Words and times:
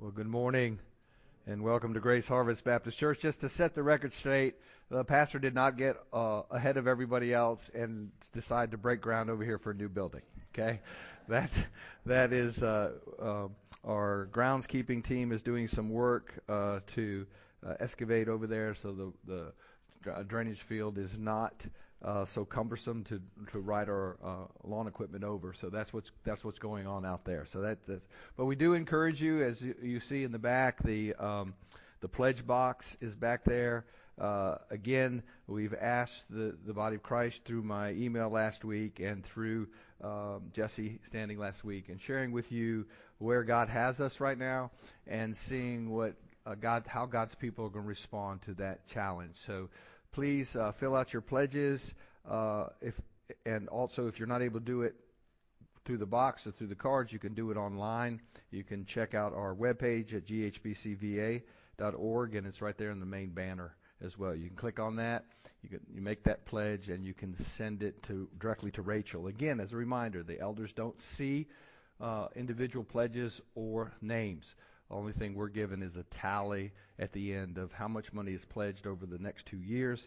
Well, 0.00 0.10
good 0.10 0.26
morning 0.26 0.80
and 1.46 1.62
welcome 1.62 1.94
to 1.94 2.00
Grace 2.00 2.26
Harvest 2.26 2.64
Baptist 2.64 2.98
Church. 2.98 3.20
Just 3.20 3.42
to 3.42 3.48
set 3.48 3.74
the 3.74 3.82
record 3.84 4.12
straight, 4.12 4.56
the 4.90 5.04
pastor 5.04 5.38
did 5.38 5.54
not 5.54 5.78
get 5.78 5.96
uh, 6.12 6.42
ahead 6.50 6.78
of 6.78 6.88
everybody 6.88 7.32
else 7.32 7.70
and 7.72 8.10
decide 8.32 8.72
to 8.72 8.76
break 8.76 9.00
ground 9.00 9.30
over 9.30 9.44
here 9.44 9.56
for 9.56 9.70
a 9.70 9.74
new 9.74 9.88
building. 9.88 10.22
Okay, 10.52 10.80
that 11.28 11.52
that 12.06 12.32
is 12.32 12.60
uh, 12.60 12.90
uh, 13.22 13.46
our 13.86 14.28
groundskeeping 14.32 15.04
team 15.04 15.30
is 15.30 15.42
doing 15.42 15.68
some 15.68 15.90
work 15.90 16.34
uh, 16.48 16.80
to 16.96 17.24
uh, 17.64 17.74
excavate 17.78 18.28
over 18.28 18.48
there, 18.48 18.74
so 18.74 18.92
the 18.92 19.12
the 20.04 20.24
drainage 20.24 20.60
field 20.62 20.98
is 20.98 21.16
not 21.16 21.64
so 22.26 22.44
cumbersome 22.44 23.02
to 23.04 23.20
to 23.52 23.60
ride 23.60 23.88
our 23.88 24.16
uh, 24.22 24.68
lawn 24.68 24.86
equipment 24.86 25.24
over. 25.24 25.54
So 25.54 25.70
that's 25.70 25.92
what's 25.92 26.10
that's 26.24 26.44
what's 26.44 26.58
going 26.58 26.86
on 26.86 27.06
out 27.06 27.24
there. 27.24 27.46
So 27.46 27.62
that 27.62 27.78
that's, 27.86 28.06
but 28.36 28.44
we 28.44 28.56
do 28.56 28.74
encourage 28.74 29.22
you, 29.22 29.42
as 29.42 29.62
you, 29.62 30.00
see 30.00 30.22
in 30.22 30.32
the 30.32 30.38
back, 30.38 30.82
the 30.82 31.14
um, 31.14 31.54
the 32.00 32.08
pledge 32.08 32.46
box 32.46 32.96
is 33.00 33.16
back 33.16 33.44
there. 33.44 33.86
Uh, 34.20 34.58
again, 34.70 35.22
we've 35.46 35.74
asked 35.74 36.24
the, 36.30 36.56
the 36.66 36.72
body 36.72 36.96
of 36.96 37.02
Christ 37.02 37.44
through 37.44 37.62
my 37.62 37.90
email 37.92 38.28
last 38.28 38.64
week 38.64 39.00
and 39.00 39.24
through 39.24 39.66
um, 40.02 40.42
Jesse 40.52 41.00
standing 41.04 41.38
last 41.38 41.64
week 41.64 41.88
and 41.88 42.00
sharing 42.00 42.30
with 42.30 42.52
you 42.52 42.86
where 43.18 43.42
God 43.42 43.68
has 43.68 44.00
us 44.00 44.20
right 44.20 44.38
now 44.38 44.70
and 45.06 45.36
seeing 45.36 45.90
what 45.90 46.14
uh, 46.46 46.54
God, 46.54 46.84
how 46.86 47.06
God's 47.06 47.34
people 47.34 47.64
are 47.66 47.70
going 47.70 47.84
to 47.84 47.88
respond 47.88 48.42
to 48.42 48.54
that 48.54 48.86
challenge. 48.86 49.36
So 49.46 49.70
please 50.14 50.54
uh, 50.54 50.70
fill 50.72 50.94
out 50.94 51.12
your 51.12 51.22
pledges. 51.22 51.92
Uh, 52.28 52.66
if 52.80 52.94
and 53.44 53.68
also 53.68 54.06
if 54.06 54.18
you're 54.18 54.28
not 54.28 54.42
able 54.42 54.60
to 54.60 54.64
do 54.64 54.82
it 54.82 54.94
through 55.84 55.98
the 55.98 56.06
box 56.06 56.46
or 56.46 56.52
through 56.52 56.68
the 56.68 56.74
cards, 56.74 57.12
you 57.12 57.18
can 57.18 57.34
do 57.34 57.50
it 57.50 57.56
online. 57.56 58.20
You 58.50 58.62
can 58.62 58.86
check 58.86 59.14
out 59.14 59.34
our 59.34 59.54
webpage 59.54 60.14
at 60.14 60.24
ghbcva.org, 60.26 61.42
and 62.36 62.46
it's 62.46 62.62
right 62.62 62.78
there 62.78 62.90
in 62.90 63.00
the 63.00 63.06
main 63.06 63.30
banner 63.30 63.74
as 64.02 64.16
well. 64.16 64.34
You 64.34 64.46
can 64.46 64.56
click 64.56 64.78
on 64.78 64.96
that. 64.96 65.24
You 65.62 65.68
can 65.68 65.80
you 65.92 66.00
make 66.00 66.22
that 66.24 66.46
pledge, 66.46 66.90
and 66.90 67.04
you 67.04 67.12
can 67.12 67.36
send 67.36 67.82
it 67.82 68.00
to 68.04 68.28
directly 68.38 68.70
to 68.72 68.82
Rachel. 68.82 69.26
Again, 69.26 69.58
as 69.58 69.72
a 69.72 69.76
reminder, 69.76 70.22
the 70.22 70.38
elders 70.40 70.72
don't 70.72 71.00
see 71.02 71.48
uh, 72.00 72.28
individual 72.36 72.84
pledges 72.84 73.40
or 73.56 73.92
names. 74.00 74.54
Only 74.94 75.12
thing 75.12 75.34
we're 75.34 75.48
given 75.48 75.82
is 75.82 75.96
a 75.96 76.04
tally 76.04 76.70
at 77.00 77.12
the 77.12 77.34
end 77.34 77.58
of 77.58 77.72
how 77.72 77.88
much 77.88 78.12
money 78.12 78.32
is 78.32 78.44
pledged 78.44 78.86
over 78.86 79.06
the 79.06 79.18
next 79.18 79.46
two 79.46 79.58
years 79.58 80.06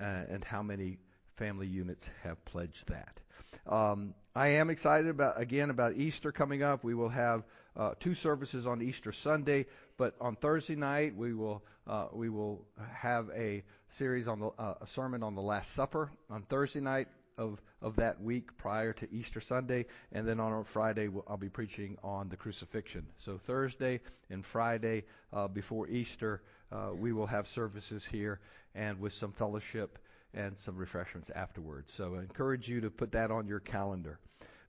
uh, 0.00 0.04
and 0.30 0.44
how 0.44 0.62
many 0.62 0.98
family 1.36 1.66
units 1.66 2.08
have 2.22 2.42
pledged 2.44 2.88
that. 2.88 3.18
Um, 3.66 4.14
I 4.36 4.48
am 4.48 4.70
excited 4.70 5.10
about 5.10 5.40
again 5.40 5.70
about 5.70 5.96
Easter 5.96 6.30
coming 6.30 6.62
up. 6.62 6.84
We 6.84 6.94
will 6.94 7.08
have 7.08 7.42
uh, 7.76 7.94
two 7.98 8.14
services 8.14 8.64
on 8.64 8.80
Easter 8.80 9.10
Sunday, 9.10 9.66
but 9.96 10.14
on 10.20 10.36
Thursday 10.36 10.76
night 10.76 11.16
we 11.16 11.34
will 11.34 11.64
uh, 11.88 12.06
we 12.12 12.28
will 12.28 12.64
have 12.92 13.30
a 13.34 13.64
series 13.90 14.28
on 14.28 14.38
the 14.38 14.48
uh, 14.58 14.74
a 14.80 14.86
sermon 14.86 15.24
on 15.24 15.34
the 15.34 15.42
Last 15.42 15.72
Supper 15.74 16.12
on 16.30 16.42
Thursday 16.42 16.80
night 16.80 17.08
of, 17.38 17.62
of 17.80 17.96
that 17.96 18.20
week 18.20 18.56
prior 18.58 18.92
to 18.92 19.10
Easter 19.10 19.40
Sunday, 19.40 19.86
and 20.12 20.26
then 20.26 20.40
on 20.40 20.64
Friday 20.64 21.08
I'll 21.26 21.36
be 21.38 21.48
preaching 21.48 21.96
on 22.02 22.28
the 22.28 22.36
crucifixion. 22.36 23.06
So 23.18 23.38
Thursday 23.38 24.00
and 24.28 24.44
Friday 24.44 25.04
uh, 25.32 25.48
before 25.48 25.88
Easter, 25.88 26.42
uh, 26.70 26.90
we 26.92 27.12
will 27.12 27.26
have 27.26 27.48
services 27.48 28.04
here 28.04 28.40
and 28.74 29.00
with 29.00 29.14
some 29.14 29.32
fellowship 29.32 29.98
and 30.34 30.58
some 30.58 30.76
refreshments 30.76 31.30
afterwards. 31.34 31.92
So 31.92 32.16
I 32.16 32.18
encourage 32.18 32.68
you 32.68 32.82
to 32.82 32.90
put 32.90 33.12
that 33.12 33.30
on 33.30 33.46
your 33.46 33.60
calendar. 33.60 34.18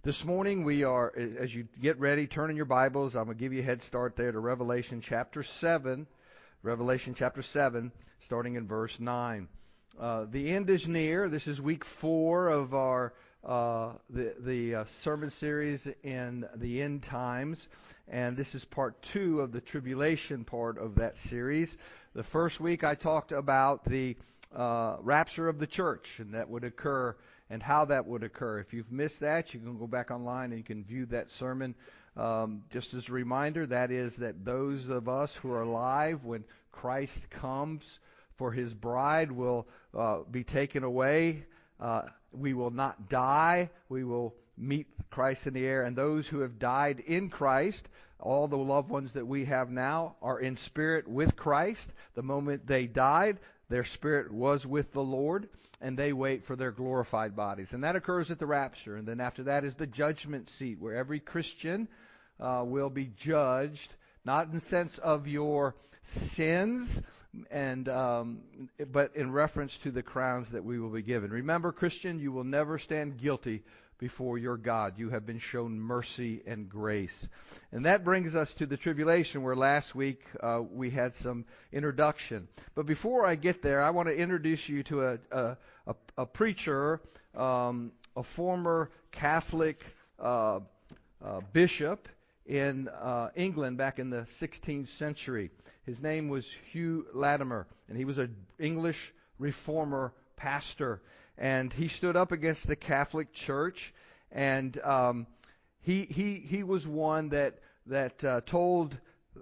This 0.02 0.24
morning 0.24 0.64
we 0.64 0.86
are, 0.86 1.12
as 1.18 1.54
you 1.54 1.68
get 1.82 2.00
ready, 2.00 2.26
turn 2.26 2.50
in 2.50 2.56
your 2.56 2.66
Bibles. 2.66 3.16
I'm 3.16 3.26
going 3.26 3.38
to 3.38 3.44
give 3.44 3.52
you 3.52 3.60
a 3.60 3.66
head 3.66 3.84
start 3.84 4.16
there 4.16 4.32
to 4.32 4.40
Revelation 4.40 5.02
chapter 5.02 5.44
7. 5.44 6.08
Revelation 6.62 7.14
chapter 7.14 7.42
7, 7.42 7.92
starting 8.22 8.56
in 8.56 8.68
verse 8.68 9.00
9. 9.00 9.48
Uh, 10.00 10.26
the 10.32 10.52
end 10.52 10.70
is 10.70 10.88
near. 10.88 11.28
This 11.28 11.46
is 11.46 11.62
week 11.62 11.84
four 11.84 12.48
of 12.48 12.74
our 12.74 13.14
uh, 13.44 13.92
the 14.10 14.34
the 14.40 14.76
uh, 14.76 14.86
sermon 14.86 15.30
series 15.30 15.90
in 16.04 16.46
the 16.56 16.82
end 16.82 17.04
times, 17.04 17.68
and 18.08 18.38
this 18.38 18.56
is 18.56 18.64
part 18.64 19.02
two 19.02 19.42
of 19.42 19.52
the 19.52 19.60
tribulation 19.60 20.46
part 20.46 20.78
of 20.78 20.96
that 20.96 21.18
series. 21.18 21.78
The 22.16 22.24
first 22.24 22.62
week 22.62 22.86
I 22.86 22.96
talked 22.96 23.34
about 23.34 23.84
the 23.84 24.16
uh, 24.56 24.96
rapture 25.02 25.50
of 25.50 25.60
the 25.60 25.68
church, 25.68 26.20
and 26.20 26.34
that 26.34 26.50
would 26.50 26.64
occur 26.64 27.18
and 27.50 27.62
how 27.62 27.84
that 27.86 28.08
would 28.08 28.24
occur. 28.24 28.60
If 28.60 28.74
you've 28.74 28.94
missed 28.94 29.20
that, 29.20 29.54
you 29.54 29.60
can 29.60 29.78
go 29.78 29.88
back 29.88 30.12
online 30.12 30.52
and 30.52 30.60
you 30.60 30.64
can 30.64 30.86
view 30.86 31.08
that 31.08 31.30
sermon. 31.30 31.76
Um, 32.16 32.64
just 32.70 32.94
as 32.94 33.10
a 33.10 33.12
reminder, 33.12 33.66
that 33.66 33.92
is 33.92 34.16
that 34.18 34.46
those 34.46 34.88
of 34.88 35.10
us 35.10 35.36
who 35.36 35.52
are 35.52 35.64
alive 35.64 36.24
when 36.24 36.46
Christ 36.72 37.30
comes 37.30 38.00
for 38.40 38.52
his 38.54 38.74
bride 38.74 39.32
will 39.32 39.68
uh, 39.96 40.20
be 40.32 40.46
taken 40.46 40.84
away. 40.84 41.44
Uh, 41.80 42.04
we 42.32 42.54
will 42.54 42.72
not 42.72 43.10
die. 43.10 43.70
We 43.90 44.06
will 44.06 44.34
meet 44.58 44.88
Christ 45.12 45.46
in 45.46 45.54
the 45.54 45.68
air. 45.68 45.84
And 45.84 45.96
those 45.96 46.26
who 46.26 46.40
have 46.40 46.58
died 46.58 47.02
in 47.06 47.30
Christ, 47.30 47.88
all 48.18 48.48
the 48.48 48.58
loved 48.58 48.90
ones 48.90 49.12
that 49.14 49.28
we 49.28 49.46
have 49.46 49.70
now, 49.70 50.16
are 50.22 50.40
in 50.40 50.56
spirit 50.56 51.06
with 51.06 51.36
Christ. 51.36 51.92
The 52.16 52.24
moment 52.24 52.66
they 52.66 52.88
died, 52.88 53.40
their 53.68 53.84
spirit 53.84 54.32
was 54.32 54.66
with 54.66 54.94
the 54.94 55.04
Lord, 55.04 55.50
and 55.82 55.98
they 55.98 56.14
wait 56.14 56.46
for 56.46 56.56
their 56.56 56.72
glorified 56.72 57.36
bodies. 57.36 57.74
And 57.74 57.84
that 57.84 57.98
occurs 57.98 58.32
at 58.32 58.40
the 58.40 58.48
rapture. 58.48 58.96
And 58.96 59.06
then 59.06 59.20
after 59.20 59.44
that 59.44 59.66
is 59.66 59.76
the 59.76 59.86
judgment 59.86 60.48
seat, 60.48 60.80
where 60.80 60.96
every 60.96 61.20
Christian 61.20 61.90
uh, 62.40 62.64
will 62.66 62.90
be 62.90 63.12
judged, 63.18 63.94
not 64.24 64.48
in 64.48 64.54
the 64.54 64.62
sense 64.62 64.98
of 64.98 65.28
your 65.28 65.76
sins, 66.04 67.02
and 67.52 67.88
um, 67.90 68.40
but 68.92 69.16
in 69.16 69.32
reference 69.32 69.78
to 69.80 69.92
the 69.92 70.04
crowns 70.04 70.50
that 70.50 70.64
we 70.64 70.80
will 70.80 70.90
be 70.90 71.02
given. 71.02 71.32
Remember, 71.32 71.72
Christian, 71.72 72.20
you 72.20 72.32
will 72.32 72.44
never 72.44 72.78
stand 72.78 73.18
guilty 73.18 73.64
before 74.00 74.38
your 74.38 74.58
God. 74.58 74.98
You 74.98 75.10
have 75.10 75.26
been 75.26 75.40
shown 75.40 75.80
mercy 75.80 76.42
and 76.48 76.70
grace. 76.70 77.28
And 77.72 77.86
that 77.86 78.04
brings 78.04 78.36
us 78.36 78.54
to 78.56 78.66
the 78.66 78.78
tribulation, 78.78 79.44
where 79.44 79.56
last 79.56 79.94
week 79.94 80.22
uh, 80.40 80.62
we 80.72 80.90
had 80.90 81.14
some 81.14 81.46
introduction. 81.72 82.48
But 82.76 82.86
before 82.86 83.26
I 83.26 83.36
get 83.36 83.62
there, 83.62 83.82
I 83.82 83.92
want 83.92 84.08
to 84.08 84.16
introduce 84.16 84.68
you 84.68 84.84
to 84.84 85.04
a, 85.04 85.18
a, 85.32 85.58
a, 85.88 85.96
a 86.18 86.26
preacher, 86.26 87.02
um, 87.36 87.92
a 88.16 88.24
former 88.24 88.90
Catholic 89.12 89.84
uh, 90.18 90.62
uh, 91.24 91.42
bishop 91.54 92.08
in 92.46 92.88
uh, 92.88 93.30
England 93.36 93.78
back 93.78 94.00
in 94.00 94.10
the 94.10 94.22
16th 94.22 94.88
century. 94.88 95.52
His 95.86 96.02
name 96.02 96.30
was 96.30 96.52
Hugh 96.72 97.08
Latimer, 97.14 97.68
and 97.88 97.98
he 97.98 98.06
was 98.06 98.18
an 98.18 98.36
English 98.60 99.14
reformer 99.38 100.14
pastor. 100.36 101.02
And 101.38 101.72
he 101.72 101.88
stood 101.88 102.16
up 102.16 102.32
against 102.32 102.68
the 102.68 102.76
Catholic 102.76 103.32
Church, 103.32 103.94
and 104.32 104.78
um, 104.82 105.28
he 105.82 106.04
he 106.04 106.36
he 106.36 106.64
was 106.64 106.88
one 106.88 107.30
that 107.30 107.60
that 107.88 108.24
uh, 108.24 108.42
told 108.46 108.98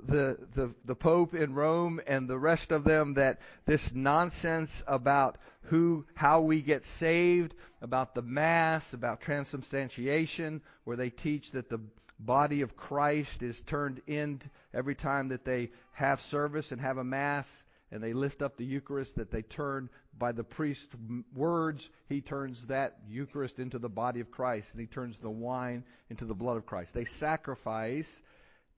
the, 0.06 0.38
the 0.54 0.74
the 0.86 0.96
Pope 0.96 1.34
in 1.34 1.54
Rome 1.54 2.00
and 2.06 2.30
the 2.30 2.38
rest 2.38 2.72
of 2.72 2.84
them 2.84 3.16
that 3.16 3.40
this 3.66 3.94
nonsense 3.94 4.84
about 4.88 5.38
who 5.64 6.06
how 6.14 6.42
we 6.42 6.62
get 6.62 6.86
saved, 6.86 7.56
about 7.82 8.14
the 8.14 8.22
Mass, 8.22 8.94
about 8.94 9.22
transubstantiation, 9.22 10.62
where 10.84 10.98
they 10.98 11.10
teach 11.10 11.52
that 11.52 11.70
the 11.70 11.80
body 12.20 12.62
of 12.62 12.76
Christ 12.76 13.44
is 13.44 13.62
turned 13.62 14.02
in 14.08 14.42
every 14.74 14.96
time 14.96 15.30
that 15.30 15.46
they 15.46 15.72
have 15.94 16.22
service 16.22 16.72
and 16.72 16.82
have 16.82 16.98
a 16.98 17.04
mass 17.04 17.64
and 17.92 18.04
they 18.04 18.14
lift 18.14 18.42
up 18.42 18.58
the 18.58 18.66
Eucharist, 18.66 19.16
that 19.16 19.32
they 19.32 19.42
turn 19.42 19.90
by 20.18 20.32
the 20.32 20.44
priest's 20.44 20.94
words, 21.34 21.90
he 22.10 22.22
turns 22.22 22.66
that 22.66 22.98
Eucharist 23.08 23.60
into 23.60 23.80
the 23.80 23.90
body 23.90 24.20
of 24.20 24.32
Christ, 24.32 24.74
and 24.74 24.82
he 24.82 24.88
turns 24.88 25.18
the 25.18 25.30
wine 25.30 25.84
into 26.10 26.26
the 26.26 26.34
blood 26.34 26.58
of 26.58 26.66
Christ. 26.66 26.94
They 26.94 27.06
sacrifice 27.06 28.22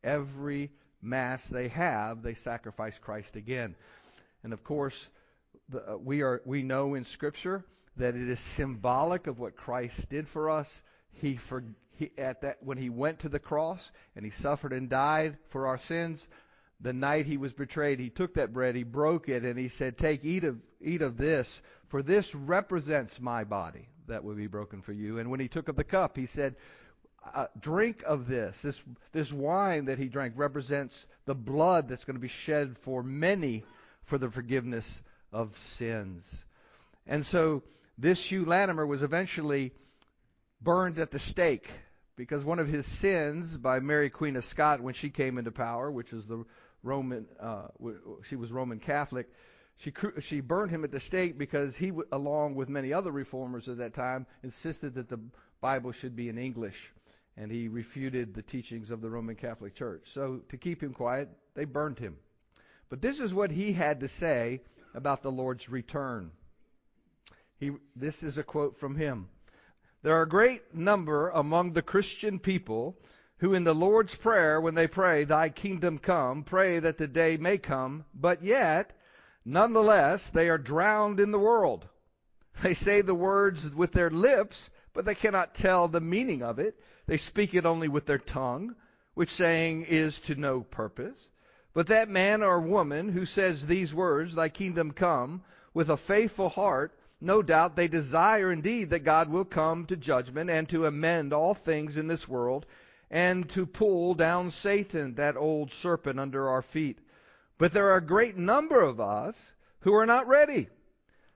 every 0.03 0.71
Mass 1.01 1.47
they 1.47 1.69
have, 1.69 2.23
they 2.23 2.33
sacrifice 2.33 2.99
Christ 2.99 3.37
again. 3.37 3.75
And 4.43 4.51
of 4.51 4.63
course, 4.63 5.09
the, 5.69 5.93
uh, 5.93 5.97
we, 5.97 6.21
are, 6.21 6.41
we 6.45 6.61
know 6.61 6.95
in 6.95 7.05
Scripture 7.05 7.63
that 7.95 8.15
it 8.15 8.29
is 8.29 8.39
symbolic 8.39 9.27
of 9.27 9.39
what 9.39 9.55
Christ 9.55 10.09
did 10.09 10.27
for 10.27 10.49
us. 10.49 10.81
He, 11.13 11.37
for, 11.37 11.63
he, 11.99 12.11
at 12.17 12.41
that 12.41 12.57
when 12.63 12.77
he 12.77 12.89
went 12.89 13.19
to 13.19 13.29
the 13.29 13.39
cross 13.39 13.91
and 14.15 14.25
he 14.25 14.31
suffered 14.31 14.73
and 14.73 14.89
died 14.89 15.37
for 15.49 15.67
our 15.67 15.77
sins, 15.77 16.27
the 16.81 16.93
night 16.93 17.25
he 17.25 17.37
was 17.37 17.53
betrayed, 17.53 17.99
he 17.99 18.09
took 18.09 18.35
that 18.35 18.53
bread, 18.53 18.75
he 18.75 18.83
broke 18.83 19.27
it, 19.27 19.43
and 19.43 19.59
he 19.59 19.67
said, 19.67 19.97
"Take, 19.97 20.23
eat 20.23 20.45
of 20.45 20.57
eat 20.81 21.01
of 21.01 21.17
this, 21.17 21.61
for 21.89 22.01
this 22.01 22.33
represents 22.33 23.19
my 23.19 23.43
body 23.43 23.89
that 24.07 24.23
will 24.23 24.35
be 24.35 24.47
broken 24.47 24.81
for 24.81 24.93
you." 24.93 25.19
And 25.19 25.29
when 25.29 25.41
he 25.41 25.49
took 25.49 25.67
of 25.67 25.75
the 25.75 25.83
cup, 25.83 26.15
he 26.15 26.25
said, 26.25 26.55
uh, 27.33 27.47
"Drink 27.59 28.03
of 28.03 28.27
this. 28.27 28.61
This 28.61 28.81
this 29.11 29.33
wine 29.33 29.85
that 29.85 29.99
he 29.99 30.07
drank 30.07 30.35
represents 30.37 31.05
the 31.25 31.35
blood 31.35 31.89
that's 31.89 32.05
going 32.05 32.15
to 32.15 32.21
be 32.21 32.29
shed 32.29 32.77
for 32.77 33.03
many 33.03 33.65
for 34.03 34.17
the 34.17 34.29
forgiveness 34.29 35.01
of 35.33 35.57
sins." 35.57 36.45
And 37.05 37.25
so 37.25 37.63
this 37.97 38.31
Hugh 38.31 38.45
Latimer 38.45 38.85
was 38.85 39.03
eventually 39.03 39.73
burned 40.61 40.97
at 40.99 41.11
the 41.11 41.19
stake 41.19 41.69
because 42.19 42.43
one 42.43 42.59
of 42.59 42.67
his 42.67 42.85
sins 42.85 43.55
by 43.55 43.79
Mary 43.79 44.09
Queen 44.09 44.35
of 44.35 44.43
Scots 44.43 44.81
when 44.81 44.93
she 44.93 45.09
came 45.09 45.37
into 45.37 45.51
power, 45.51 45.89
which 45.89 46.11
is 46.11 46.27
the 46.27 46.43
Roman, 46.83 47.25
uh, 47.39 47.67
she 48.27 48.35
was 48.35 48.51
Roman 48.51 48.77
Catholic, 48.77 49.29
she 49.77 49.93
she 50.19 50.41
burned 50.41 50.69
him 50.69 50.83
at 50.83 50.91
the 50.91 50.99
stake 50.99 51.37
because 51.37 51.77
he, 51.77 51.93
along 52.11 52.55
with 52.55 52.67
many 52.67 52.91
other 52.91 53.09
reformers 53.09 53.69
at 53.69 53.77
that 53.77 53.93
time, 53.93 54.25
insisted 54.43 54.95
that 54.95 55.07
the 55.07 55.21
Bible 55.61 55.93
should 55.93 56.13
be 56.13 56.27
in 56.27 56.37
English, 56.37 56.91
and 57.37 57.49
he 57.49 57.69
refuted 57.69 58.33
the 58.33 58.41
teachings 58.41 58.91
of 58.91 58.99
the 58.99 59.09
Roman 59.09 59.37
Catholic 59.37 59.73
Church. 59.73 60.09
So 60.13 60.41
to 60.49 60.57
keep 60.57 60.83
him 60.83 60.93
quiet, 60.93 61.29
they 61.55 61.63
burned 61.63 61.99
him. 61.99 62.17
But 62.89 63.01
this 63.01 63.21
is 63.21 63.33
what 63.33 63.49
he 63.49 63.71
had 63.71 64.01
to 64.01 64.09
say 64.09 64.59
about 64.93 65.21
the 65.23 65.31
Lord's 65.31 65.69
return. 65.69 66.31
He, 67.61 67.71
this 67.95 68.23
is 68.23 68.37
a 68.37 68.43
quote 68.43 68.77
from 68.77 68.97
him. 68.97 69.29
There 70.01 70.15
are 70.15 70.21
a 70.21 70.29
great 70.29 70.73
number 70.73 71.29
among 71.29 71.73
the 71.73 71.81
Christian 71.81 72.39
people 72.39 72.97
who 73.39 73.53
in 73.53 73.65
the 73.65 73.75
Lord's 73.75 74.15
Prayer, 74.15 74.61
when 74.61 74.75
they 74.75 74.87
pray, 74.87 75.23
Thy 75.23 75.49
kingdom 75.49 75.97
come, 75.97 76.43
pray 76.43 76.79
that 76.79 76.97
the 76.97 77.07
day 77.07 77.37
may 77.37 77.57
come, 77.57 78.05
but 78.13 78.43
yet, 78.43 78.97
nonetheless, 79.43 80.29
they 80.29 80.49
are 80.49 80.57
drowned 80.57 81.19
in 81.19 81.31
the 81.31 81.39
world. 81.39 81.87
They 82.61 82.73
say 82.73 83.01
the 83.01 83.15
words 83.15 83.69
with 83.69 83.91
their 83.91 84.09
lips, 84.09 84.69
but 84.93 85.05
they 85.05 85.15
cannot 85.15 85.53
tell 85.55 85.87
the 85.87 86.01
meaning 86.01 86.43
of 86.43 86.59
it. 86.59 86.79
They 87.05 87.17
speak 87.17 87.53
it 87.53 87.65
only 87.65 87.87
with 87.87 88.05
their 88.05 88.17
tongue, 88.17 88.75
which 89.13 89.31
saying 89.31 89.83
is 89.83 90.19
to 90.21 90.35
no 90.35 90.61
purpose. 90.61 91.29
But 91.73 91.87
that 91.87 92.09
man 92.09 92.43
or 92.43 92.59
woman 92.59 93.09
who 93.09 93.25
says 93.25 93.65
these 93.65 93.93
words, 93.93 94.35
Thy 94.35 94.49
kingdom 94.49 94.91
come, 94.91 95.43
with 95.73 95.89
a 95.89 95.97
faithful 95.97 96.49
heart, 96.49 96.93
no 97.21 97.41
doubt 97.41 97.75
they 97.75 97.87
desire 97.87 98.51
indeed 98.51 98.91
that 98.91 98.99
God 98.99 99.29
will 99.29 99.45
come 99.45 99.85
to 99.85 99.97
judgment 99.97 100.49
and 100.49 100.67
to 100.69 100.85
amend 100.85 101.33
all 101.33 101.53
things 101.53 101.97
in 101.97 102.07
this 102.07 102.27
world 102.27 102.65
and 103.11 103.49
to 103.49 103.65
pull 103.65 104.13
down 104.13 104.51
Satan, 104.51 105.15
that 105.15 105.35
old 105.35 105.71
serpent, 105.71 106.19
under 106.19 106.47
our 106.49 106.61
feet. 106.61 106.99
But 107.57 107.71
there 107.73 107.89
are 107.89 107.97
a 107.97 108.05
great 108.05 108.37
number 108.37 108.79
of 108.79 109.01
us 109.01 109.53
who 109.81 109.93
are 109.93 110.05
not 110.05 110.27
ready. 110.27 110.69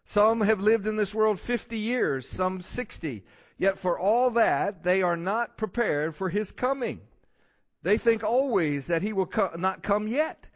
Some 0.05 0.41
have 0.41 0.59
lived 0.59 0.87
in 0.87 0.95
this 0.95 1.13
world 1.13 1.39
50 1.39 1.77
years, 1.77 2.27
some 2.29 2.61
60. 2.61 3.23
Yet 3.57 3.77
for 3.77 3.97
all 3.97 4.31
that, 4.31 4.83
they 4.83 5.01
are 5.01 5.17
not 5.17 5.57
prepared 5.57 6.15
for 6.15 6.29
his 6.29 6.51
coming. 6.51 7.01
They 7.81 7.97
think 7.97 8.23
always 8.23 8.87
that 8.87 9.01
he 9.01 9.13
will 9.13 9.25
co- 9.25 9.55
not 9.57 9.83
come 9.83 10.07
yet. 10.07 10.49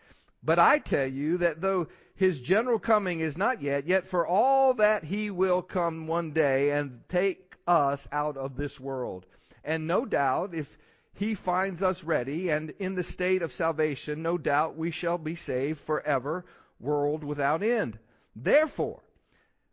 But 0.43 0.59
I 0.59 0.79
tell 0.79 1.07
you 1.07 1.39
that 1.39 1.61
though 1.61 1.87
his 2.17 2.39
general 2.39 2.79
coming 2.79 3.19
is 3.19 3.37
not 3.37 3.61
yet, 3.61 3.85
yet 3.85 4.07
for 4.07 4.25
all 4.25 4.73
that 4.73 5.03
he 5.03 5.29
will 5.29 5.61
come 5.61 6.07
one 6.07 6.31
day 6.31 6.71
and 6.71 7.01
take 7.09 7.55
us 7.67 8.07
out 8.11 8.37
of 8.37 8.57
this 8.57 8.79
world. 8.79 9.27
And 9.63 9.85
no 9.85 10.03
doubt, 10.03 10.55
if 10.55 10.77
he 11.13 11.35
finds 11.35 11.83
us 11.83 12.03
ready 12.03 12.49
and 12.49 12.71
in 12.79 12.95
the 12.95 13.03
state 13.03 13.43
of 13.43 13.53
salvation, 13.53 14.23
no 14.23 14.39
doubt 14.39 14.75
we 14.75 14.89
shall 14.89 15.19
be 15.19 15.35
saved 15.35 15.79
forever, 15.81 16.43
world 16.79 17.23
without 17.23 17.61
end. 17.61 17.99
Therefore, 18.35 19.03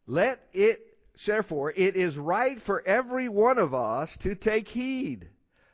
let 0.06 0.46
it, 0.52 0.98
therefore, 1.24 1.72
it 1.74 1.96
is 1.96 2.18
right 2.18 2.60
for 2.60 2.86
every 2.86 3.30
one 3.30 3.58
of 3.58 3.72
us 3.72 4.18
to 4.18 4.34
take 4.34 4.68
heed. 4.68 5.30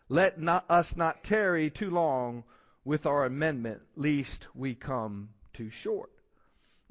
Let 0.09 0.41
not, 0.41 0.67
us 0.71 0.97
not 0.97 1.25
tarry 1.25 1.69
too 1.71 1.91
long 1.91 2.45
with 2.85 3.07
our 3.07 3.25
amendment, 3.25 3.83
lest 3.97 4.47
we 4.55 4.77
come 4.77 5.31
too 5.53 5.71
short. 5.71 6.13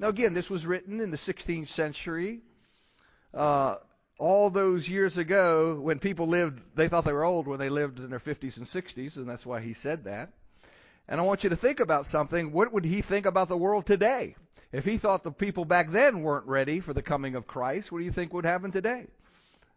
Now, 0.00 0.08
again, 0.08 0.32
this 0.32 0.48
was 0.48 0.66
written 0.66 0.98
in 0.98 1.10
the 1.10 1.18
16th 1.18 1.68
century. 1.68 2.40
Uh, 3.34 3.76
all 4.18 4.48
those 4.48 4.88
years 4.88 5.18
ago 5.18 5.78
when 5.78 5.98
people 5.98 6.26
lived, 6.26 6.58
they 6.74 6.88
thought 6.88 7.04
they 7.04 7.12
were 7.12 7.22
old 7.22 7.46
when 7.46 7.58
they 7.58 7.68
lived 7.68 7.98
in 7.98 8.08
their 8.08 8.18
50s 8.18 8.56
and 8.56 8.64
60s, 8.64 9.16
and 9.16 9.28
that's 9.28 9.44
why 9.44 9.60
he 9.60 9.74
said 9.74 10.04
that. 10.04 10.32
And 11.06 11.20
I 11.20 11.24
want 11.24 11.44
you 11.44 11.50
to 11.50 11.56
think 11.56 11.80
about 11.80 12.06
something. 12.06 12.50
What 12.50 12.72
would 12.72 12.86
he 12.86 13.02
think 13.02 13.26
about 13.26 13.48
the 13.48 13.58
world 13.58 13.84
today? 13.84 14.36
If 14.72 14.86
he 14.86 14.96
thought 14.96 15.22
the 15.22 15.32
people 15.32 15.66
back 15.66 15.90
then 15.90 16.22
weren't 16.22 16.46
ready 16.46 16.80
for 16.80 16.94
the 16.94 17.02
coming 17.02 17.34
of 17.34 17.46
Christ, 17.46 17.92
what 17.92 17.98
do 17.98 18.04
you 18.06 18.12
think 18.12 18.32
would 18.32 18.46
happen 18.46 18.70
today? 18.70 19.06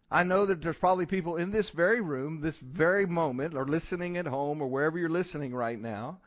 I 0.09 0.23
know 0.23 0.45
that 0.45 0.61
there's 0.61 0.77
probably 0.77 1.05
people 1.05 1.35
in 1.35 1.51
this 1.51 1.69
very 1.69 1.99
room, 1.99 2.39
this 2.39 2.57
very 2.57 3.05
moment, 3.05 3.55
or 3.55 3.65
listening 3.65 4.15
at 4.15 4.27
home, 4.27 4.61
or 4.61 4.67
wherever 4.67 4.97
you're 4.97 5.09
listening 5.09 5.53
right 5.53 5.77
now, 5.77 6.19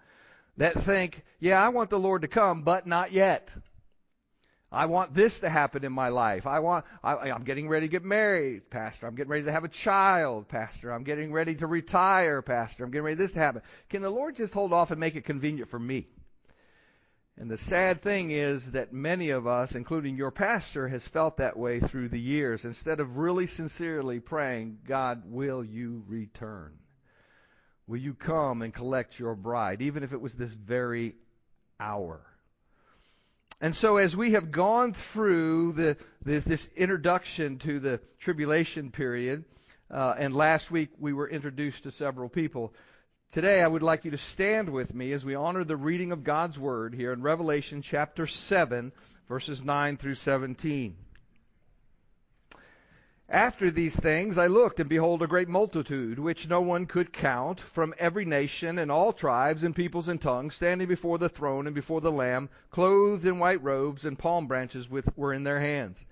that 0.58 0.82
think, 0.82 1.24
yeah, 1.40 1.64
I 1.64 1.70
want 1.70 1.88
the 1.88 1.98
Lord 1.98 2.22
to 2.22 2.28
come, 2.28 2.62
but 2.62 2.86
not 2.86 3.12
yet. 3.12 3.54
I 4.72 4.86
want 4.86 5.14
this 5.14 5.40
to 5.40 5.48
happen 5.48 5.84
in 5.84 5.92
my 5.92 6.08
life. 6.08 6.46
I 6.46 6.58
want, 6.58 6.84
I, 7.02 7.28
am 7.28 7.44
getting 7.44 7.68
ready 7.68 7.86
to 7.86 7.90
get 7.90 8.04
married, 8.04 8.68
Pastor. 8.68 9.06
I'm 9.06 9.14
getting 9.14 9.30
ready 9.30 9.44
to 9.44 9.52
have 9.52 9.64
a 9.64 9.68
child, 9.68 10.48
Pastor. 10.48 10.92
I'm 10.92 11.04
getting 11.04 11.32
ready 11.32 11.54
to 11.56 11.66
retire, 11.66 12.42
Pastor. 12.42 12.84
I'm 12.84 12.90
getting 12.90 13.04
ready 13.04 13.16
this 13.16 13.32
to 13.32 13.38
happen. 13.38 13.62
Can 13.88 14.02
the 14.02 14.10
Lord 14.10 14.34
just 14.34 14.52
hold 14.52 14.72
off 14.72 14.90
and 14.90 14.98
make 14.98 15.14
it 15.14 15.24
convenient 15.24 15.68
for 15.68 15.78
me? 15.78 16.08
And 17.38 17.50
the 17.50 17.58
sad 17.58 18.02
thing 18.02 18.30
is 18.30 18.72
that 18.72 18.92
many 18.92 19.30
of 19.30 19.46
us, 19.46 19.74
including 19.74 20.16
your 20.16 20.30
pastor, 20.30 20.88
has 20.88 21.06
felt 21.06 21.36
that 21.36 21.56
way 21.56 21.80
through 21.80 22.08
the 22.08 22.20
years 22.20 22.64
instead 22.64 22.98
of 22.98 23.18
really 23.18 23.46
sincerely 23.46 24.20
praying, 24.20 24.78
God, 24.84 25.22
will 25.26 25.62
you 25.62 26.02
return? 26.08 26.72
Will 27.86 27.98
you 27.98 28.14
come 28.14 28.62
and 28.62 28.74
collect 28.74 29.18
your 29.18 29.36
bride, 29.36 29.80
even 29.82 30.02
if 30.02 30.12
it 30.12 30.20
was 30.20 30.34
this 30.34 30.52
very 30.52 31.14
hour? 31.78 32.24
And 33.60 33.74
so, 33.74 33.96
as 33.96 34.14
we 34.14 34.32
have 34.32 34.50
gone 34.50 34.92
through 34.92 35.72
the, 35.72 35.96
the, 36.22 36.40
this 36.40 36.68
introduction 36.76 37.58
to 37.60 37.80
the 37.80 38.00
tribulation 38.18 38.90
period, 38.90 39.44
uh, 39.90 40.14
and 40.18 40.34
last 40.34 40.70
week 40.70 40.90
we 40.98 41.14
were 41.14 41.28
introduced 41.28 41.84
to 41.84 41.90
several 41.90 42.28
people, 42.28 42.74
today 43.30 43.62
I 43.62 43.66
would 43.66 43.82
like 43.82 44.04
you 44.04 44.10
to 44.10 44.18
stand 44.18 44.68
with 44.68 44.94
me 44.94 45.10
as 45.12 45.24
we 45.24 45.34
honor 45.34 45.64
the 45.64 45.76
reading 45.76 46.12
of 46.12 46.22
God's 46.22 46.58
Word 46.58 46.92
here 46.92 47.14
in 47.14 47.22
Revelation 47.22 47.80
chapter 47.80 48.26
7, 48.26 48.92
verses 49.26 49.64
9 49.64 49.96
through 49.96 50.16
17. 50.16 50.94
After 53.28 53.72
these 53.72 53.96
things 53.96 54.38
I 54.38 54.46
looked, 54.46 54.78
and 54.78 54.88
behold, 54.88 55.20
a 55.20 55.26
great 55.26 55.48
multitude, 55.48 56.16
which 56.16 56.48
no 56.48 56.60
one 56.60 56.86
could 56.86 57.12
count, 57.12 57.58
from 57.58 57.92
every 57.98 58.24
nation 58.24 58.78
and 58.78 58.88
all 58.88 59.12
tribes 59.12 59.64
and 59.64 59.74
peoples 59.74 60.06
and 60.06 60.22
tongues, 60.22 60.54
standing 60.54 60.86
before 60.86 61.18
the 61.18 61.28
throne 61.28 61.66
and 61.66 61.74
before 61.74 62.00
the 62.00 62.12
Lamb, 62.12 62.48
clothed 62.70 63.26
in 63.26 63.40
white 63.40 63.60
robes, 63.64 64.04
and 64.04 64.16
palm 64.16 64.46
branches 64.46 64.88
with, 64.88 65.08
were 65.16 65.32
in 65.32 65.42
their 65.42 65.58
hands. 65.58 66.06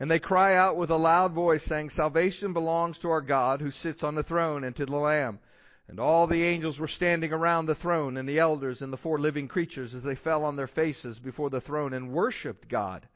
And 0.00 0.10
they 0.10 0.18
cry 0.18 0.56
out 0.56 0.78
with 0.78 0.88
a 0.88 0.96
loud 0.96 1.32
voice, 1.32 1.62
saying, 1.62 1.90
Salvation 1.90 2.54
belongs 2.54 2.98
to 3.00 3.10
our 3.10 3.20
God, 3.20 3.60
who 3.60 3.70
sits 3.70 4.02
on 4.02 4.14
the 4.14 4.22
throne, 4.22 4.64
and 4.64 4.74
to 4.76 4.86
the 4.86 4.96
Lamb. 4.96 5.40
And 5.86 6.00
all 6.00 6.26
the 6.26 6.44
angels 6.44 6.80
were 6.80 6.88
standing 6.88 7.34
around 7.34 7.66
the 7.66 7.74
throne, 7.74 8.16
and 8.16 8.26
the 8.26 8.38
elders 8.38 8.80
and 8.80 8.90
the 8.90 8.96
four 8.96 9.18
living 9.18 9.48
creatures, 9.48 9.94
as 9.94 10.02
they 10.02 10.14
fell 10.14 10.44
on 10.44 10.56
their 10.56 10.66
faces 10.66 11.18
before 11.18 11.50
the 11.50 11.60
throne, 11.60 11.92
and 11.92 12.10
worshipped 12.10 12.68
God, 12.68 13.06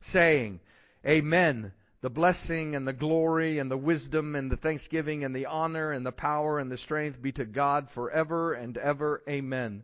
saying, 0.00 0.58
Amen 1.06 1.72
the 2.02 2.10
blessing 2.10 2.76
and 2.76 2.86
the 2.86 2.92
glory 2.92 3.58
and 3.58 3.70
the 3.70 3.76
wisdom 3.76 4.36
and 4.36 4.50
the 4.50 4.56
thanksgiving 4.56 5.24
and 5.24 5.34
the 5.34 5.46
honor 5.46 5.92
and 5.92 6.04
the 6.04 6.12
power 6.12 6.58
and 6.58 6.70
the 6.70 6.76
strength 6.76 7.20
be 7.22 7.32
to 7.32 7.44
God 7.44 7.90
forever 7.90 8.52
and 8.52 8.76
ever. 8.76 9.22
Amen. 9.28 9.82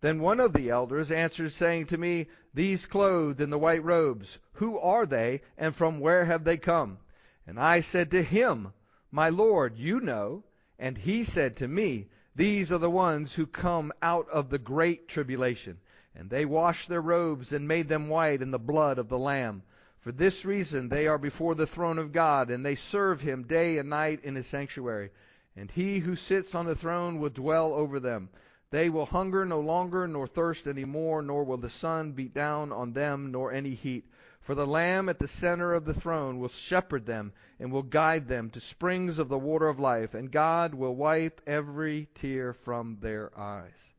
Then 0.00 0.20
one 0.20 0.40
of 0.40 0.52
the 0.52 0.68
elders 0.68 1.10
answered, 1.10 1.52
saying 1.52 1.86
to 1.86 1.96
me, 1.96 2.26
These 2.52 2.86
clothed 2.86 3.40
in 3.40 3.50
the 3.50 3.58
white 3.58 3.84
robes, 3.84 4.38
who 4.54 4.78
are 4.78 5.06
they, 5.06 5.40
and 5.56 5.74
from 5.74 6.00
where 6.00 6.24
have 6.26 6.44
they 6.44 6.58
come? 6.58 6.98
And 7.46 7.58
I 7.58 7.80
said 7.80 8.10
to 8.10 8.22
him, 8.22 8.72
My 9.10 9.28
Lord, 9.28 9.78
you 9.78 10.00
know. 10.00 10.44
And 10.78 10.98
he 10.98 11.24
said 11.24 11.56
to 11.56 11.68
me, 11.68 12.08
These 12.34 12.72
are 12.72 12.78
the 12.78 12.90
ones 12.90 13.32
who 13.32 13.46
come 13.46 13.92
out 14.02 14.28
of 14.28 14.50
the 14.50 14.58
great 14.58 15.08
tribulation. 15.08 15.78
And 16.14 16.28
they 16.28 16.44
washed 16.44 16.88
their 16.88 17.00
robes 17.00 17.52
and 17.52 17.66
made 17.66 17.88
them 17.88 18.08
white 18.08 18.42
in 18.42 18.50
the 18.50 18.58
blood 18.58 18.98
of 18.98 19.08
the 19.08 19.18
Lamb. 19.18 19.62
For 20.04 20.12
this 20.12 20.44
reason 20.44 20.90
they 20.90 21.06
are 21.06 21.16
before 21.16 21.54
the 21.54 21.66
throne 21.66 21.96
of 21.98 22.12
God, 22.12 22.50
and 22.50 22.62
they 22.62 22.74
serve 22.74 23.22
him 23.22 23.44
day 23.44 23.78
and 23.78 23.88
night 23.88 24.22
in 24.22 24.34
his 24.34 24.46
sanctuary. 24.46 25.10
And 25.56 25.70
he 25.70 26.00
who 26.00 26.14
sits 26.14 26.54
on 26.54 26.66
the 26.66 26.76
throne 26.76 27.20
will 27.20 27.30
dwell 27.30 27.72
over 27.72 27.98
them. 27.98 28.28
They 28.68 28.90
will 28.90 29.06
hunger 29.06 29.46
no 29.46 29.60
longer, 29.60 30.06
nor 30.06 30.26
thirst 30.26 30.66
any 30.66 30.84
more, 30.84 31.22
nor 31.22 31.42
will 31.42 31.56
the 31.56 31.70
sun 31.70 32.12
beat 32.12 32.34
down 32.34 32.70
on 32.70 32.92
them, 32.92 33.32
nor 33.32 33.50
any 33.50 33.70
heat. 33.70 34.04
For 34.42 34.54
the 34.54 34.66
Lamb 34.66 35.08
at 35.08 35.18
the 35.18 35.26
center 35.26 35.72
of 35.72 35.86
the 35.86 35.94
throne 35.94 36.38
will 36.38 36.50
shepherd 36.50 37.06
them, 37.06 37.32
and 37.58 37.72
will 37.72 37.82
guide 37.82 38.28
them 38.28 38.50
to 38.50 38.60
springs 38.60 39.18
of 39.18 39.30
the 39.30 39.38
water 39.38 39.68
of 39.68 39.80
life, 39.80 40.12
and 40.12 40.30
God 40.30 40.74
will 40.74 40.94
wipe 40.94 41.40
every 41.46 42.10
tear 42.12 42.52
from 42.52 42.98
their 43.00 43.30
eyes. 43.38 43.94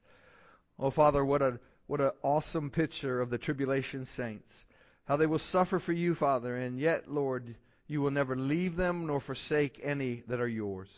Oh, 0.77 0.91
Father, 0.91 1.25
what 1.25 1.41
a 1.41 1.59
what 1.87 1.99
an 1.99 2.11
awesome 2.21 2.69
picture 2.69 3.21
of 3.21 3.31
the 3.31 3.39
tribulation 3.39 4.05
saints 4.05 4.65
how 5.05 5.17
they 5.17 5.25
will 5.25 5.39
suffer 5.39 5.79
for 5.79 5.93
you, 5.93 6.15
Father, 6.15 6.55
and 6.55 6.79
yet, 6.79 7.09
Lord, 7.09 7.55
you 7.87 8.01
will 8.01 8.11
never 8.11 8.35
leave 8.35 8.75
them 8.75 9.05
nor 9.05 9.19
forsake 9.19 9.79
any 9.83 10.23
that 10.27 10.41
are 10.41 10.47
yours. 10.47 10.89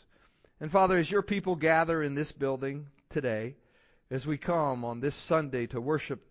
And 0.60 0.70
Father, 0.70 0.96
as 0.96 1.10
your 1.10 1.22
people 1.22 1.54
gather 1.54 2.02
in 2.02 2.14
this 2.14 2.32
building 2.32 2.86
today, 3.10 3.56
as 4.10 4.26
we 4.26 4.38
come 4.38 4.84
on 4.84 5.00
this 5.00 5.14
Sunday 5.14 5.66
to 5.68 5.80
worship 5.80 6.24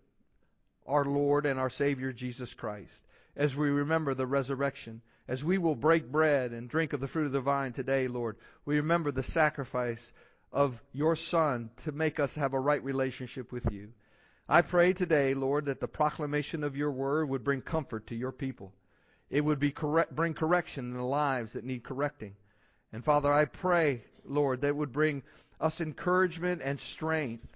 our 0.85 1.05
Lord 1.05 1.45
and 1.45 1.59
our 1.59 1.69
Savior 1.69 2.11
Jesus 2.11 2.53
Christ, 2.53 3.05
as 3.35 3.55
we 3.55 3.69
remember 3.69 4.13
the 4.13 4.25
resurrection, 4.25 5.01
as 5.27 5.43
we 5.43 5.57
will 5.57 5.75
break 5.75 6.11
bread 6.11 6.51
and 6.51 6.69
drink 6.69 6.93
of 6.93 6.99
the 6.99 7.07
fruit 7.07 7.27
of 7.27 7.31
the 7.31 7.41
vine 7.41 7.73
today, 7.73 8.07
Lord, 8.07 8.37
we 8.65 8.77
remember 8.77 9.11
the 9.11 9.23
sacrifice 9.23 10.11
of 10.51 10.81
your 10.93 11.15
Son 11.15 11.69
to 11.83 11.91
make 11.91 12.19
us 12.19 12.35
have 12.35 12.53
a 12.53 12.59
right 12.59 12.83
relationship 12.83 13.51
with 13.51 13.71
you. 13.71 13.93
I 14.49 14.61
pray 14.61 14.93
today, 14.93 15.33
Lord, 15.33 15.65
that 15.65 15.81
the 15.81 15.87
proclamation 15.87 16.63
of 16.63 16.77
your 16.77 16.91
word 16.91 17.27
would 17.29 17.43
bring 17.43 17.61
comfort 17.61 18.07
to 18.07 18.15
your 18.15 18.31
people. 18.31 18.73
It 19.29 19.41
would 19.41 19.59
be 19.59 19.71
correct, 19.71 20.15
bring 20.15 20.33
correction 20.33 20.91
in 20.91 20.97
the 20.97 21.03
lives 21.03 21.53
that 21.53 21.65
need 21.65 21.83
correcting. 21.83 22.35
And 22.93 23.03
Father, 23.03 23.31
I 23.31 23.45
pray, 23.45 24.03
Lord, 24.23 24.61
that 24.61 24.75
would 24.75 24.93
bring 24.93 25.23
us 25.59 25.81
encouragement 25.81 26.61
and 26.63 26.79
strength 26.79 27.47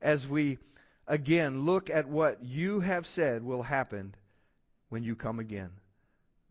as 0.00 0.26
we 0.26 0.58
again 1.06 1.66
look 1.66 1.90
at 1.90 2.08
what 2.08 2.42
you 2.42 2.80
have 2.80 3.06
said 3.06 3.42
will 3.42 3.62
happen 3.62 4.14
when 4.88 5.02
you 5.02 5.16
come 5.16 5.38
again. 5.40 5.70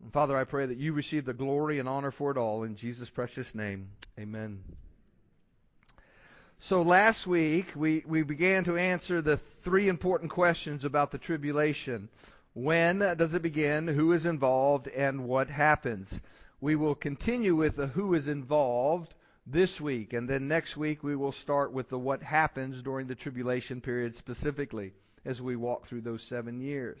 And 0.00 0.12
Father, 0.12 0.36
I 0.36 0.44
pray 0.44 0.66
that 0.66 0.78
you 0.78 0.92
receive 0.92 1.24
the 1.24 1.32
glory 1.32 1.80
and 1.80 1.88
honor 1.88 2.12
for 2.12 2.30
it 2.30 2.36
all 2.36 2.62
in 2.62 2.76
Jesus' 2.76 3.10
precious 3.10 3.52
name. 3.52 3.90
Amen. 4.16 4.62
So 6.60 6.82
last 6.82 7.24
week 7.24 7.72
we, 7.76 8.02
we 8.04 8.22
began 8.22 8.64
to 8.64 8.76
answer 8.76 9.22
the 9.22 9.36
three 9.36 9.88
important 9.88 10.32
questions 10.32 10.84
about 10.84 11.12
the 11.12 11.18
tribulation. 11.18 12.08
When 12.52 12.98
does 12.98 13.32
it 13.32 13.42
begin? 13.42 13.86
Who 13.86 14.12
is 14.12 14.26
involved? 14.26 14.88
And 14.88 15.24
what 15.26 15.48
happens? 15.48 16.20
We 16.60 16.74
will 16.74 16.96
continue 16.96 17.54
with 17.54 17.76
the 17.76 17.86
who 17.86 18.14
is 18.14 18.26
involved 18.26 19.14
this 19.46 19.80
week, 19.80 20.12
and 20.12 20.28
then 20.28 20.48
next 20.48 20.76
week 20.76 21.04
we 21.04 21.14
will 21.14 21.30
start 21.30 21.72
with 21.72 21.88
the 21.88 21.98
what 21.98 22.22
happens 22.22 22.82
during 22.82 23.06
the 23.06 23.14
tribulation 23.14 23.80
period 23.80 24.16
specifically 24.16 24.92
as 25.24 25.40
we 25.40 25.54
walk 25.54 25.86
through 25.86 26.00
those 26.00 26.24
seven 26.24 26.60
years. 26.60 27.00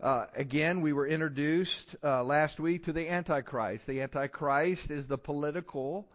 Uh, 0.00 0.26
again, 0.36 0.80
we 0.80 0.92
were 0.92 1.06
introduced 1.06 1.96
uh, 2.04 2.22
last 2.22 2.60
week 2.60 2.84
to 2.84 2.92
the 2.92 3.08
Antichrist. 3.08 3.88
The 3.88 4.02
Antichrist 4.02 4.90
is 4.92 5.08
the 5.08 5.18
political 5.18 6.08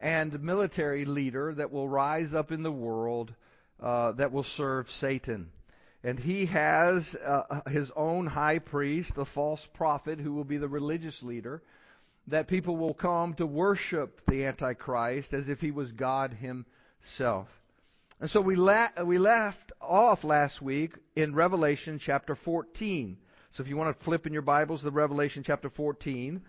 and 0.00 0.42
military 0.42 1.04
leader 1.04 1.54
that 1.54 1.72
will 1.72 1.88
rise 1.88 2.34
up 2.34 2.52
in 2.52 2.62
the 2.62 2.72
world 2.72 3.34
uh, 3.80 4.12
that 4.12 4.32
will 4.32 4.44
serve 4.44 4.90
Satan. 4.90 5.50
And 6.04 6.18
he 6.18 6.46
has 6.46 7.14
uh, 7.16 7.62
his 7.68 7.90
own 7.96 8.26
high 8.26 8.60
priest, 8.60 9.14
the 9.14 9.24
false 9.24 9.66
prophet, 9.66 10.20
who 10.20 10.32
will 10.32 10.44
be 10.44 10.58
the 10.58 10.68
religious 10.68 11.22
leader, 11.22 11.62
that 12.28 12.46
people 12.46 12.76
will 12.76 12.94
come 12.94 13.34
to 13.34 13.46
worship 13.46 14.20
the 14.26 14.44
Antichrist 14.44 15.32
as 15.34 15.48
if 15.48 15.60
he 15.60 15.70
was 15.70 15.90
God 15.92 16.32
himself. 16.32 17.48
And 18.20 18.30
so 18.30 18.40
we, 18.40 18.56
la- 18.56 19.02
we 19.04 19.18
left 19.18 19.72
off 19.80 20.24
last 20.24 20.60
week 20.60 20.94
in 21.16 21.34
Revelation 21.34 21.98
chapter 21.98 22.34
14. 22.34 23.16
So 23.52 23.62
if 23.62 23.68
you 23.68 23.76
want 23.76 23.96
to 23.96 24.04
flip 24.04 24.26
in 24.26 24.32
your 24.32 24.42
Bibles 24.42 24.82
to 24.82 24.90
Revelation 24.90 25.42
chapter 25.42 25.68
14, 25.68 26.42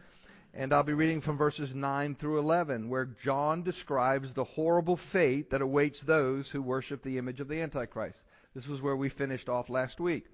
and 0.54 0.74
I'll 0.74 0.84
be 0.84 0.94
reading 0.94 1.22
from 1.22 1.38
verses 1.38 1.76
9 1.76 2.16
through 2.16 2.40
11, 2.40 2.90
where 2.90 3.06
John 3.06 3.62
describes 3.62 4.34
the 4.34 4.44
horrible 4.44 4.98
fate 4.98 5.52
that 5.52 5.62
awaits 5.62 6.02
those 6.02 6.50
who 6.50 6.62
worship 6.62 7.04
the 7.04 7.18
image 7.18 7.40
of 7.40 7.48
the 7.48 7.62
Antichrist. 7.62 8.22
This 8.56 8.68
was 8.68 8.82
where 8.82 8.96
we 8.96 9.10
finished 9.10 9.48
off 9.48 9.70
last 9.70 10.00
week. 10.00 10.26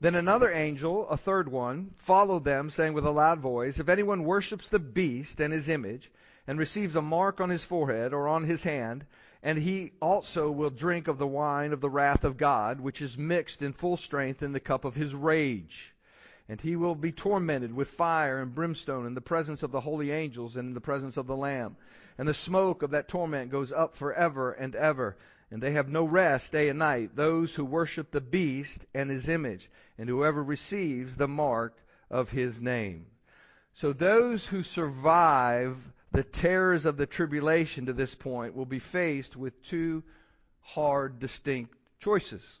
Then 0.00 0.14
another 0.14 0.52
angel, 0.52 1.08
a 1.08 1.16
third 1.16 1.48
one, 1.48 1.90
followed 1.96 2.44
them, 2.44 2.70
saying 2.70 2.94
with 2.94 3.04
a 3.04 3.10
loud 3.10 3.40
voice, 3.40 3.78
If 3.78 3.88
anyone 3.88 4.24
worships 4.24 4.68
the 4.68 4.78
beast 4.78 5.40
and 5.40 5.52
his 5.52 5.68
image, 5.68 6.10
and 6.46 6.58
receives 6.58 6.96
a 6.96 7.02
mark 7.02 7.40
on 7.40 7.50
his 7.50 7.64
forehead 7.64 8.12
or 8.12 8.28
on 8.28 8.44
his 8.44 8.62
hand, 8.62 9.04
and 9.42 9.58
he 9.58 9.92
also 10.00 10.50
will 10.50 10.70
drink 10.70 11.08
of 11.08 11.18
the 11.18 11.26
wine 11.26 11.72
of 11.72 11.80
the 11.80 11.90
wrath 11.90 12.24
of 12.24 12.36
God, 12.36 12.80
which 12.80 13.02
is 13.02 13.18
mixed 13.18 13.62
in 13.62 13.72
full 13.72 13.96
strength 13.96 14.42
in 14.42 14.52
the 14.52 14.60
cup 14.60 14.84
of 14.84 14.94
his 14.94 15.14
rage 15.14 15.92
and 16.52 16.60
he 16.60 16.76
will 16.76 16.94
be 16.94 17.12
tormented 17.12 17.72
with 17.72 17.88
fire 17.88 18.42
and 18.42 18.54
brimstone 18.54 19.06
in 19.06 19.14
the 19.14 19.22
presence 19.22 19.62
of 19.62 19.72
the 19.72 19.80
holy 19.80 20.10
angels 20.10 20.54
and 20.54 20.68
in 20.68 20.74
the 20.74 20.82
presence 20.82 21.16
of 21.16 21.26
the 21.26 21.34
Lamb. 21.34 21.78
And 22.18 22.28
the 22.28 22.34
smoke 22.34 22.82
of 22.82 22.90
that 22.90 23.08
torment 23.08 23.50
goes 23.50 23.72
up 23.72 23.96
forever 23.96 24.52
and 24.52 24.76
ever. 24.76 25.16
And 25.50 25.62
they 25.62 25.70
have 25.70 25.88
no 25.88 26.04
rest 26.04 26.52
day 26.52 26.68
and 26.68 26.78
night, 26.78 27.16
those 27.16 27.54
who 27.54 27.64
worship 27.64 28.10
the 28.10 28.20
beast 28.20 28.84
and 28.92 29.08
his 29.08 29.30
image, 29.30 29.70
and 29.96 30.10
whoever 30.10 30.44
receives 30.44 31.16
the 31.16 31.26
mark 31.26 31.74
of 32.10 32.28
his 32.28 32.60
name. 32.60 33.06
So 33.72 33.94
those 33.94 34.46
who 34.46 34.62
survive 34.62 35.78
the 36.10 36.22
terrors 36.22 36.84
of 36.84 36.98
the 36.98 37.06
tribulation 37.06 37.86
to 37.86 37.94
this 37.94 38.14
point 38.14 38.54
will 38.54 38.66
be 38.66 38.78
faced 38.78 39.38
with 39.38 39.62
two 39.62 40.02
hard, 40.60 41.18
distinct 41.18 41.74
choices. 41.98 42.60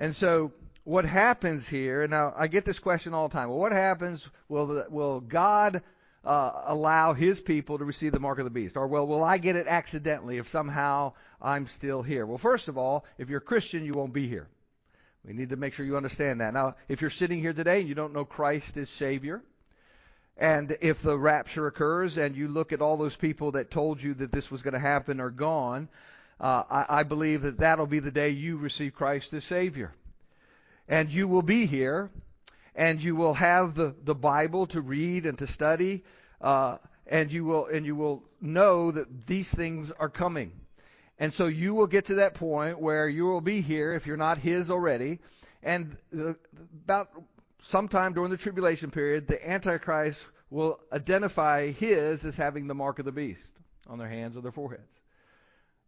And 0.00 0.16
so 0.16 0.50
what 0.88 1.04
happens 1.04 1.68
here, 1.68 2.08
now 2.08 2.32
I 2.34 2.46
get 2.46 2.64
this 2.64 2.78
question 2.78 3.12
all 3.12 3.28
the 3.28 3.34
time. 3.34 3.50
Well, 3.50 3.58
what 3.58 3.72
happens? 3.72 4.26
Will, 4.48 4.86
will 4.88 5.20
God 5.20 5.82
uh, 6.24 6.62
allow 6.64 7.12
his 7.12 7.40
people 7.40 7.76
to 7.76 7.84
receive 7.84 8.12
the 8.12 8.20
mark 8.20 8.38
of 8.38 8.44
the 8.44 8.50
beast? 8.50 8.74
Or, 8.74 8.86
well, 8.86 9.06
will 9.06 9.22
I 9.22 9.36
get 9.36 9.54
it 9.54 9.66
accidentally 9.66 10.38
if 10.38 10.48
somehow 10.48 11.12
I'm 11.42 11.68
still 11.68 12.00
here? 12.00 12.24
Well, 12.24 12.38
first 12.38 12.68
of 12.68 12.78
all, 12.78 13.04
if 13.18 13.28
you're 13.28 13.36
a 13.36 13.42
Christian, 13.42 13.84
you 13.84 13.92
won't 13.92 14.14
be 14.14 14.28
here. 14.28 14.48
We 15.26 15.34
need 15.34 15.50
to 15.50 15.56
make 15.56 15.74
sure 15.74 15.84
you 15.84 15.98
understand 15.98 16.40
that. 16.40 16.54
Now, 16.54 16.72
if 16.88 17.02
you're 17.02 17.10
sitting 17.10 17.38
here 17.38 17.52
today 17.52 17.80
and 17.80 17.88
you 17.88 17.94
don't 17.94 18.14
know 18.14 18.24
Christ 18.24 18.78
as 18.78 18.88
Savior, 18.88 19.42
and 20.38 20.74
if 20.80 21.02
the 21.02 21.18
rapture 21.18 21.66
occurs 21.66 22.16
and 22.16 22.34
you 22.34 22.48
look 22.48 22.72
at 22.72 22.80
all 22.80 22.96
those 22.96 23.14
people 23.14 23.52
that 23.52 23.70
told 23.70 24.02
you 24.02 24.14
that 24.14 24.32
this 24.32 24.50
was 24.50 24.62
going 24.62 24.72
to 24.72 24.80
happen 24.80 25.20
are 25.20 25.28
gone, 25.28 25.90
uh, 26.40 26.62
I, 26.70 27.00
I 27.00 27.02
believe 27.02 27.42
that 27.42 27.58
that'll 27.58 27.86
be 27.86 27.98
the 27.98 28.10
day 28.10 28.30
you 28.30 28.56
receive 28.56 28.94
Christ 28.94 29.34
as 29.34 29.44
Savior 29.44 29.92
and 30.88 31.10
you 31.10 31.28
will 31.28 31.42
be 31.42 31.66
here, 31.66 32.10
and 32.74 33.02
you 33.02 33.14
will 33.14 33.34
have 33.34 33.74
the, 33.74 33.94
the 34.04 34.14
Bible 34.14 34.66
to 34.68 34.80
read 34.80 35.26
and 35.26 35.36
to 35.38 35.46
study, 35.46 36.04
uh, 36.40 36.78
and 37.06 37.32
you 37.32 37.44
will 37.44 37.66
and 37.66 37.84
you 37.84 37.94
will 37.94 38.22
know 38.40 38.90
that 38.90 39.26
these 39.26 39.50
things 39.50 39.90
are 39.92 40.08
coming. 40.08 40.52
And 41.18 41.32
so 41.32 41.46
you 41.46 41.74
will 41.74 41.88
get 41.88 42.06
to 42.06 42.14
that 42.16 42.34
point 42.34 42.80
where 42.80 43.08
you 43.08 43.24
will 43.24 43.40
be 43.40 43.60
here 43.60 43.94
if 43.94 44.06
you're 44.06 44.16
not 44.16 44.38
His 44.38 44.70
already, 44.70 45.18
and 45.62 45.96
the, 46.12 46.36
about 46.84 47.08
sometime 47.62 48.12
during 48.12 48.30
the 48.30 48.36
tribulation 48.36 48.90
period, 48.90 49.26
the 49.26 49.48
Antichrist 49.48 50.24
will 50.50 50.78
identify 50.92 51.72
His 51.72 52.24
as 52.24 52.36
having 52.36 52.66
the 52.66 52.74
mark 52.74 52.98
of 52.98 53.04
the 53.04 53.12
beast 53.12 53.52
on 53.88 53.98
their 53.98 54.08
hands 54.08 54.36
or 54.36 54.40
their 54.40 54.52
foreheads. 54.52 54.82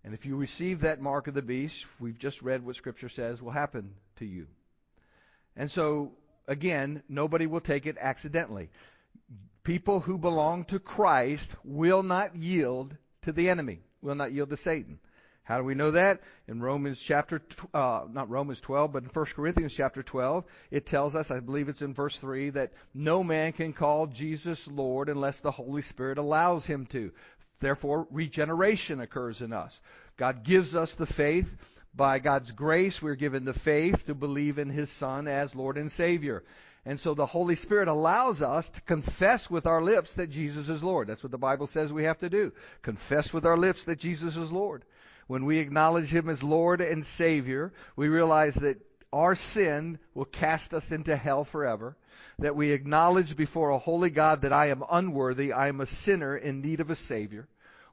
And 0.02 0.14
if 0.14 0.26
you 0.26 0.36
receive 0.36 0.80
that 0.80 1.00
mark 1.00 1.28
of 1.28 1.34
the 1.34 1.42
beast, 1.42 1.86
we've 2.00 2.18
just 2.18 2.42
read 2.42 2.64
what 2.64 2.76
Scripture 2.76 3.08
says 3.08 3.40
will 3.40 3.50
happen 3.50 3.94
to 4.16 4.24
you. 4.24 4.46
And 5.56 5.70
so, 5.70 6.12
again, 6.46 7.02
nobody 7.08 7.46
will 7.46 7.60
take 7.60 7.86
it 7.86 7.96
accidentally. 8.00 8.70
People 9.62 10.00
who 10.00 10.18
belong 10.18 10.64
to 10.66 10.78
Christ 10.78 11.54
will 11.64 12.02
not 12.02 12.36
yield 12.36 12.96
to 13.22 13.32
the 13.32 13.50
enemy, 13.50 13.80
will 14.00 14.14
not 14.14 14.32
yield 14.32 14.50
to 14.50 14.56
Satan. 14.56 14.98
How 15.50 15.58
do 15.58 15.64
we 15.64 15.74
know 15.74 15.90
that? 15.90 16.20
In 16.46 16.60
Romans 16.60 17.00
chapter, 17.00 17.42
uh, 17.74 18.04
not 18.10 18.30
Romans 18.30 18.60
12, 18.60 18.92
but 18.92 19.02
in 19.02 19.08
1 19.08 19.24
Corinthians 19.34 19.74
chapter 19.74 20.02
12, 20.02 20.44
it 20.70 20.86
tells 20.86 21.16
us, 21.16 21.30
I 21.30 21.40
believe 21.40 21.68
it's 21.68 21.82
in 21.82 21.92
verse 21.92 22.16
3, 22.16 22.50
that 22.50 22.72
no 22.94 23.24
man 23.24 23.52
can 23.52 23.72
call 23.72 24.06
Jesus 24.06 24.68
Lord 24.68 25.08
unless 25.08 25.40
the 25.40 25.50
Holy 25.50 25.82
Spirit 25.82 26.18
allows 26.18 26.66
him 26.66 26.86
to. 26.86 27.10
Therefore, 27.58 28.06
regeneration 28.10 29.00
occurs 29.00 29.40
in 29.40 29.52
us. 29.52 29.80
God 30.16 30.44
gives 30.44 30.76
us 30.76 30.94
the 30.94 31.06
faith 31.06 31.52
by 31.94 32.18
God's 32.18 32.52
grace, 32.52 33.02
we're 33.02 33.16
given 33.16 33.44
the 33.44 33.52
faith 33.52 34.06
to 34.06 34.14
believe 34.14 34.58
in 34.58 34.70
His 34.70 34.90
Son 34.90 35.26
as 35.26 35.54
Lord 35.54 35.76
and 35.76 35.90
Savior. 35.90 36.44
And 36.86 36.98
so 36.98 37.14
the 37.14 37.26
Holy 37.26 37.56
Spirit 37.56 37.88
allows 37.88 38.40
us 38.42 38.70
to 38.70 38.80
confess 38.82 39.50
with 39.50 39.66
our 39.66 39.82
lips 39.82 40.14
that 40.14 40.30
Jesus 40.30 40.68
is 40.68 40.82
Lord. 40.82 41.08
That's 41.08 41.22
what 41.22 41.32
the 41.32 41.38
Bible 41.38 41.66
says 41.66 41.92
we 41.92 42.04
have 42.04 42.18
to 42.18 42.30
do. 42.30 42.52
Confess 42.82 43.32
with 43.32 43.44
our 43.44 43.56
lips 43.56 43.84
that 43.84 43.98
Jesus 43.98 44.36
is 44.36 44.50
Lord. 44.50 44.84
When 45.26 45.44
we 45.44 45.58
acknowledge 45.58 46.08
Him 46.08 46.28
as 46.28 46.42
Lord 46.42 46.80
and 46.80 47.04
Savior, 47.04 47.72
we 47.96 48.08
realize 48.08 48.54
that 48.54 48.80
our 49.12 49.34
sin 49.34 49.98
will 50.14 50.24
cast 50.24 50.72
us 50.72 50.92
into 50.92 51.16
hell 51.16 51.44
forever. 51.44 51.96
That 52.38 52.56
we 52.56 52.72
acknowledge 52.72 53.36
before 53.36 53.70
a 53.70 53.78
holy 53.78 54.10
God 54.10 54.42
that 54.42 54.52
I 54.52 54.68
am 54.68 54.82
unworthy, 54.90 55.52
I 55.52 55.68
am 55.68 55.80
a 55.80 55.86
sinner 55.86 56.36
in 56.36 56.62
need 56.62 56.80
of 56.80 56.90
a 56.90 56.96
Savior 56.96 57.48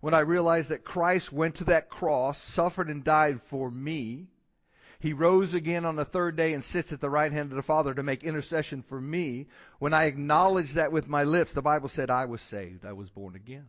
when 0.07 0.13
I 0.13 0.21
realized 0.21 0.69
that 0.69 0.85
Christ 0.85 1.33
went 1.33 1.55
to 1.55 1.65
that 1.65 1.89
cross, 1.89 2.41
suffered 2.41 2.87
and 2.87 3.03
died 3.03 3.41
for 3.41 3.69
me. 3.69 4.27
He 5.01 5.11
rose 5.11 5.53
again 5.53 5.83
on 5.83 5.97
the 5.97 6.05
third 6.05 6.37
day 6.37 6.53
and 6.53 6.63
sits 6.63 6.93
at 6.93 7.01
the 7.01 7.09
right 7.09 7.29
hand 7.29 7.51
of 7.51 7.57
the 7.57 7.61
Father 7.61 7.93
to 7.93 8.03
make 8.03 8.23
intercession 8.23 8.83
for 8.83 9.01
me. 9.01 9.47
When 9.79 9.93
I 9.93 10.05
acknowledged 10.05 10.75
that 10.75 10.93
with 10.93 11.09
my 11.09 11.25
lips, 11.25 11.51
the 11.51 11.61
Bible 11.61 11.89
said 11.89 12.09
I 12.09 12.23
was 12.23 12.41
saved. 12.41 12.85
I 12.85 12.93
was 12.93 13.09
born 13.09 13.35
again. 13.35 13.67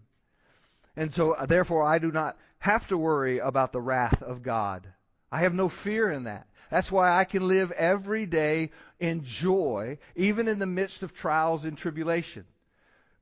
And 0.95 1.13
so, 1.13 1.33
uh, 1.33 1.47
therefore, 1.47 1.83
I 1.83 1.99
do 1.99 2.13
not 2.13 2.39
have 2.61 2.87
to 2.87 2.97
worry 2.97 3.41
about 3.41 3.73
the 3.73 3.81
wrath 3.81 4.23
of 4.23 4.45
God. 4.45 4.87
I 5.33 5.41
have 5.41 5.55
no 5.55 5.69
fear 5.69 6.09
in 6.09 6.23
that. 6.23 6.47
That's 6.71 6.93
why 6.93 7.19
I 7.19 7.25
can 7.25 7.49
live 7.49 7.73
every 7.73 8.27
day 8.27 8.71
in 9.01 9.25
joy, 9.25 9.99
even 10.15 10.47
in 10.47 10.61
the 10.61 10.67
midst 10.67 11.03
of 11.03 11.13
trials 11.13 11.65
and 11.65 11.77
tribulation. 11.77 12.45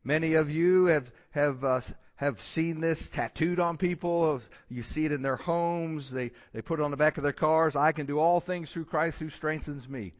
Many 0.04 0.34
of 0.34 0.50
you 0.50 0.84
have, 0.84 1.10
have 1.30 1.64
uh, 1.64 1.80
have 2.16 2.40
seen 2.40 2.80
this 2.80 3.08
tattooed 3.08 3.60
on 3.60 3.76
people. 3.76 4.40
You 4.68 4.82
see 4.82 5.04
it 5.04 5.12
in 5.12 5.22
their 5.22 5.36
homes. 5.36 6.10
They, 6.10 6.32
they 6.52 6.62
put 6.62 6.80
it 6.80 6.82
on 6.82 6.90
the 6.90 6.96
back 6.96 7.16
of 7.18 7.22
their 7.22 7.32
cars. 7.32 7.76
I 7.76 7.92
can 7.92 8.06
do 8.06 8.18
all 8.18 8.40
things 8.40 8.70
through 8.70 8.86
Christ 8.86 9.18
who 9.18 9.30
strengthens 9.30 9.88
me. 9.88 10.14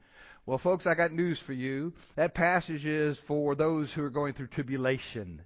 Well, 0.44 0.58
folks, 0.58 0.86
I 0.86 0.94
got 0.94 1.10
news 1.10 1.40
for 1.40 1.52
you. 1.52 1.92
That 2.14 2.34
passage 2.34 2.86
is 2.86 3.18
for 3.18 3.54
those 3.54 3.92
who 3.92 4.04
are 4.04 4.10
going 4.10 4.34
through 4.34 4.46
tribulation. 4.48 5.42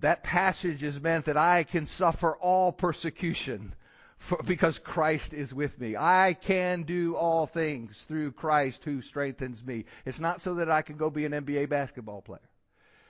That 0.00 0.22
passage 0.22 0.82
is 0.82 1.00
meant 1.00 1.26
that 1.26 1.36
I 1.36 1.64
can 1.64 1.86
suffer 1.86 2.34
all 2.36 2.72
persecution 2.72 3.74
for, 4.18 4.38
because 4.42 4.78
Christ 4.78 5.34
is 5.34 5.52
with 5.52 5.78
me. 5.78 5.96
I 5.96 6.36
can 6.40 6.84
do 6.84 7.16
all 7.16 7.46
things 7.46 8.02
through 8.02 8.32
Christ 8.32 8.84
who 8.84 9.02
strengthens 9.02 9.64
me. 9.64 9.84
It's 10.04 10.20
not 10.20 10.40
so 10.40 10.54
that 10.54 10.70
I 10.70 10.82
can 10.82 10.96
go 10.96 11.10
be 11.10 11.24
an 11.24 11.32
NBA 11.32 11.68
basketball 11.68 12.22
player. 12.22 12.40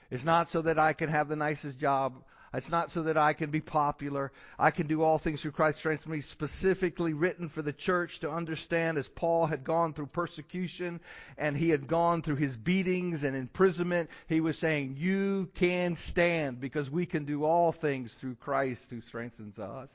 It's 0.09 0.25
not 0.25 0.49
so 0.49 0.61
that 0.63 0.79
I 0.79 0.93
can 0.93 1.09
have 1.09 1.27
the 1.27 1.35
nicest 1.35 1.79
job. 1.79 2.23
It's 2.57 2.71
not 2.71 2.89
so 2.89 3.03
that 3.03 3.17
I 3.17 3.33
can 3.33 3.51
be 3.51 3.61
popular. 3.61 4.31
I 4.57 4.71
can 4.71 4.87
do 4.87 5.03
all 5.03 5.19
things 5.19 5.43
through 5.43 5.51
Christ 5.51 5.77
strengthens 5.77 6.11
me. 6.11 6.21
Specifically 6.21 7.13
written 7.13 7.49
for 7.49 7.61
the 7.61 7.71
church 7.71 8.21
to 8.21 8.31
understand 8.31 8.97
as 8.97 9.07
Paul 9.07 9.45
had 9.45 9.63
gone 9.63 9.93
through 9.93 10.07
persecution 10.07 10.99
and 11.37 11.55
he 11.55 11.69
had 11.69 11.87
gone 11.87 12.23
through 12.23 12.37
his 12.37 12.57
beatings 12.57 13.23
and 13.23 13.37
imprisonment. 13.37 14.09
He 14.27 14.41
was 14.41 14.57
saying, 14.57 14.95
you 14.97 15.51
can 15.53 15.95
stand 15.95 16.59
because 16.59 16.89
we 16.89 17.05
can 17.05 17.25
do 17.25 17.45
all 17.45 17.71
things 17.71 18.15
through 18.15 18.35
Christ 18.35 18.89
who 18.89 19.01
strengthens 19.01 19.59
us. 19.59 19.89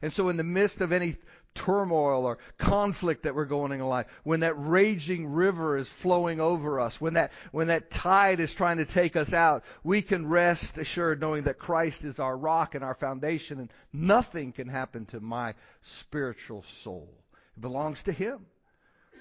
And 0.00 0.12
so 0.12 0.28
in 0.28 0.36
the 0.36 0.44
midst 0.44 0.80
of 0.80 0.92
any 0.92 1.16
turmoil 1.54 2.24
or 2.24 2.38
conflict 2.58 3.22
that 3.22 3.34
we're 3.34 3.44
going 3.44 3.72
in 3.72 3.80
life, 3.80 4.06
when 4.22 4.40
that 4.40 4.54
raging 4.56 5.26
river 5.32 5.76
is 5.76 5.88
flowing 5.88 6.40
over 6.40 6.80
us, 6.80 7.00
when 7.00 7.14
that, 7.14 7.32
when 7.52 7.68
that 7.68 7.90
tide 7.90 8.40
is 8.40 8.54
trying 8.54 8.78
to 8.78 8.84
take 8.84 9.16
us 9.16 9.32
out, 9.32 9.64
we 9.82 10.02
can 10.02 10.26
rest 10.26 10.78
assured 10.78 11.20
knowing 11.20 11.44
that 11.44 11.58
Christ 11.58 12.04
is 12.04 12.18
our 12.18 12.36
rock 12.36 12.74
and 12.74 12.84
our 12.84 12.94
foundation 12.94 13.60
and 13.60 13.72
nothing 13.92 14.52
can 14.52 14.68
happen 14.68 15.06
to 15.06 15.20
my 15.20 15.54
spiritual 15.82 16.64
soul. 16.64 17.08
It 17.56 17.60
belongs 17.60 18.02
to 18.04 18.12
Him. 18.12 18.46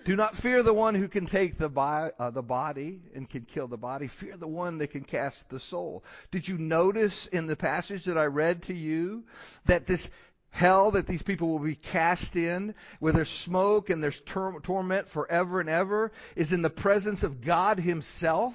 Do 0.05 0.17
not 0.17 0.35
fear 0.35 0.63
the 0.63 0.73
one 0.73 0.95
who 0.95 1.07
can 1.07 1.25
take 1.25 1.57
the, 1.57 1.69
bi- 1.69 2.11
uh, 2.19 2.29
the 2.29 2.41
body 2.41 2.99
and 3.15 3.29
can 3.29 3.45
kill 3.45 3.67
the 3.67 3.77
body. 3.77 4.07
Fear 4.07 4.35
the 4.35 4.47
one 4.47 4.79
that 4.79 4.87
can 4.87 5.03
cast 5.03 5.47
the 5.49 5.61
soul. 5.61 6.03
Did 6.29 6.45
you 6.45 6.57
notice 6.57 7.27
in 7.27 7.47
the 7.47 7.55
passage 7.55 8.05
that 8.05 8.17
I 8.17 8.25
read 8.25 8.63
to 8.63 8.73
you 8.73 9.23
that 9.65 9.87
this 9.87 10.09
hell 10.53 10.91
that 10.91 11.07
these 11.07 11.23
people 11.23 11.49
will 11.49 11.57
be 11.59 11.73
cast 11.73 12.35
in, 12.35 12.75
where 12.99 13.11
there's 13.11 13.27
smoke 13.27 13.89
and 13.89 14.03
there's 14.03 14.21
tor- 14.21 14.61
torment 14.61 15.09
forever 15.09 15.59
and 15.59 15.67
ever, 15.67 16.11
is 16.35 16.53
in 16.53 16.61
the 16.61 16.69
presence 16.69 17.23
of 17.23 17.41
God 17.41 17.79
Himself. 17.79 18.53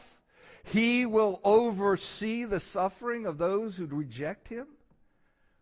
He 0.62 1.06
will 1.06 1.40
oversee 1.42 2.44
the 2.44 2.60
suffering 2.60 3.26
of 3.26 3.36
those 3.36 3.76
who 3.76 3.86
reject 3.86 4.46
Him. 4.46 4.68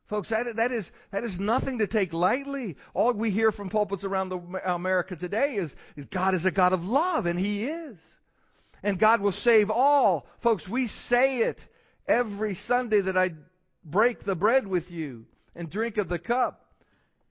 Folks, 0.09 0.29
that, 0.29 0.57
that, 0.57 0.73
is, 0.73 0.93
that 1.11 1.25
is 1.25 1.41
nothing 1.41 1.79
to 1.79 1.87
take 1.87 2.13
lightly. 2.13 2.77
All 2.93 3.15
we 3.15 3.31
hear 3.31 3.51
from 3.51 3.71
pulpits 3.71 4.05
around 4.05 4.29
the, 4.29 4.39
America 4.67 5.17
today 5.17 5.55
is, 5.55 5.75
is 5.97 6.05
God 6.05 6.35
is 6.35 6.45
a 6.45 6.51
God 6.51 6.75
of 6.75 6.87
love, 6.87 7.25
and 7.25 7.41
He 7.41 7.65
is. 7.65 7.97
And 8.83 8.99
God 8.99 9.23
will 9.23 9.33
save 9.33 9.71
all. 9.71 10.27
Folks, 10.41 10.69
we 10.69 10.87
say 10.87 11.39
it 11.39 11.67
every 12.07 12.55
Sunday 12.55 13.01
that 13.01 13.17
I 13.17 13.33
break 13.87 14.23
the 14.23 14.37
bread 14.37 14.67
with 14.67 14.91
you 14.91 15.25
and 15.57 15.71
drink 15.71 15.99
of 15.99 16.09
the 16.09 16.19
cup. 16.19 16.75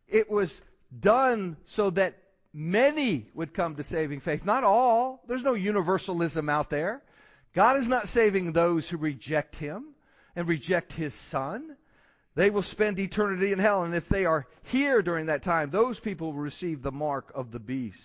It 0.07 0.29
was 0.29 0.61
done 0.97 1.57
so 1.65 1.89
that 1.91 2.15
many 2.53 3.27
would 3.33 3.53
come 3.53 3.75
to 3.75 3.83
saving 3.83 4.19
faith. 4.19 4.45
Not 4.45 4.63
all. 4.63 5.23
There's 5.27 5.43
no 5.43 5.53
universalism 5.53 6.49
out 6.49 6.69
there. 6.69 7.01
God 7.53 7.77
is 7.77 7.87
not 7.87 8.07
saving 8.07 8.51
those 8.51 8.89
who 8.89 8.97
reject 8.97 9.55
Him 9.55 9.85
and 10.35 10.47
reject 10.47 10.93
His 10.93 11.13
Son. 11.13 11.75
They 12.35 12.49
will 12.49 12.63
spend 12.63 12.99
eternity 12.99 13.53
in 13.53 13.59
hell, 13.59 13.83
and 13.83 13.95
if 13.95 14.09
they 14.09 14.25
are 14.25 14.45
here 14.63 15.01
during 15.01 15.27
that 15.27 15.43
time, 15.43 15.69
those 15.69 15.99
people 15.99 16.33
will 16.33 16.41
receive 16.41 16.81
the 16.81 16.91
mark 16.91 17.31
of 17.33 17.51
the 17.51 17.59
beast. 17.59 18.03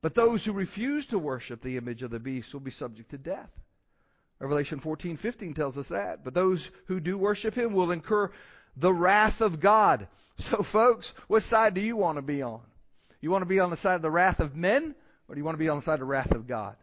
But 0.00 0.16
those 0.16 0.44
who 0.44 0.52
refuse 0.52 1.06
to 1.06 1.18
worship 1.18 1.62
the 1.62 1.76
image 1.76 2.02
of 2.02 2.10
the 2.10 2.18
beast 2.18 2.52
will 2.52 2.60
be 2.60 2.72
subject 2.72 3.10
to 3.10 3.18
death. 3.18 3.50
Revelation 4.40 4.80
14:15 4.80 5.54
tells 5.54 5.78
us 5.78 5.88
that. 5.88 6.24
But 6.24 6.34
those 6.34 6.68
who 6.86 6.98
do 6.98 7.16
worship 7.16 7.54
him 7.54 7.72
will 7.72 7.92
incur 7.92 8.32
the 8.76 8.92
wrath 8.92 9.40
of 9.40 9.60
God. 9.60 10.08
So, 10.38 10.62
folks, 10.62 11.12
what 11.28 11.42
side 11.42 11.74
do 11.74 11.80
you 11.80 11.94
want 11.94 12.16
to 12.16 12.22
be 12.22 12.42
on? 12.42 12.62
You 13.20 13.30
want 13.30 13.42
to 13.42 13.46
be 13.46 13.60
on 13.60 13.70
the 13.70 13.76
side 13.76 13.94
of 13.94 14.02
the 14.02 14.10
wrath 14.10 14.40
of 14.40 14.56
men, 14.56 14.94
or 15.28 15.34
do 15.34 15.38
you 15.38 15.44
want 15.44 15.54
to 15.54 15.62
be 15.62 15.68
on 15.68 15.76
the 15.76 15.82
side 15.82 15.94
of 15.94 16.00
the 16.00 16.06
wrath 16.06 16.32
of 16.32 16.48
God? 16.48 16.74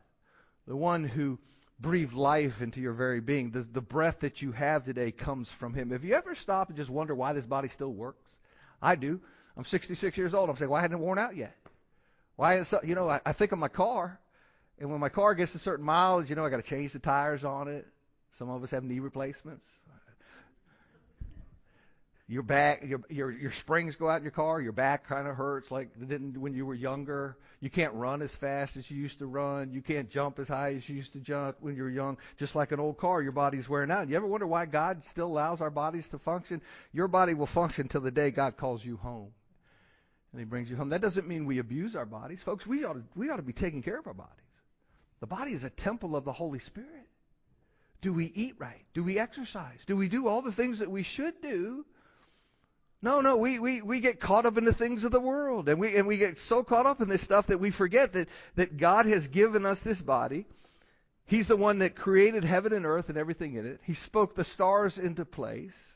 The 0.67 0.75
one 0.75 1.03
who 1.03 1.39
breathed 1.79 2.13
life 2.13 2.61
into 2.61 2.79
your 2.79 2.93
very 2.93 3.19
being. 3.19 3.51
The, 3.51 3.63
the 3.63 3.81
breath 3.81 4.19
that 4.19 4.41
you 4.41 4.51
have 4.51 4.85
today 4.85 5.11
comes 5.11 5.49
from 5.49 5.73
Him. 5.73 5.89
Have 5.89 6.03
you 6.03 6.13
ever 6.13 6.35
stopped 6.35 6.69
and 6.69 6.77
just 6.77 6.89
wonder 6.89 7.15
why 7.15 7.33
this 7.33 7.45
body 7.45 7.67
still 7.67 7.91
works? 7.91 8.33
I 8.81 8.95
do. 8.95 9.19
I'm 9.57 9.65
66 9.65 10.17
years 10.17 10.33
old. 10.33 10.49
I'm 10.49 10.55
saying, 10.55 10.71
why 10.71 10.81
hasn't 10.81 11.01
it 11.01 11.03
worn 11.03 11.17
out 11.17 11.35
yet? 11.35 11.55
Why 12.35 12.59
is 12.59 12.73
you 12.83 12.95
know, 12.95 13.09
I, 13.09 13.19
I 13.25 13.33
think 13.33 13.51
of 13.51 13.59
my 13.59 13.67
car, 13.67 14.19
and 14.79 14.89
when 14.89 15.01
my 15.01 15.09
car 15.09 15.33
gets 15.33 15.55
a 15.55 15.59
certain 15.59 15.85
mileage, 15.85 16.29
you 16.29 16.37
know, 16.37 16.45
I 16.45 16.49
got 16.49 16.63
to 16.63 16.69
change 16.69 16.93
the 16.93 16.99
tires 16.99 17.43
on 17.43 17.67
it. 17.67 17.85
Some 18.37 18.49
of 18.49 18.63
us 18.63 18.71
have 18.71 18.83
knee 18.83 18.99
replacements 18.99 19.65
your 22.29 22.43
back, 22.43 22.83
your, 22.85 23.01
your, 23.09 23.31
your 23.31 23.51
springs 23.51 23.95
go 23.95 24.07
out 24.07 24.17
in 24.17 24.23
your 24.23 24.31
car, 24.31 24.61
your 24.61 24.71
back 24.71 25.07
kind 25.07 25.27
of 25.27 25.35
hurts 25.35 25.71
like 25.71 25.89
it 25.99 26.07
didn't 26.07 26.39
when 26.39 26.53
you 26.53 26.63
were 26.63 26.75
younger. 26.75 27.35
You 27.59 27.71
can't 27.71 27.91
run 27.95 28.21
as 28.21 28.33
fast 28.35 28.77
as 28.77 28.89
you 28.89 29.01
used 29.01 29.17
to 29.17 29.25
run. 29.25 29.73
You 29.73 29.81
can't 29.81 30.11
jump 30.11 30.37
as 30.37 30.47
high 30.47 30.75
as 30.75 30.87
you 30.87 30.95
used 30.95 31.13
to 31.13 31.19
jump 31.19 31.57
when 31.59 31.75
you 31.75 31.81
were 31.81 31.89
young. 31.89 32.19
Just 32.37 32.55
like 32.55 32.71
an 32.71 32.79
old 32.79 32.97
car, 32.97 33.23
your 33.23 33.31
body's 33.31 33.67
wearing 33.67 33.89
out. 33.89 34.07
You 34.09 34.15
ever 34.15 34.27
wonder 34.27 34.45
why 34.45 34.67
God 34.67 35.03
still 35.05 35.25
allows 35.25 35.59
our 35.59 35.71
bodies 35.71 36.07
to 36.09 36.19
function? 36.19 36.61
Your 36.93 37.07
body 37.07 37.33
will 37.33 37.47
function 37.47 37.87
till 37.87 38.01
the 38.01 38.11
day 38.11 38.29
God 38.29 38.57
calls 38.57 38.85
you 38.85 38.97
home. 38.97 39.31
And 40.31 40.39
he 40.39 40.45
brings 40.45 40.69
you 40.69 40.75
home. 40.75 40.89
That 40.89 41.01
doesn't 41.01 41.27
mean 41.27 41.47
we 41.47 41.57
abuse 41.57 41.95
our 41.95 42.05
bodies. 42.05 42.43
Folks, 42.43 42.67
we 42.67 42.85
ought 42.85 42.93
to, 42.93 43.03
we 43.15 43.31
ought 43.31 43.37
to 43.37 43.41
be 43.41 43.53
taking 43.53 43.81
care 43.81 43.97
of 43.97 44.05
our 44.05 44.13
bodies. 44.13 44.35
The 45.19 45.27
body 45.27 45.53
is 45.53 45.63
a 45.63 45.71
temple 45.71 46.15
of 46.15 46.25
the 46.25 46.33
Holy 46.33 46.59
Spirit. 46.59 47.07
Do 48.01 48.13
we 48.13 48.25
eat 48.35 48.53
right? 48.59 48.85
Do 48.93 49.03
we 49.03 49.17
exercise? 49.17 49.83
Do 49.87 49.97
we 49.97 50.09
do 50.09 50.27
all 50.27 50.43
the 50.43 50.51
things 50.51 50.77
that 50.77 50.91
we 50.91 51.01
should 51.01 51.41
do 51.41 51.85
no, 53.01 53.21
no, 53.21 53.37
we, 53.37 53.59
we, 53.59 53.81
we 53.81 54.01
get 54.01 54.19
caught 54.19 54.45
up 54.45 54.57
in 54.57 54.65
the 54.65 54.73
things 54.73 55.05
of 55.05 55.11
the 55.11 55.21
world. 55.21 55.69
And 55.69 55.79
we, 55.79 55.95
and 55.95 56.05
we 56.05 56.17
get 56.17 56.39
so 56.39 56.63
caught 56.63 56.85
up 56.85 56.99
in 56.99 57.07
this 57.07 57.23
stuff 57.23 57.47
that 57.47 57.59
we 57.59 57.71
forget 57.71 58.13
that, 58.13 58.27
that 58.55 58.77
God 58.77 59.05
has 59.05 59.27
given 59.27 59.65
us 59.65 59.79
this 59.79 60.01
body. 60.01 60.45
He's 61.25 61.47
the 61.47 61.55
one 61.55 61.79
that 61.79 61.95
created 61.95 62.43
heaven 62.43 62.73
and 62.73 62.85
earth 62.85 63.07
and 63.07 63.17
everything 63.17 63.53
in 63.53 63.65
it. 63.65 63.79
He 63.83 63.93
spoke 63.93 64.35
the 64.35 64.43
stars 64.43 64.97
into 64.97 65.23
place. 65.23 65.93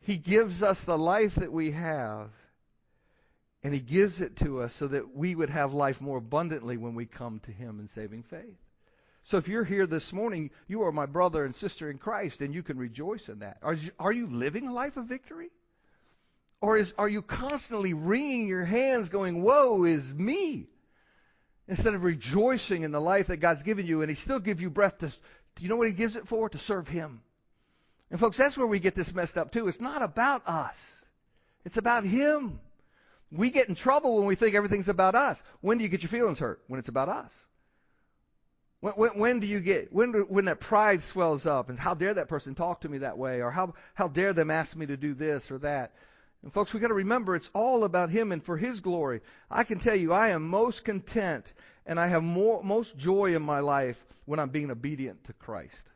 He 0.00 0.16
gives 0.16 0.62
us 0.62 0.82
the 0.82 0.98
life 0.98 1.36
that 1.36 1.52
we 1.52 1.70
have. 1.70 2.30
And 3.62 3.72
He 3.72 3.80
gives 3.80 4.20
it 4.20 4.36
to 4.38 4.62
us 4.62 4.74
so 4.74 4.88
that 4.88 5.14
we 5.14 5.34
would 5.34 5.50
have 5.50 5.72
life 5.72 6.00
more 6.00 6.18
abundantly 6.18 6.78
when 6.78 6.94
we 6.94 7.06
come 7.06 7.40
to 7.40 7.52
Him 7.52 7.78
in 7.78 7.86
saving 7.86 8.22
faith. 8.24 8.58
So 9.22 9.36
if 9.36 9.48
you're 9.48 9.64
here 9.64 9.86
this 9.86 10.12
morning, 10.12 10.50
you 10.66 10.82
are 10.82 10.92
my 10.92 11.06
brother 11.06 11.44
and 11.44 11.54
sister 11.54 11.90
in 11.90 11.98
Christ, 11.98 12.40
and 12.40 12.54
you 12.54 12.62
can 12.62 12.78
rejoice 12.78 13.28
in 13.28 13.40
that. 13.40 13.58
Are 13.62 13.74
you, 13.74 13.90
are 13.98 14.12
you 14.12 14.26
living 14.26 14.66
a 14.66 14.72
life 14.72 14.96
of 14.96 15.04
victory? 15.04 15.50
Or 16.60 16.76
is, 16.76 16.92
are 16.98 17.08
you 17.08 17.22
constantly 17.22 17.94
wringing 17.94 18.46
your 18.46 18.64
hands 18.64 19.08
going, 19.08 19.42
woe 19.42 19.84
is 19.84 20.14
me? 20.14 20.66
Instead 21.66 21.94
of 21.94 22.02
rejoicing 22.02 22.82
in 22.82 22.92
the 22.92 23.00
life 23.00 23.28
that 23.28 23.38
God's 23.38 23.62
given 23.62 23.86
you 23.86 24.02
and 24.02 24.10
He 24.10 24.16
still 24.16 24.40
gives 24.40 24.60
you 24.60 24.68
breath 24.68 24.98
to, 24.98 25.08
do 25.08 25.62
you 25.62 25.68
know 25.68 25.76
what 25.76 25.86
He 25.86 25.92
gives 25.92 26.16
it 26.16 26.28
for? 26.28 26.48
To 26.48 26.58
serve 26.58 26.88
Him. 26.88 27.22
And 28.10 28.18
folks, 28.18 28.36
that's 28.36 28.58
where 28.58 28.66
we 28.66 28.80
get 28.80 28.94
this 28.94 29.14
messed 29.14 29.38
up 29.38 29.52
too. 29.52 29.68
It's 29.68 29.80
not 29.80 30.02
about 30.02 30.42
us. 30.46 31.04
It's 31.64 31.76
about 31.76 32.04
Him. 32.04 32.60
We 33.32 33.50
get 33.50 33.68
in 33.68 33.74
trouble 33.74 34.16
when 34.16 34.26
we 34.26 34.34
think 34.34 34.54
everything's 34.54 34.88
about 34.88 35.14
us. 35.14 35.42
When 35.60 35.78
do 35.78 35.84
you 35.84 35.88
get 35.88 36.02
your 36.02 36.10
feelings 36.10 36.40
hurt? 36.40 36.60
When 36.66 36.80
it's 36.80 36.88
about 36.88 37.08
us. 37.08 37.46
When, 38.80 38.94
when, 38.94 39.10
when, 39.18 39.40
do 39.40 39.46
you 39.46 39.60
get 39.60 39.92
when 39.92 40.12
when 40.12 40.46
that 40.46 40.58
pride 40.58 41.02
swells 41.02 41.46
up 41.46 41.68
and 41.68 41.78
how 41.78 41.94
dare 41.94 42.14
that 42.14 42.28
person 42.28 42.54
talk 42.54 42.80
to 42.80 42.88
me 42.88 42.98
that 42.98 43.18
way 43.18 43.42
or 43.42 43.50
how 43.50 43.74
how 43.94 44.08
dare 44.08 44.32
them 44.32 44.50
ask 44.50 44.74
me 44.74 44.86
to 44.86 44.96
do 44.96 45.14
this 45.14 45.50
or 45.50 45.58
that 45.58 45.92
and 46.42 46.52
folks, 46.52 46.72
we've 46.72 46.80
got 46.80 46.88
to 46.88 46.94
remember 46.94 47.34
it's 47.34 47.50
all 47.52 47.84
about 47.84 48.10
Him 48.10 48.32
and 48.32 48.42
for 48.42 48.56
His 48.56 48.80
glory. 48.80 49.20
I 49.50 49.64
can 49.64 49.78
tell 49.78 49.96
you, 49.96 50.12
I 50.12 50.30
am 50.30 50.48
most 50.48 50.84
content 50.84 51.52
and 51.84 52.00
I 52.00 52.06
have 52.06 52.22
more, 52.22 52.62
most 52.62 52.96
joy 52.96 53.34
in 53.34 53.42
my 53.42 53.60
life 53.60 54.02
when 54.24 54.38
I'm 54.38 54.48
being 54.48 54.70
obedient 54.70 55.24
to 55.24 55.32
Christ. 55.34 55.86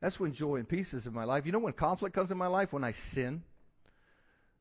That's 0.00 0.20
when 0.20 0.34
joy 0.34 0.56
and 0.56 0.68
peace 0.68 0.94
is 0.94 1.06
in 1.06 1.14
my 1.14 1.24
life. 1.24 1.46
You 1.46 1.52
know 1.52 1.58
when 1.58 1.72
conflict 1.72 2.14
comes 2.14 2.30
in 2.30 2.38
my 2.38 2.46
life? 2.46 2.72
When 2.72 2.84
I 2.84 2.92
sin. 2.92 3.42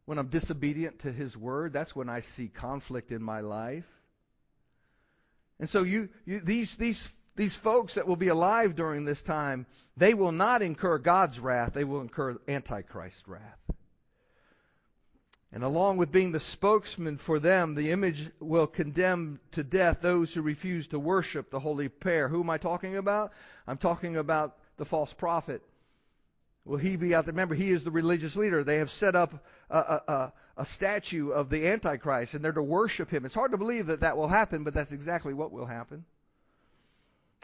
When 0.06 0.18
I'm 0.18 0.28
disobedient 0.28 1.00
to 1.00 1.12
His 1.12 1.38
Word, 1.38 1.74
that's 1.74 1.96
when 1.96 2.10
I 2.10 2.22
see 2.22 2.48
conflict 2.48 3.12
in 3.12 3.22
my 3.22 3.42
life. 3.42 3.86
And 5.60 5.70
so 5.70 5.84
you, 5.84 6.10
you 6.26 6.40
these, 6.40 6.76
these, 6.76 7.12
these 7.36 7.56
folks 7.56 7.96
that 7.96 8.08
will 8.08 8.16
be 8.16 8.30
alive 8.30 8.76
during 8.76 9.06
this 9.06 9.22
time, 9.22 9.66
they 9.96 10.14
will 10.14 10.32
not 10.32 10.62
incur 10.62 10.98
God's 10.98 11.40
wrath, 11.40 11.74
they 11.74 11.84
will 11.84 12.02
incur 12.02 12.38
Antichrist's 12.48 13.28
wrath. 13.28 13.60
And 15.54 15.64
along 15.64 15.98
with 15.98 16.12
being 16.12 16.32
the 16.32 16.40
spokesman 16.40 17.18
for 17.18 17.40
them, 17.40 17.76
the 17.76 17.92
image 17.92 18.30
will 18.40 18.68
condemn 18.68 19.40
to 19.52 19.64
death 19.64 20.00
those 20.02 20.34
who 20.34 20.42
refuse 20.42 20.88
to 20.88 21.00
worship 21.00 21.52
the 21.52 21.60
holy 21.60 21.90
pair. 21.90 22.28
Who 22.28 22.42
am 22.42 22.50
I 22.50 22.58
talking 22.58 22.98
about? 22.98 23.32
I'm 23.68 23.78
talking 23.78 24.18
about 24.18 24.58
the 24.78 24.86
false 24.86 25.14
prophet 25.14 25.62
Will 26.66 26.78
he 26.78 26.96
be 26.96 27.14
out 27.14 27.26
there? 27.26 27.34
Remember, 27.34 27.56
he 27.56 27.72
is 27.72 27.84
the 27.84 27.92
religious 27.92 28.36
leader. 28.36 28.64
They 28.64 28.78
have 28.78 28.90
set 28.90 29.16
up 29.16 29.46
a, 29.70 29.78
a, 29.78 30.34
a, 30.58 30.66
statue 30.66 31.32
of 31.32 31.50
the 31.50 31.68
Antichrist, 31.68 32.34
and 32.34 32.44
they're 32.44 32.54
to 32.54 32.64
worship 32.64 33.10
him. 33.10 33.26
It's 33.26 33.36
hard 33.36 33.52
to 33.52 33.58
believe 33.58 33.88
that 33.88 34.00
that 34.00 34.16
will 34.16 34.30
happen, 34.30 34.64
but 34.64 34.74
that's 34.74 34.94
exactly 34.94 35.34
what 35.34 35.52
will 35.52 35.66
happen. 35.66 36.06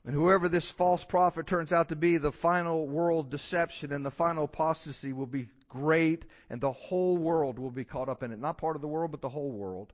And 0.05 0.15
whoever 0.15 0.47
this 0.47 0.71
false 0.71 1.03
prophet 1.03 1.47
turns 1.47 1.73
out 1.73 1.89
to 1.89 1.97
be, 1.97 2.17
the 2.17 2.31
final 2.31 2.87
world 2.87 3.29
deception 3.29 3.91
and 3.91 4.05
the 4.05 4.11
final 4.11 4.45
apostasy 4.45 5.11
will 5.11 5.25
be 5.25 5.49
great, 5.69 6.25
and 6.49 6.59
the 6.59 6.71
whole 6.71 7.17
world 7.17 7.59
will 7.59 7.71
be 7.71 7.85
caught 7.85 8.09
up 8.09 8.23
in 8.23 8.31
it. 8.31 8.39
Not 8.39 8.57
part 8.57 8.75
of 8.75 8.81
the 8.81 8.87
world, 8.87 9.11
but 9.11 9.21
the 9.21 9.29
whole 9.29 9.51
world. 9.51 9.93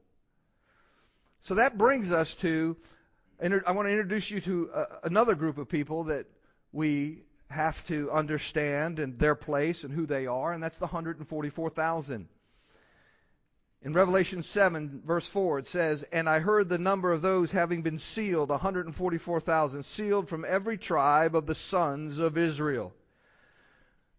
So 1.42 1.56
that 1.56 1.78
brings 1.78 2.12
us 2.12 2.34
to, 2.36 2.76
I 3.40 3.72
want 3.72 3.88
to 3.88 3.92
introduce 3.92 4.32
you 4.32 4.42
to 4.42 4.72
uh, 4.74 4.86
another 5.04 5.36
group 5.36 5.58
of 5.58 5.70
people 5.70 6.06
that 6.06 6.26
we 6.72 7.22
have 7.50 7.86
to 7.88 8.12
understand 8.12 9.00
and 9.00 9.20
their 9.20 9.36
place 9.36 9.84
and 9.84 9.94
who 9.94 10.06
they 10.06 10.26
are, 10.26 10.52
and 10.52 10.64
that's 10.64 10.78
the 10.78 10.86
144,000. 10.86 12.28
In 13.84 13.94
Revelation 13.94 14.42
7, 14.42 15.04
verse 15.06 15.28
4, 15.28 15.60
it 15.60 15.68
says, 15.68 16.04
And 16.12 16.28
I 16.28 16.40
heard 16.40 16.70
the 16.70 16.80
number 16.80 17.12
of 17.12 17.22
those 17.22 17.52
having 17.52 17.84
been 17.84 18.00
sealed, 18.00 18.50
144,000, 18.50 19.84
sealed 19.86 20.28
from 20.28 20.44
every 20.44 20.80
tribe 20.80 21.36
of 21.36 21.46
the 21.46 21.54
sons 21.54 22.18
of 22.18 22.36
Israel. 22.36 22.94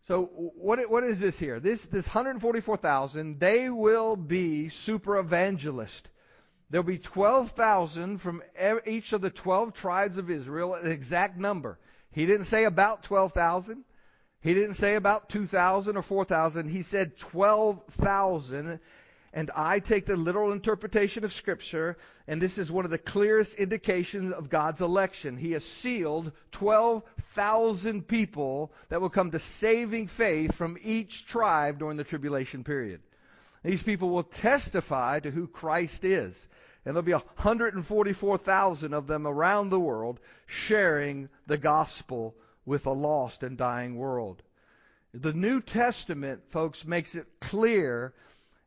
So 0.06 0.26
what, 0.26 0.78
what 0.88 1.02
is 1.02 1.18
this 1.18 1.38
here? 1.38 1.58
This, 1.58 1.84
this 1.86 2.06
144,000, 2.06 3.40
they 3.40 3.68
will 3.68 4.14
be 4.14 4.68
super 4.68 5.18
evangelists. 5.18 6.08
There'll 6.70 6.84
be 6.84 6.98
12,000 6.98 8.18
from 8.18 8.42
each 8.86 9.12
of 9.12 9.20
the 9.20 9.30
12 9.30 9.74
tribes 9.74 10.18
of 10.18 10.30
Israel, 10.30 10.74
an 10.74 10.90
exact 10.90 11.38
number. 11.38 11.78
He 12.12 12.26
didn't 12.26 12.46
say 12.46 12.64
about 12.64 13.02
12,000. 13.02 13.84
He 14.40 14.54
didn't 14.54 14.74
say 14.74 14.94
about 14.94 15.28
2,000 15.28 15.96
or 15.96 16.02
4,000. 16.02 16.68
He 16.68 16.82
said 16.82 17.16
12,000. 17.16 18.80
And 19.36 19.50
I 19.54 19.80
take 19.80 20.06
the 20.06 20.16
literal 20.16 20.50
interpretation 20.50 21.22
of 21.22 21.30
Scripture, 21.30 21.98
and 22.26 22.40
this 22.40 22.56
is 22.56 22.72
one 22.72 22.86
of 22.86 22.90
the 22.90 22.96
clearest 22.96 23.56
indications 23.56 24.32
of 24.32 24.48
God's 24.48 24.80
election. 24.80 25.36
He 25.36 25.52
has 25.52 25.62
sealed 25.62 26.32
12,000 26.52 28.08
people 28.08 28.72
that 28.88 29.02
will 29.02 29.10
come 29.10 29.32
to 29.32 29.38
saving 29.38 30.06
faith 30.06 30.54
from 30.54 30.78
each 30.82 31.26
tribe 31.26 31.78
during 31.78 31.98
the 31.98 32.02
tribulation 32.02 32.64
period. 32.64 33.02
These 33.62 33.82
people 33.82 34.08
will 34.08 34.22
testify 34.22 35.20
to 35.20 35.30
who 35.30 35.46
Christ 35.46 36.06
is. 36.06 36.48
And 36.86 36.94
there'll 36.94 37.02
be 37.02 37.12
144,000 37.12 38.94
of 38.94 39.06
them 39.06 39.26
around 39.26 39.68
the 39.68 39.78
world 39.78 40.18
sharing 40.46 41.28
the 41.46 41.58
gospel 41.58 42.34
with 42.64 42.86
a 42.86 42.90
lost 42.90 43.42
and 43.42 43.58
dying 43.58 43.96
world. 43.96 44.42
The 45.12 45.34
New 45.34 45.60
Testament, 45.60 46.40
folks, 46.52 46.86
makes 46.86 47.14
it 47.14 47.26
clear, 47.40 48.14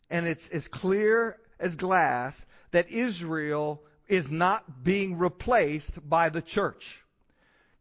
and 0.09 0.27
it's 0.27 0.47
as 0.49 0.67
clear 0.67 1.37
as 1.59 1.75
glass, 1.75 2.45
that 2.71 2.89
Israel 2.89 3.81
is 4.07 4.31
not 4.31 4.83
being 4.83 5.17
replaced 5.17 6.07
by 6.07 6.29
the 6.29 6.41
church. 6.41 7.03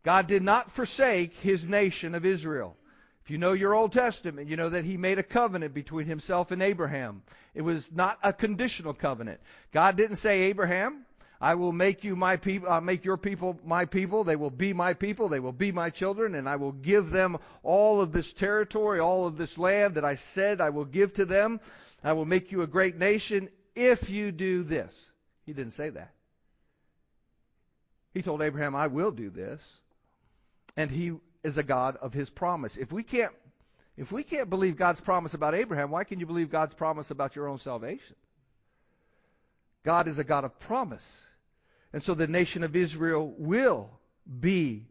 God 0.03 0.27
did 0.27 0.43
not 0.43 0.71
forsake 0.71 1.35
his 1.35 1.67
nation 1.67 2.15
of 2.15 2.25
Israel. 2.25 2.77
If 3.25 3.31
you 3.31 3.39
know 3.39 3.53
your 3.53 3.75
Old 3.75 3.93
Testament, 3.93 4.49
you 4.49 4.57
know 4.57 4.71
that 4.71 4.85
he 4.85 4.97
made 4.97 5.19
a 5.19 5.23
covenant 5.23 5.75
between 5.75 6.07
himself 6.07 6.51
and 6.51 6.63
Abraham. 6.63 7.23
It 7.55 7.63
was 7.63 7.93
not 7.93 8.19
a 8.23 8.33
conditional 8.33 8.95
covenant. 8.95 9.41
God 9.73 9.97
didn't 9.97 10.17
say, 10.17 10.43
Abraham, 10.45 11.05
I 11.41 11.55
will 11.55 11.73
make 11.73 12.05
you 12.05 12.17
my 12.17 12.37
people, 12.37 12.69
I'll 12.69 12.79
uh, 12.79 12.81
make 12.81 13.05
your 13.05 13.17
people 13.17 13.61
my 13.65 13.85
people. 13.85 14.25
They 14.25 14.35
will 14.35 14.51
be 14.51 14.73
my 14.73 14.95
people. 14.95 15.29
They 15.29 15.39
will 15.41 15.53
be 15.53 15.71
my 15.71 15.91
children, 15.91 16.35
and 16.35 16.49
I 16.49 16.57
will 16.57 16.73
give 16.73 17.11
them 17.11 17.39
all 17.63 18.01
of 18.01 18.13
this 18.13 18.33
territory, 18.33 18.99
all 18.99 19.27
of 19.27 19.37
this 19.37 19.57
land 19.57 19.95
that 19.95 20.05
I 20.05 20.17
said 20.17 20.61
I 20.61 20.71
will 20.71 20.85
give 20.85 21.15
to 21.15 21.25
them. 21.25 21.61
I 22.03 22.13
will 22.13 22.25
make 22.25 22.53
you 22.53 22.63
a 22.63 22.67
great 22.67 22.97
nation 22.97 23.49
if 23.75 24.11
you 24.11 24.33
do 24.33 24.63
this. 24.63 25.11
He 25.47 25.53
didn't 25.53 25.73
say 25.73 25.91
that. 25.91 26.13
He 28.13 28.23
told 28.23 28.43
Abraham, 28.43 28.75
I 28.75 28.87
will 28.87 29.11
do 29.11 29.31
this. 29.31 29.67
And 30.77 30.91
he 30.91 31.13
is 31.43 31.59
a 31.59 31.63
God 31.63 31.97
of 31.97 32.13
his 32.13 32.31
promise. 32.31 32.77
If 32.77 32.93
we 32.93 33.03
can't 33.03 33.33
if 33.97 34.13
we 34.13 34.23
can't 34.23 34.49
believe 34.49 34.77
God's 34.77 35.01
promise 35.01 35.35
about 35.35 35.57
Abraham, 35.57 35.91
why 35.91 36.05
can 36.05 36.21
you 36.21 36.27
believe 36.27 36.51
God's 36.51 36.73
promise 36.73 37.11
about 37.11 37.35
your 37.35 37.49
own 37.49 37.59
salvation? 37.59 38.15
God 39.85 40.07
is 40.07 40.19
a 40.19 40.25
God 40.25 40.45
of 40.45 40.61
promise. 40.61 41.25
And 41.93 42.01
so 42.01 42.15
the 42.15 42.29
nation 42.29 42.63
of 42.63 42.77
Israel 42.77 43.35
will 43.39 43.91
be 44.39 44.87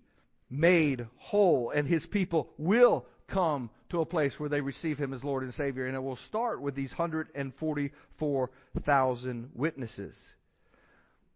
made 0.49 1.07
whole 1.17 1.69
and 1.69 1.87
his 1.87 2.05
people 2.05 2.49
will 2.57 3.05
come 3.27 3.69
to 3.89 4.01
a 4.01 4.05
place 4.05 4.37
where 4.39 4.49
they 4.49 4.61
receive 4.61 4.97
him 4.97 5.13
as 5.13 5.23
Lord 5.23 5.43
and 5.43 5.53
Savior. 5.53 5.85
And 5.85 5.95
it 5.95 6.03
will 6.03 6.15
start 6.15 6.59
with 6.61 6.73
these 6.75 6.97
144,000 6.97 9.51
witnesses. 9.53 10.33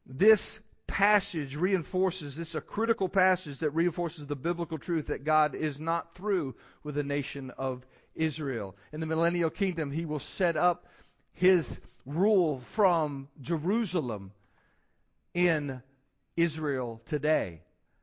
This 0.06 0.60
passage 0.88 1.56
reinforces 1.56 2.36
this 2.36 2.50
is 2.50 2.56
a 2.56 2.62
critical 2.62 3.08
passage 3.08 3.60
that 3.60 3.70
reinforces 3.72 4.28
the 4.28 4.36
biblical 4.36 4.78
truth 4.78 5.08
that 5.08 5.24
God 5.24 5.56
is 5.56 5.80
not 5.80 6.14
through 6.14 6.56
with 6.84 6.96
the 6.96 7.04
nation 7.04 7.52
of 7.58 7.86
Israel. 8.16 8.76
In 8.92 9.00
the 9.00 9.06
millennial 9.06 9.50
kingdom, 9.50 9.92
he 9.92 10.04
will 10.06 10.20
set 10.20 10.58
up 10.58 10.86
his 11.34 11.80
rule 12.06 12.60
from 12.72 13.30
Jerusalem 13.42 14.34
in 15.34 15.82
Israel 16.36 17.02
today. 17.06 17.62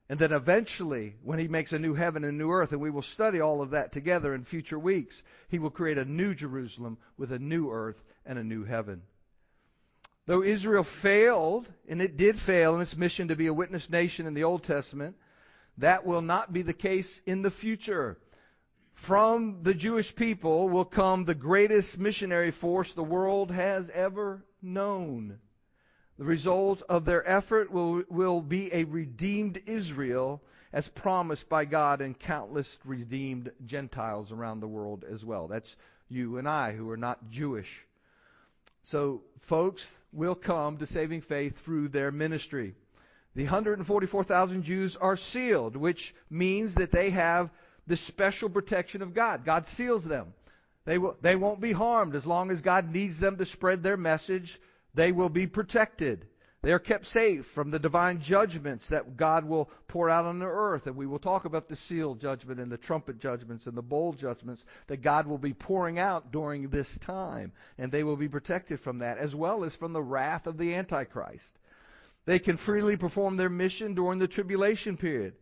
And 0.08 0.18
then 0.18 0.32
eventually, 0.32 1.16
when 1.22 1.38
he 1.38 1.48
makes 1.48 1.72
a 1.72 1.78
new 1.78 1.92
heaven 1.92 2.24
and 2.24 2.32
a 2.32 2.36
new 2.36 2.50
earth, 2.50 2.72
and 2.72 2.80
we 2.80 2.90
will 2.90 3.02
study 3.02 3.40
all 3.40 3.60
of 3.60 3.70
that 3.70 3.92
together 3.92 4.34
in 4.34 4.44
future 4.44 4.78
weeks, 4.78 5.22
he 5.48 5.58
will 5.58 5.70
create 5.70 5.98
a 5.98 6.04
new 6.04 6.34
Jerusalem 6.34 6.96
with 7.18 7.30
a 7.30 7.38
new 7.38 7.70
earth 7.70 8.02
and 8.24 8.38
a 8.38 8.44
new 8.44 8.64
heaven. 8.64 9.02
Though 10.24 10.42
Israel 10.42 10.84
failed, 10.84 11.66
and 11.88 12.00
it 12.00 12.16
did 12.16 12.38
fail 12.38 12.76
in 12.76 12.82
its 12.82 12.96
mission 12.96 13.28
to 13.28 13.36
be 13.36 13.48
a 13.48 13.54
witness 13.54 13.90
nation 13.90 14.26
in 14.26 14.34
the 14.34 14.44
Old 14.44 14.64
Testament, 14.64 15.16
that 15.78 16.06
will 16.06 16.22
not 16.22 16.52
be 16.52 16.62
the 16.62 16.72
case 16.72 17.20
in 17.26 17.42
the 17.42 17.50
future. 17.50 18.18
From 18.94 19.62
the 19.62 19.74
Jewish 19.74 20.14
people 20.14 20.68
will 20.68 20.84
come 20.84 21.24
the 21.24 21.34
greatest 21.34 21.98
missionary 21.98 22.50
force 22.50 22.94
the 22.94 23.04
world 23.04 23.50
has 23.50 23.90
ever 23.90 24.44
known. 24.60 25.38
The 26.18 26.24
result 26.24 26.82
of 26.88 27.04
their 27.04 27.26
effort 27.28 27.70
will, 27.70 28.02
will 28.08 28.40
be 28.40 28.74
a 28.74 28.84
redeemed 28.84 29.62
Israel 29.66 30.42
as 30.72 30.88
promised 30.88 31.48
by 31.48 31.64
God 31.64 32.00
and 32.00 32.18
countless 32.18 32.78
redeemed 32.84 33.52
Gentiles 33.64 34.32
around 34.32 34.60
the 34.60 34.68
world 34.68 35.04
as 35.08 35.24
well. 35.24 35.48
That's 35.48 35.74
you 36.08 36.38
and 36.38 36.48
I 36.48 36.72
who 36.72 36.90
are 36.90 36.96
not 36.96 37.30
Jewish. 37.30 37.86
So 38.84 39.22
folks 39.42 39.90
will 40.12 40.34
come 40.34 40.78
to 40.78 40.86
saving 40.86 41.20
faith 41.20 41.58
through 41.64 41.88
their 41.88 42.10
ministry. 42.10 42.74
The 43.34 43.44
144,000 43.44 44.64
Jews 44.64 44.96
are 44.96 45.16
sealed, 45.16 45.76
which 45.76 46.14
means 46.28 46.74
that 46.74 46.90
they 46.90 47.10
have 47.10 47.50
the 47.86 47.96
special 47.96 48.48
protection 48.48 49.02
of 49.02 49.14
God. 49.14 49.44
God 49.44 49.66
seals 49.66 50.04
them. 50.04 50.34
They, 50.84 50.98
will, 50.98 51.16
they 51.20 51.36
won't 51.36 51.60
be 51.60 51.72
harmed 51.72 52.14
as 52.14 52.26
long 52.26 52.50
as 52.50 52.60
God 52.60 52.92
needs 52.92 53.20
them 53.20 53.36
to 53.36 53.46
spread 53.46 53.82
their 53.82 53.96
message. 53.96 54.58
They 54.94 55.12
will 55.12 55.28
be 55.28 55.46
protected. 55.46 56.26
They 56.60 56.72
are 56.72 56.80
kept 56.80 57.06
safe 57.06 57.46
from 57.46 57.70
the 57.70 57.78
divine 57.78 58.20
judgments 58.20 58.88
that 58.88 59.16
God 59.16 59.44
will 59.44 59.70
pour 59.86 60.10
out 60.10 60.24
on 60.24 60.40
the 60.40 60.46
earth. 60.46 60.88
And 60.88 60.96
we 60.96 61.06
will 61.06 61.20
talk 61.20 61.44
about 61.44 61.68
the 61.68 61.76
seal 61.76 62.16
judgment 62.16 62.58
and 62.58 62.70
the 62.70 62.76
trumpet 62.76 63.20
judgments 63.20 63.66
and 63.66 63.76
the 63.76 63.82
bowl 63.82 64.12
judgments 64.12 64.64
that 64.88 65.02
God 65.02 65.28
will 65.28 65.38
be 65.38 65.54
pouring 65.54 66.00
out 66.00 66.32
during 66.32 66.68
this 66.68 66.98
time. 66.98 67.52
And 67.78 67.92
they 67.92 68.02
will 68.02 68.16
be 68.16 68.28
protected 68.28 68.80
from 68.80 68.98
that, 68.98 69.18
as 69.18 69.34
well 69.34 69.62
as 69.62 69.74
from 69.76 69.92
the 69.92 70.02
wrath 70.02 70.48
of 70.48 70.58
the 70.58 70.74
Antichrist. 70.74 71.56
They 72.24 72.40
can 72.40 72.56
freely 72.56 72.96
perform 72.96 73.36
their 73.36 73.48
mission 73.48 73.94
during 73.94 74.18
the 74.18 74.28
tribulation 74.28 74.96
period. 74.96 75.34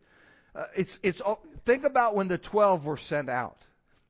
Uh, 0.55 0.67
it's, 0.77 1.01
it's, 1.03 1.23
think 1.65 1.85
about 1.85 2.15
when 2.15 2.29
the 2.29 2.39
12 2.39 2.85
were 2.85 2.97
sent 2.97 3.31
out. 3.31 3.59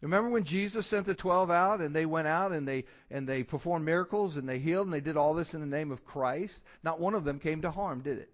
Remember 0.02 0.28
when 0.28 0.44
Jesus 0.44 0.86
sent 0.86 1.06
the 1.06 1.14
12 1.14 1.50
out 1.50 1.80
and 1.80 1.94
they 1.94 2.04
went 2.04 2.28
out 2.28 2.52
and 2.52 2.68
they 2.68 2.84
and 3.10 3.26
they 3.26 3.42
performed 3.42 3.84
miracles 3.84 4.36
and 4.36 4.48
they 4.48 4.58
healed 4.58 4.86
and 4.86 4.92
they 4.92 5.00
did 5.00 5.16
all 5.16 5.32
this 5.32 5.54
in 5.54 5.60
the 5.60 5.66
name 5.66 5.90
of 5.90 6.04
Christ? 6.04 6.62
Not 6.82 7.00
one 7.00 7.14
of 7.14 7.24
them 7.24 7.38
came 7.38 7.62
to 7.62 7.70
harm, 7.70 8.00
did 8.00 8.18
it? 8.18 8.30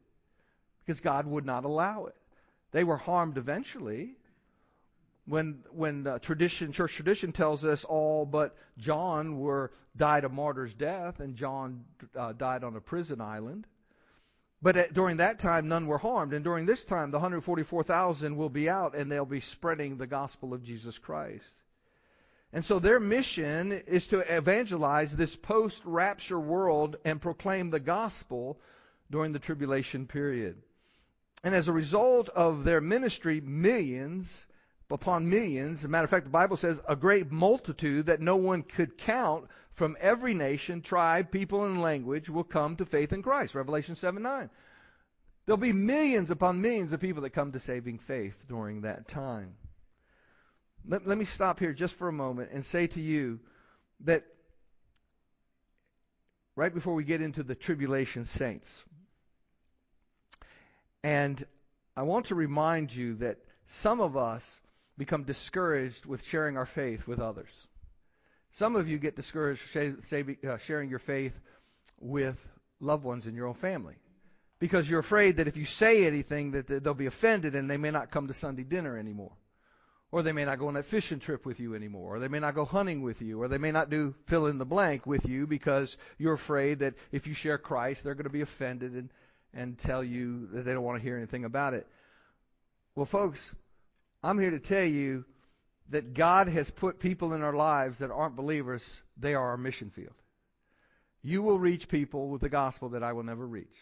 Because 0.85 1.01
God 1.01 1.27
would 1.27 1.47
not 1.47 1.65
allow 1.65 2.07
it. 2.07 2.17
They 2.73 2.83
were 2.83 2.97
harmed 2.97 3.39
eventually. 3.39 4.17
When 5.27 5.63
when 5.71 6.07
uh, 6.07 6.19
tradition, 6.19 6.73
church 6.73 6.95
tradition 6.95 7.31
tells 7.31 7.65
us 7.65 7.85
all 7.85 8.27
but 8.27 8.57
John 8.79 9.39
were 9.39 9.71
died 9.97 10.25
a 10.25 10.29
martyr's 10.29 10.75
death 10.75 11.21
and 11.21 11.37
John 11.37 11.85
uh, 12.17 12.33
died 12.33 12.65
on 12.65 12.75
a 12.75 12.81
prison 12.81 13.21
island. 13.21 13.69
But 14.63 14.77
at, 14.77 14.95
during 14.95 15.17
that 15.17 15.41
time, 15.41 15.67
none 15.67 15.89
were 15.89 15.99
harmed. 15.99 16.33
And 16.33 16.45
during 16.45 16.67
this 16.67 16.85
time, 16.85 17.11
the 17.11 17.19
144,000 17.19 18.37
will 18.37 18.49
be 18.49 18.69
out 18.69 18.95
and 18.95 19.11
they'll 19.11 19.25
be 19.25 19.41
spreading 19.41 19.97
the 19.97 20.07
gospel 20.07 20.55
of 20.55 20.63
Jesus 20.63 20.99
Christ. 20.99 21.45
And 22.53 22.65
so 22.65 22.79
their 22.79 23.01
mission 23.01 23.73
is 23.73 24.07
to 24.09 24.21
evangelize 24.21 25.17
this 25.17 25.35
post 25.35 25.83
rapture 25.85 26.39
world 26.39 26.97
and 27.05 27.21
proclaim 27.21 27.71
the 27.71 27.81
gospel 27.81 28.61
during 29.11 29.33
the 29.33 29.39
tribulation 29.39 30.07
period. 30.07 30.63
And 31.43 31.55
as 31.55 31.67
a 31.67 31.73
result 31.73 32.29
of 32.29 32.63
their 32.63 32.81
ministry, 32.81 33.41
millions 33.41 34.47
upon 34.91 35.29
millions. 35.29 35.81
As 35.81 35.85
a 35.85 35.89
matter 35.89 36.05
of 36.05 36.11
fact, 36.11 36.25
the 36.25 36.31
Bible 36.31 36.57
says 36.57 36.81
a 36.89 36.97
great 36.97 37.31
multitude 37.31 38.07
that 38.07 38.21
no 38.21 38.37
one 38.37 38.63
could 38.63 38.99
count 38.99 39.49
from 39.73 39.97
every 40.01 40.35
nation, 40.35 40.83
tribe, 40.83 41.31
people, 41.31 41.65
and 41.65 41.81
language 41.81 42.29
will 42.29 42.45
come 42.45 42.77
to 42.77 42.85
faith 42.85 43.13
in 43.13 43.23
Christ. 43.23 43.55
Revelation 43.55 43.97
7 43.97 44.23
9. 44.23 44.51
There'll 45.45 45.57
be 45.57 45.73
millions 45.73 46.31
upon 46.31 46.61
millions 46.61 46.93
of 46.93 47.01
people 47.01 47.23
that 47.23 47.31
come 47.31 47.53
to 47.53 47.61
saving 47.61 47.99
faith 47.99 48.37
during 48.49 48.83
that 48.83 49.09
time. 49.09 49.57
Let, 50.87 51.07
let 51.07 51.19
me 51.19 51.25
stop 51.25 51.59
here 51.59 51.73
just 51.73 51.95
for 51.95 52.09
a 52.09 52.13
moment 52.13 52.51
and 52.53 52.65
say 52.65 52.87
to 52.89 53.01
you 53.01 53.41
that 54.01 54.25
right 56.55 56.73
before 56.73 56.95
we 56.95 57.05
get 57.05 57.23
into 57.23 57.43
the 57.43 57.55
tribulation 57.55 58.25
saints, 58.25 58.85
and 61.03 61.45
I 61.97 62.03
want 62.03 62.27
to 62.27 62.35
remind 62.35 62.95
you 62.95 63.15
that 63.17 63.39
some 63.67 64.01
of 64.01 64.17
us 64.17 64.61
become 64.99 65.25
discouraged 65.25 66.07
with 66.07 66.25
sharing 66.25 66.57
our 66.57 66.67
faith 66.67 67.07
with 67.07 67.21
others. 67.21 67.51
Some 68.53 68.77
of 68.77 68.89
you 68.89 68.99
get 68.99 69.17
discouraged 69.17 69.63
uh, 69.77 70.59
sharing 70.59 70.91
your 70.91 70.99
faith 70.99 71.33
with 72.01 72.37
loved 72.81 73.05
ones 73.05 73.27
in 73.27 73.35
your 73.35 73.47
own 73.47 73.55
family 73.55 73.95
because 74.59 74.89
you're 74.89 75.01
afraid 75.01 75.39
that 75.39 75.49
if 75.49 75.57
you 75.57 75.65
say 75.65 76.07
anything 76.07 76.53
that 76.53 76.67
they'll 76.69 76.95
be 76.95 77.07
offended 77.07 77.55
and 77.55 77.71
they 77.71 77.79
may 77.79 77.91
not 77.91 78.11
come 78.11 78.29
to 78.29 78.35
Sunday 78.35 78.63
dinner 78.63 78.97
anymore. 78.99 79.33
Or 80.13 80.23
they 80.23 80.33
may 80.33 80.45
not 80.45 80.59
go 80.59 80.69
on 80.69 80.75
that 80.75 80.85
fishing 80.85 81.21
trip 81.21 81.47
with 81.47 81.59
you 81.59 81.75
anymore. 81.75 82.17
Or 82.17 82.19
they 82.21 82.29
may 82.29 82.39
not 82.39 82.55
go 82.55 82.67
hunting 82.67 83.01
with 83.01 83.23
you. 83.23 83.41
Or 83.43 83.49
they 83.49 83.57
may 83.57 83.73
not 83.73 83.89
do 83.89 84.15
fill 84.27 84.47
in 84.47 84.59
the 84.59 84.67
blank 84.67 85.07
with 85.07 85.27
you 85.27 85.47
because 85.47 85.97
you're 86.19 86.35
afraid 86.35 86.81
that 86.81 86.95
if 87.11 87.27
you 87.27 87.33
share 87.33 87.57
Christ, 87.57 88.05
they're 88.05 88.15
going 88.15 88.25
to 88.25 88.31
be 88.31 88.43
offended 88.43 88.93
and, 88.93 89.09
and 89.55 89.79
tell 89.79 90.05
you 90.05 90.49
that 90.53 90.67
they 90.67 90.75
don't 90.75 90.85
want 90.85 90.99
to 90.99 91.03
hear 91.03 91.17
anything 91.17 91.47
about 91.47 91.73
it. 91.73 91.87
Well, 92.95 93.07
folks, 93.07 93.51
I'm 94.23 94.39
here 94.39 94.51
to 94.51 94.61
tell 94.61 94.85
you 94.85 95.25
that 95.91 96.15
God 96.15 96.49
has 96.49 96.71
put 96.71 97.01
people 97.01 97.33
in 97.33 97.43
our 97.43 97.53
lives 97.55 97.99
that 97.99 98.11
aren't 98.11 98.37
believers. 98.37 99.03
They 99.17 99.35
are 99.35 99.51
our 99.51 99.57
mission 99.57 99.91
field. 99.91 100.15
You 101.23 101.43
will 101.43 101.59
reach 101.59 101.89
people 101.89 102.29
with 102.29 102.41
the 102.41 102.49
gospel 102.49 102.91
that 102.91 103.03
I 103.03 103.13
will 103.13 103.23
never 103.23 103.47
reach, 103.47 103.77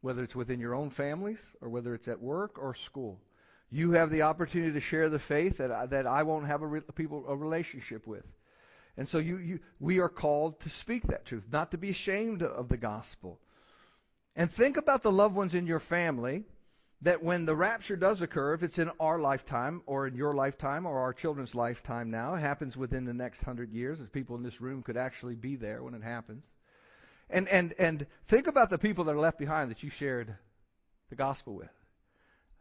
whether 0.00 0.22
it's 0.22 0.36
within 0.36 0.60
your 0.60 0.74
own 0.74 0.90
families 0.90 1.44
or 1.60 1.68
whether 1.68 1.94
it's 1.94 2.08
at 2.08 2.20
work 2.20 2.58
or 2.58 2.74
school. 2.74 3.20
You 3.70 3.92
have 3.92 4.10
the 4.10 4.22
opportunity 4.22 4.72
to 4.72 4.80
share 4.80 5.08
the 5.08 5.18
faith 5.18 5.58
that 5.58 5.70
I, 5.70 5.86
that 5.86 6.06
I 6.06 6.22
won't 6.22 6.46
have 6.46 6.62
a 6.62 6.66
re- 6.66 6.80
people 6.94 7.24
a 7.28 7.36
relationship 7.36 8.06
with. 8.06 8.24
And 8.96 9.08
so 9.08 9.18
you, 9.18 9.36
you, 9.36 9.60
we 9.78 10.00
are 10.00 10.08
called 10.08 10.60
to 10.60 10.70
speak 10.70 11.04
that 11.08 11.24
truth, 11.24 11.44
not 11.52 11.70
to 11.70 11.78
be 11.78 11.90
ashamed 11.90 12.42
of 12.42 12.68
the 12.68 12.76
gospel. 12.76 13.38
And 14.34 14.50
think 14.50 14.76
about 14.76 15.02
the 15.02 15.12
loved 15.12 15.36
ones 15.36 15.54
in 15.54 15.66
your 15.66 15.80
family 15.80 16.44
that 17.02 17.22
when 17.22 17.46
the 17.46 17.54
rapture 17.54 17.96
does 17.96 18.22
occur, 18.22 18.54
if 18.54 18.62
it's 18.62 18.78
in 18.78 18.90
our 18.98 19.18
lifetime 19.18 19.82
or 19.86 20.06
in 20.08 20.16
your 20.16 20.34
lifetime 20.34 20.84
or 20.84 20.98
our 20.98 21.12
children's 21.12 21.54
lifetime 21.54 22.10
now, 22.10 22.34
it 22.34 22.40
happens 22.40 22.76
within 22.76 23.04
the 23.04 23.14
next 23.14 23.42
hundred 23.42 23.72
years, 23.72 24.00
as 24.00 24.08
people 24.08 24.36
in 24.36 24.42
this 24.42 24.60
room 24.60 24.82
could 24.82 24.96
actually 24.96 25.36
be 25.36 25.54
there 25.54 25.82
when 25.82 25.94
it 25.94 26.02
happens. 26.02 26.44
And 27.30 27.46
and 27.48 27.74
and 27.78 28.06
think 28.26 28.46
about 28.46 28.70
the 28.70 28.78
people 28.78 29.04
that 29.04 29.14
are 29.14 29.20
left 29.20 29.38
behind 29.38 29.70
that 29.70 29.82
you 29.82 29.90
shared 29.90 30.34
the 31.10 31.16
gospel 31.16 31.54
with. 31.54 31.70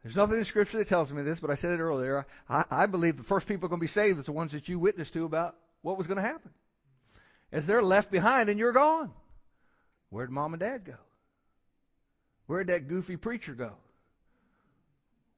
There's 0.03 0.15
nothing 0.15 0.37
in 0.37 0.45
Scripture 0.45 0.77
that 0.77 0.87
tells 0.87 1.11
me 1.11 1.23
this, 1.23 1.39
but 1.39 1.49
I 1.49 1.55
said 1.55 1.71
it 1.71 1.81
earlier. 1.81 2.27
I, 2.47 2.65
I 2.69 2.85
believe 2.85 3.17
the 3.17 3.23
first 3.23 3.47
people 3.47 3.67
going 3.69 3.79
to 3.79 3.83
be 3.83 3.87
saved 3.87 4.19
is 4.19 4.25
the 4.25 4.31
ones 4.31 4.51
that 4.51 4.69
you 4.69 4.77
witnessed 4.77 5.13
to 5.13 5.25
about 5.25 5.55
what 5.81 5.97
was 5.97 6.07
going 6.07 6.17
to 6.17 6.21
happen. 6.21 6.51
As 7.51 7.65
they're 7.65 7.81
left 7.81 8.11
behind 8.11 8.49
and 8.49 8.59
you're 8.59 8.73
gone. 8.73 9.11
Where'd 10.09 10.29
mom 10.29 10.53
and 10.53 10.59
dad 10.59 10.85
go? 10.85 10.95
Where'd 12.45 12.67
that 12.67 12.87
goofy 12.87 13.17
preacher 13.17 13.53
go? 13.53 13.73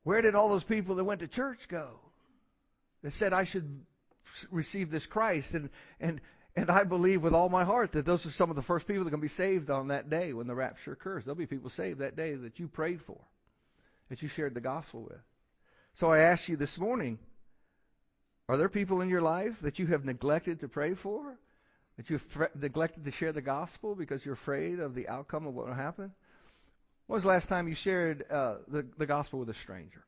Where 0.09 0.23
did 0.23 0.33
all 0.33 0.49
those 0.49 0.63
people 0.63 0.95
that 0.95 1.03
went 1.03 1.19
to 1.19 1.27
church 1.27 1.67
go? 1.67 1.87
That 3.03 3.13
said 3.13 3.31
I 3.31 3.43
should 3.43 3.85
receive 4.49 4.89
this 4.89 5.05
Christ 5.05 5.53
and 5.53 5.69
and 5.99 6.19
and 6.55 6.71
I 6.71 6.83
believe 6.83 7.21
with 7.21 7.35
all 7.35 7.47
my 7.47 7.63
heart 7.63 7.91
that 7.91 8.07
those 8.07 8.25
are 8.25 8.31
some 8.31 8.49
of 8.49 8.55
the 8.55 8.63
first 8.63 8.87
people 8.87 9.03
that 9.03 9.09
are 9.09 9.11
going 9.11 9.21
to 9.21 9.25
be 9.25 9.27
saved 9.27 9.69
on 9.69 9.89
that 9.89 10.09
day 10.09 10.33
when 10.33 10.47
the 10.47 10.55
rapture 10.55 10.93
occurs. 10.93 11.25
There'll 11.25 11.35
be 11.35 11.45
people 11.45 11.69
saved 11.69 11.99
that 11.99 12.15
day 12.15 12.33
that 12.33 12.57
you 12.57 12.67
prayed 12.67 13.03
for, 13.03 13.19
that 14.09 14.23
you 14.23 14.29
shared 14.29 14.55
the 14.55 14.61
gospel 14.61 15.03
with. 15.03 15.21
So 15.93 16.11
I 16.11 16.21
ask 16.21 16.49
you 16.49 16.57
this 16.57 16.79
morning, 16.79 17.19
are 18.47 18.57
there 18.57 18.67
people 18.67 19.01
in 19.01 19.09
your 19.09 19.21
life 19.21 19.61
that 19.61 19.77
you 19.77 19.85
have 19.85 20.05
neglected 20.05 20.61
to 20.61 20.67
pray 20.67 20.95
for? 20.95 21.37
That 21.97 22.09
you've 22.09 22.49
neglected 22.55 23.05
to 23.05 23.11
share 23.11 23.31
the 23.31 23.43
gospel 23.43 23.93
because 23.93 24.25
you're 24.25 24.33
afraid 24.33 24.79
of 24.79 24.95
the 24.95 25.07
outcome 25.07 25.45
of 25.45 25.53
what 25.53 25.67
will 25.67 25.75
happen? 25.75 26.13
When 27.09 27.15
was 27.15 27.23
the 27.23 27.29
last 27.29 27.49
time 27.49 27.67
you 27.67 27.73
shared 27.73 28.23
uh, 28.29 28.57
the, 28.67 28.85
the 28.99 29.07
gospel 29.07 29.39
with 29.39 29.49
a 29.49 29.55
stranger? 29.55 30.03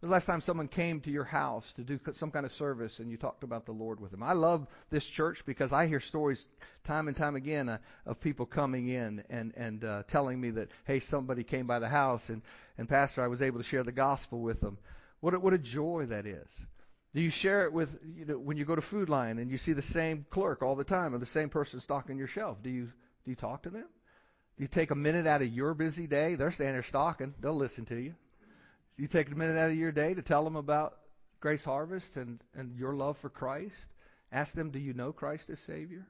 When 0.00 0.08
was 0.08 0.10
the 0.10 0.12
last 0.14 0.26
time 0.26 0.40
someone 0.40 0.66
came 0.66 1.00
to 1.02 1.10
your 1.12 1.22
house 1.22 1.72
to 1.74 1.82
do 1.82 2.00
some 2.14 2.32
kind 2.32 2.44
of 2.44 2.52
service 2.52 2.98
and 2.98 3.08
you 3.08 3.16
talked 3.16 3.44
about 3.44 3.64
the 3.64 3.70
Lord 3.70 4.00
with 4.00 4.10
them? 4.10 4.24
I 4.24 4.32
love 4.32 4.66
this 4.90 5.06
church 5.06 5.44
because 5.46 5.72
I 5.72 5.86
hear 5.86 6.00
stories 6.00 6.48
time 6.82 7.06
and 7.06 7.16
time 7.16 7.36
again 7.36 7.68
uh, 7.68 7.78
of 8.06 8.20
people 8.20 8.44
coming 8.44 8.88
in 8.88 9.22
and 9.30 9.52
and 9.56 9.84
uh, 9.84 10.02
telling 10.08 10.40
me 10.40 10.50
that 10.50 10.72
hey 10.84 10.98
somebody 10.98 11.44
came 11.44 11.68
by 11.68 11.78
the 11.78 11.88
house 11.88 12.28
and 12.28 12.42
and 12.76 12.88
pastor 12.88 13.22
I 13.22 13.28
was 13.28 13.40
able 13.40 13.58
to 13.58 13.64
share 13.64 13.84
the 13.84 13.92
gospel 13.92 14.40
with 14.40 14.60
them. 14.60 14.78
What 15.20 15.34
a, 15.34 15.38
what 15.38 15.52
a 15.52 15.58
joy 15.58 16.06
that 16.06 16.26
is. 16.26 16.66
Do 17.14 17.20
you 17.20 17.30
share 17.30 17.66
it 17.66 17.72
with 17.72 17.96
you 18.16 18.24
know 18.24 18.36
when 18.36 18.56
you 18.56 18.64
go 18.64 18.74
to 18.74 18.82
Food 18.82 19.08
Lion 19.08 19.38
and 19.38 19.48
you 19.48 19.58
see 19.58 19.74
the 19.74 19.80
same 19.80 20.26
clerk 20.28 20.60
all 20.60 20.74
the 20.74 20.82
time 20.82 21.14
or 21.14 21.18
the 21.18 21.24
same 21.24 21.50
person 21.50 21.78
stocking 21.78 22.18
your 22.18 22.26
shelf? 22.26 22.60
Do 22.64 22.70
you 22.70 22.86
do 23.24 23.30
you 23.30 23.36
talk 23.36 23.62
to 23.62 23.70
them? 23.70 23.86
You 24.58 24.66
take 24.66 24.90
a 24.90 24.94
minute 24.94 25.26
out 25.26 25.42
of 25.42 25.48
your 25.48 25.74
busy 25.74 26.06
day. 26.06 26.34
They're 26.34 26.50
standing 26.50 26.74
there 26.74 26.82
stalking. 26.82 27.34
They'll 27.40 27.54
listen 27.54 27.84
to 27.86 27.96
you. 27.96 28.14
You 28.96 29.06
take 29.08 29.30
a 29.30 29.34
minute 29.34 29.58
out 29.58 29.70
of 29.70 29.76
your 29.76 29.92
day 29.92 30.14
to 30.14 30.22
tell 30.22 30.44
them 30.44 30.56
about 30.56 30.96
Grace 31.40 31.64
Harvest 31.64 32.16
and, 32.16 32.40
and 32.54 32.76
your 32.76 32.94
love 32.94 33.18
for 33.18 33.30
Christ. 33.30 33.86
Ask 34.30 34.54
them, 34.54 34.70
do 34.70 34.78
you 34.78 34.92
know 34.94 35.12
Christ 35.12 35.50
as 35.50 35.58
Savior? 35.60 36.06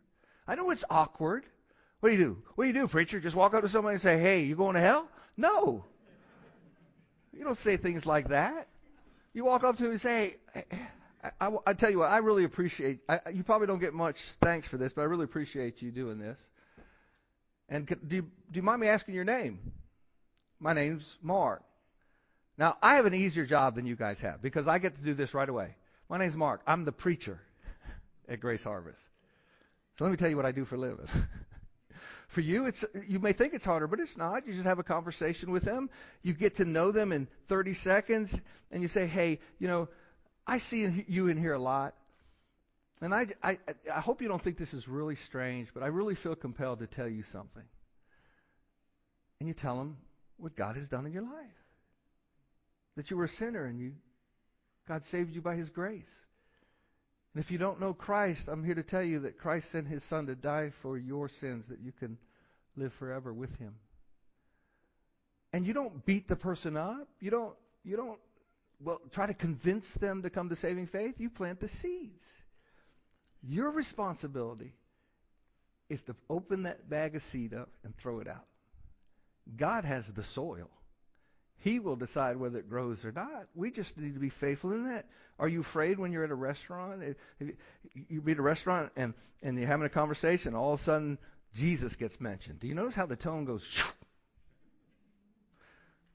I 0.47 0.57
know 0.57 0.71
it's 0.71 0.85
awkward. 0.91 1.45
What 2.01 2.11
do 2.11 2.17
you 2.17 2.25
do? 2.25 2.43
What 2.55 2.65
do 2.65 2.69
you 2.69 2.75
do, 2.75 2.89
preacher? 2.89 3.21
Just 3.21 3.37
walk 3.37 3.55
up 3.55 3.63
to 3.63 3.69
somebody 3.69 3.95
and 3.95 4.03
say, 4.03 4.19
hey, 4.19 4.43
you 4.43 4.57
going 4.57 4.75
to 4.75 4.81
hell? 4.81 5.09
No. 5.37 5.85
You 7.33 7.45
don't 7.45 7.57
say 7.57 7.77
things 7.77 8.05
like 8.05 8.29
that. 8.29 8.69
You 9.33 9.45
walk 9.45 9.65
up 9.65 9.79
to 9.79 9.85
him 9.85 9.93
and 9.93 10.01
say, 10.01 10.37
hey, 10.53 10.65
I, 11.25 11.31
I, 11.41 11.57
I 11.69 11.73
tell 11.73 11.91
you 11.91 12.01
what, 12.01 12.11
I 12.11 12.19
really 12.19 12.45
appreciate, 12.45 13.01
I, 13.09 13.21
you 13.33 13.43
probably 13.45 13.69
don't 13.69 13.79
get 13.79 13.95
much 13.95 14.19
thanks 14.41 14.69
for 14.69 14.77
this, 14.77 14.93
but 14.93 15.03
I 15.03 15.05
really 15.05 15.25
appreciate 15.25 15.81
you 15.81 15.91
doing 15.91 16.19
this. 16.19 16.39
And 17.73 17.87
do 17.87 18.17
you, 18.17 18.23
do 18.23 18.29
you 18.53 18.63
mind 18.63 18.83
me 18.83 18.89
asking 18.89 19.15
your 19.15 19.25
name? 19.25 19.59
My 20.61 20.75
name's 20.75 21.17
Mark. 21.23 21.63
Now, 22.59 22.77
I 22.83 22.97
have 22.97 23.07
an 23.07 23.15
easier 23.15 23.47
job 23.47 23.77
than 23.77 23.87
you 23.87 23.97
guys 23.97 24.21
have 24.21 24.43
because 24.43 24.69
I 24.69 24.79
get 24.79 24.95
to 24.95 25.03
do 25.03 25.15
this 25.15 25.33
right 25.33 25.49
away. 25.49 25.75
My 26.11 26.19
name's 26.19 26.37
Mark. 26.37 26.61
I'm 26.67 26.85
the 26.85 26.93
preacher 26.93 27.41
at 28.29 28.41
Grace 28.41 28.63
Harvest. 28.63 29.01
So 29.97 30.05
let 30.05 30.11
me 30.11 30.19
tell 30.19 30.29
you 30.29 30.37
what 30.37 30.45
I 30.45 30.53
do 30.53 30.67
for 30.67 30.75
a 30.75 30.79
living. 30.79 31.07
for 32.29 32.43
you, 32.43 32.67
it's 32.67 32.85
you 33.09 33.19
may 33.21 33.33
think 33.33 33.55
it's 33.55 33.65
harder, 33.65 33.87
but 33.87 34.01
it's 34.01 34.19
not. 34.19 34.47
You 34.47 34.53
just 34.53 34.67
have 34.67 34.79
a 34.79 34.85
conversation 34.85 35.51
with 35.51 35.63
them. 35.63 35.89
You 36.23 36.35
get 36.35 36.57
to 36.57 36.67
know 36.67 36.93
them 36.93 37.11
in 37.11 37.27
30 37.49 37.73
seconds, 37.73 38.39
and 38.71 38.83
you 38.83 38.89
say, 38.89 39.07
"Hey, 39.07 39.41
you 39.59 39.67
know, 39.67 39.89
I 40.47 40.59
see 40.59 41.05
you 41.09 41.29
in 41.29 41.39
here 41.39 41.55
a 41.55 41.59
lot. 41.59 41.95
And 43.03 43.13
I, 43.13 43.27
I, 43.43 43.59
I 43.93 44.01
hope 44.01 44.23
you 44.23 44.29
don't 44.29 44.41
think 44.41 44.57
this 44.57 44.73
is 44.73 44.87
really 44.87 45.17
strange, 45.17 45.69
but 45.75 45.83
I 45.83 45.89
really 45.89 46.15
feel 46.15 46.37
compelled 46.37 46.79
to 46.79 46.87
tell 46.87 47.09
you 47.09 47.25
something. 47.25 47.65
And 49.41 49.49
you 49.49 49.55
tell 49.55 49.77
them 49.77 49.97
what 50.37 50.55
God 50.55 50.77
has 50.77 50.89
done 50.89 51.05
in 51.05 51.13
your 51.13 51.25
life. 51.25 51.65
That 52.97 53.11
you 53.11 53.17
were 53.17 53.25
a 53.25 53.29
sinner 53.29 53.65
and 53.65 53.81
you, 53.81 53.95
God 54.87 55.05
saved 55.05 55.35
you 55.35 55.41
by 55.41 55.57
His 55.57 55.69
grace. 55.69 56.15
And 57.35 57.43
if 57.43 57.51
you 57.51 57.59
don't 57.59 57.81
know 57.81 57.93
Christ, 57.93 58.47
I'm 58.47 58.63
here 58.63 58.77
to 58.77 58.85
tell 58.85 59.03
you 59.03 59.21
that 59.21 59.37
Christ 59.37 59.73
sent 59.73 59.89
His 59.89 60.05
Son 60.05 60.27
to 60.27 60.37
die 60.37 60.71
for 60.83 60.97
your 60.97 61.29
sins 61.29 61.65
that 61.71 61.81
you 61.81 61.91
can 61.91 62.19
live 62.77 62.93
forever 62.93 63.33
with 63.33 63.59
Him. 63.59 63.75
And 65.53 65.67
you 65.67 65.73
don't 65.73 66.07
beat 66.07 66.29
the 66.29 66.37
person 66.37 66.77
up. 66.77 67.09
You 67.19 67.31
don't, 67.31 67.55
you 67.85 67.97
don't, 67.97 68.21
well, 68.81 69.01
try 69.11 69.27
to 69.27 69.35
convince 69.35 69.93
them 69.95 70.23
to 70.23 70.31
come 70.31 70.51
to 70.51 70.57
saving 70.57 70.87
faith. 70.87 71.17
You 71.19 71.31
plant 71.31 71.59
the 71.59 71.69
seeds. 71.69 72.27
Your 73.49 73.71
responsibility 73.71 74.73
is 75.89 76.03
to 76.03 76.17
open 76.31 76.63
that 76.63 76.89
bag 76.89 77.17
of 77.17 77.23
seed 77.23 77.55
up 77.55 77.69
and 77.85 77.97
throw 77.97 78.21
it 78.21 78.29
out. 78.29 78.47
God 79.57 79.85
has 79.85 80.07
the 80.07 80.23
soil. 80.23 80.71
He 81.59 81.79
will 81.79 81.97
decide 81.97 82.37
whether 82.37 82.59
it 82.59 82.69
grows 82.69 83.05
or 83.05 83.13
not. 83.13 83.47
We 83.55 83.71
just 83.71 83.97
need 83.97 84.15
to 84.15 84.21
be 84.21 84.31
faithful 84.31 84.73
in 84.73 84.87
that. 84.87 85.07
Are 85.39 85.49
you 85.49 85.61
afraid 85.61 85.99
when 85.99 86.13
you're 86.13 86.25
at 86.25 86.31
a 86.31 86.35
restaurant? 86.35 87.17
You 88.09 88.21
be 88.21 88.33
at 88.33 88.39
a 88.39 88.43
restaurant 88.43 88.93
and, 88.97 89.15
and 89.43 89.59
you're 89.59 89.69
having 89.69 89.87
a 89.87 89.91
conversation, 89.91 90.55
all 90.55 90.73
of 90.73 90.81
a 90.81 90.83
sudden 90.83 91.19
Jesus 91.55 91.95
gets 91.97 92.21
mentioned. 92.21 92.61
Do 92.61 92.67
you 92.67 92.75
notice 92.75 92.95
how 92.95 93.07
the 93.07 93.17
tone 93.17 93.45
goes? 93.45 93.83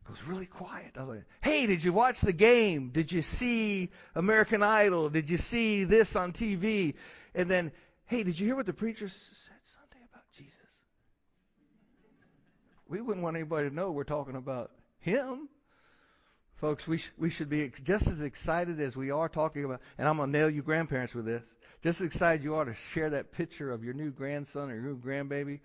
Goes 0.08 0.24
really 0.24 0.46
quiet. 0.46 0.96
Hey, 1.42 1.68
did 1.68 1.84
you 1.84 1.92
watch 1.92 2.22
the 2.22 2.32
game? 2.32 2.92
Did 2.94 3.12
you 3.12 3.22
see 3.22 3.90
American 4.16 4.64
Idol? 4.64 5.10
Did 5.10 5.30
you 5.30 5.38
see 5.38 5.84
this 5.84 6.16
on 6.16 6.32
TV? 6.32 6.94
And 7.36 7.52
then, 7.52 7.74
hey, 8.06 8.24
did 8.24 8.40
you 8.40 8.46
hear 8.46 8.56
what 8.56 8.66
the 8.66 8.74
preacher 8.74 9.10
said 9.10 9.20
Sunday 9.20 10.06
about 10.10 10.24
Jesus? 10.32 10.54
We 12.88 13.02
wouldn't 13.02 13.24
want 13.24 13.36
anybody 13.36 13.68
to 13.68 13.76
know 13.76 13.92
we're 13.92 14.06
talking 14.06 14.38
about 14.38 14.72
him. 15.00 15.50
Folks, 16.56 16.88
we, 16.88 17.00
sh- 17.00 17.12
we 17.18 17.30
should 17.30 17.50
be 17.50 17.70
just 17.84 18.08
as 18.08 18.22
excited 18.22 18.80
as 18.80 18.96
we 18.96 19.12
are 19.12 19.28
talking 19.28 19.66
about, 19.66 19.82
and 19.98 20.08
I'm 20.08 20.18
going 20.18 20.32
to 20.32 20.40
nail 20.40 20.50
you 20.50 20.62
grandparents 20.62 21.14
with 21.14 21.26
this, 21.26 21.44
just 21.84 22.00
as 22.00 22.08
excited 22.08 22.46
you 22.46 22.56
are 22.56 22.66
to 22.66 22.74
share 22.94 23.10
that 23.10 23.34
picture 23.34 23.72
of 23.72 23.84
your 23.84 23.94
new 23.94 24.12
grandson 24.12 24.72
or 24.72 24.76
your 24.76 24.84
new 24.84 24.98
grandbaby 24.98 25.60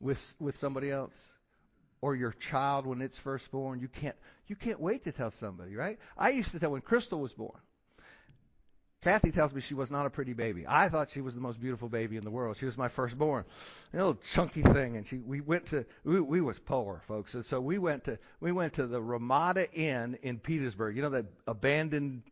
with, 0.00 0.34
with 0.40 0.58
somebody 0.58 0.90
else 0.90 1.34
or 2.00 2.14
your 2.14 2.32
child 2.32 2.86
when 2.86 3.00
it's 3.00 3.18
first 3.18 3.50
born. 3.50 3.80
You 3.80 3.88
can't, 3.88 4.16
you 4.46 4.56
can't 4.56 4.80
wait 4.80 5.04
to 5.04 5.12
tell 5.12 5.30
somebody, 5.30 5.74
right? 5.76 5.98
I 6.16 6.30
used 6.30 6.52
to 6.52 6.58
tell 6.58 6.70
when 6.70 6.80
Crystal 6.80 7.20
was 7.20 7.32
born. 7.32 7.60
Kathy 9.00 9.30
tells 9.30 9.54
me 9.54 9.60
she 9.60 9.74
was 9.74 9.92
not 9.92 10.06
a 10.06 10.10
pretty 10.10 10.32
baby. 10.32 10.64
I 10.66 10.88
thought 10.88 11.10
she 11.10 11.20
was 11.20 11.34
the 11.34 11.40
most 11.40 11.60
beautiful 11.60 11.88
baby 11.88 12.16
in 12.16 12.24
the 12.24 12.32
world. 12.32 12.56
She 12.56 12.64
was 12.64 12.76
my 12.76 12.88
firstborn, 12.88 13.44
a 13.92 13.96
little 13.96 14.16
chunky 14.16 14.62
thing, 14.62 14.96
and 14.96 15.06
she. 15.06 15.18
We 15.18 15.40
went 15.40 15.66
to. 15.66 15.86
We, 16.02 16.20
we 16.20 16.40
was 16.40 16.58
poor, 16.58 17.00
folks, 17.06 17.34
and 17.34 17.46
so 17.46 17.60
we 17.60 17.78
went 17.78 18.04
to. 18.04 18.18
We 18.40 18.50
went 18.50 18.72
to 18.74 18.88
the 18.88 19.00
Ramada 19.00 19.72
Inn 19.72 20.18
in 20.22 20.40
Petersburg. 20.40 20.96
You 20.96 21.02
know 21.02 21.10
that 21.10 21.26
abandoned 21.46 22.22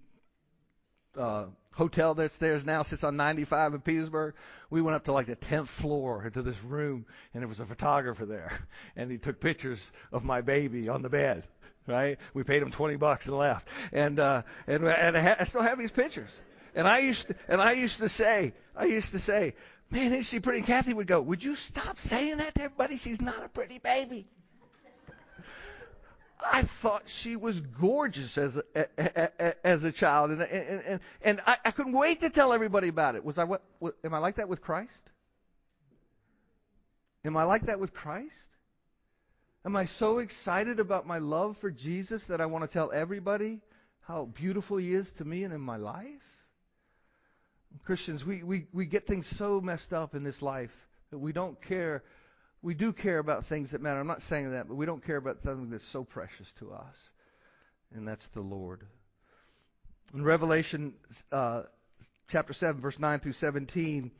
uh, 1.16 1.46
hotel 1.72 2.14
that's 2.14 2.36
there 2.38 2.58
now 2.60 2.82
sits 2.82 3.04
on 3.04 3.16
95 3.16 3.74
in 3.74 3.80
Petersburg. 3.80 4.34
We 4.70 4.82
went 4.82 4.96
up 4.96 5.04
to 5.04 5.12
like 5.12 5.26
the 5.26 5.36
10th 5.36 5.68
floor 5.68 6.24
into 6.24 6.42
this 6.42 6.62
room, 6.62 7.06
and 7.32 7.42
there 7.42 7.48
was 7.48 7.60
a 7.60 7.66
photographer 7.66 8.26
there, 8.26 8.58
and 8.96 9.10
he 9.10 9.18
took 9.18 9.40
pictures 9.40 9.92
of 10.12 10.24
my 10.24 10.40
baby 10.40 10.88
on 10.88 11.02
the 11.02 11.08
bed. 11.08 11.44
Right? 11.86 12.18
We 12.34 12.42
paid 12.42 12.62
him 12.62 12.72
20 12.72 12.96
bucks 12.96 13.26
and 13.26 13.36
left, 13.36 13.68
and 13.92 14.18
uh, 14.18 14.42
and 14.66 14.84
and 14.84 15.16
I, 15.16 15.22
ha- 15.22 15.36
I 15.38 15.44
still 15.44 15.62
have 15.62 15.78
these 15.78 15.92
pictures. 15.92 16.30
And 16.74 16.86
I 16.88 16.98
used 16.98 17.28
to, 17.28 17.36
and 17.48 17.60
I 17.60 17.72
used 17.72 17.98
to 17.98 18.08
say, 18.08 18.52
I 18.74 18.86
used 18.86 19.12
to 19.12 19.20
say, 19.20 19.54
man, 19.88 20.12
isn't 20.12 20.24
she 20.24 20.40
pretty? 20.40 20.58
And 20.58 20.66
Kathy 20.66 20.92
would 20.92 21.06
go, 21.06 21.20
would 21.20 21.44
you 21.44 21.54
stop 21.54 22.00
saying 22.00 22.38
that 22.38 22.54
to 22.56 22.62
everybody? 22.62 22.98
She's 22.98 23.20
not 23.20 23.44
a 23.44 23.48
pretty 23.48 23.78
baby. 23.78 24.26
I 26.44 26.62
thought 26.62 27.04
she 27.06 27.36
was 27.36 27.60
gorgeous 27.60 28.36
as 28.36 28.56
a, 28.56 29.66
as 29.66 29.84
a 29.84 29.92
child, 29.92 30.30
and 30.30 30.42
and 30.42 30.82
and, 30.86 31.00
and 31.22 31.40
I, 31.46 31.56
I 31.64 31.70
couldn't 31.70 31.92
wait 31.92 32.20
to 32.20 32.30
tell 32.30 32.52
everybody 32.52 32.88
about 32.88 33.14
it. 33.14 33.24
Was 33.24 33.38
I 33.38 33.44
what, 33.44 33.62
what? 33.78 33.94
Am 34.04 34.12
I 34.14 34.18
like 34.18 34.36
that 34.36 34.48
with 34.48 34.60
Christ? 34.60 35.10
Am 37.24 37.36
I 37.36 37.44
like 37.44 37.66
that 37.66 37.80
with 37.80 37.92
Christ? 37.92 38.48
Am 39.64 39.74
I 39.74 39.86
so 39.86 40.18
excited 40.18 40.78
about 40.78 41.08
my 41.08 41.18
love 41.18 41.56
for 41.56 41.72
Jesus 41.72 42.26
that 42.26 42.40
I 42.40 42.46
want 42.46 42.64
to 42.64 42.72
tell 42.72 42.92
everybody 42.92 43.60
how 44.02 44.26
beautiful 44.26 44.76
He 44.76 44.94
is 44.94 45.12
to 45.14 45.24
me 45.24 45.42
and 45.42 45.52
in 45.52 45.60
my 45.60 45.76
life? 45.76 46.22
Christians, 47.84 48.24
we, 48.24 48.42
we, 48.42 48.66
we 48.72 48.86
get 48.86 49.06
things 49.06 49.26
so 49.26 49.60
messed 49.60 49.92
up 49.92 50.14
in 50.14 50.22
this 50.22 50.40
life 50.40 50.70
that 51.10 51.18
we 51.18 51.32
don't 51.32 51.60
care. 51.62 52.04
We 52.62 52.74
do 52.74 52.92
care 52.92 53.18
about 53.18 53.46
things 53.46 53.70
that 53.70 53.80
matter. 53.80 54.00
I'm 54.00 54.06
not 54.06 54.22
saying 54.22 54.50
that, 54.52 54.68
but 54.68 54.74
we 54.74 54.86
don't 54.86 55.04
care 55.04 55.16
about 55.16 55.42
something 55.42 55.70
that's 55.70 55.86
so 55.86 56.04
precious 56.04 56.50
to 56.58 56.72
us, 56.72 57.10
and 57.94 58.06
that's 58.06 58.26
the 58.28 58.40
Lord. 58.40 58.82
In 60.14 60.24
Revelation 60.24 60.94
uh, 61.30 61.62
chapter 62.28 62.52
7, 62.52 62.80
verse 62.80 62.98
9 62.98 63.20
through 63.20 63.32
17, 63.32 64.10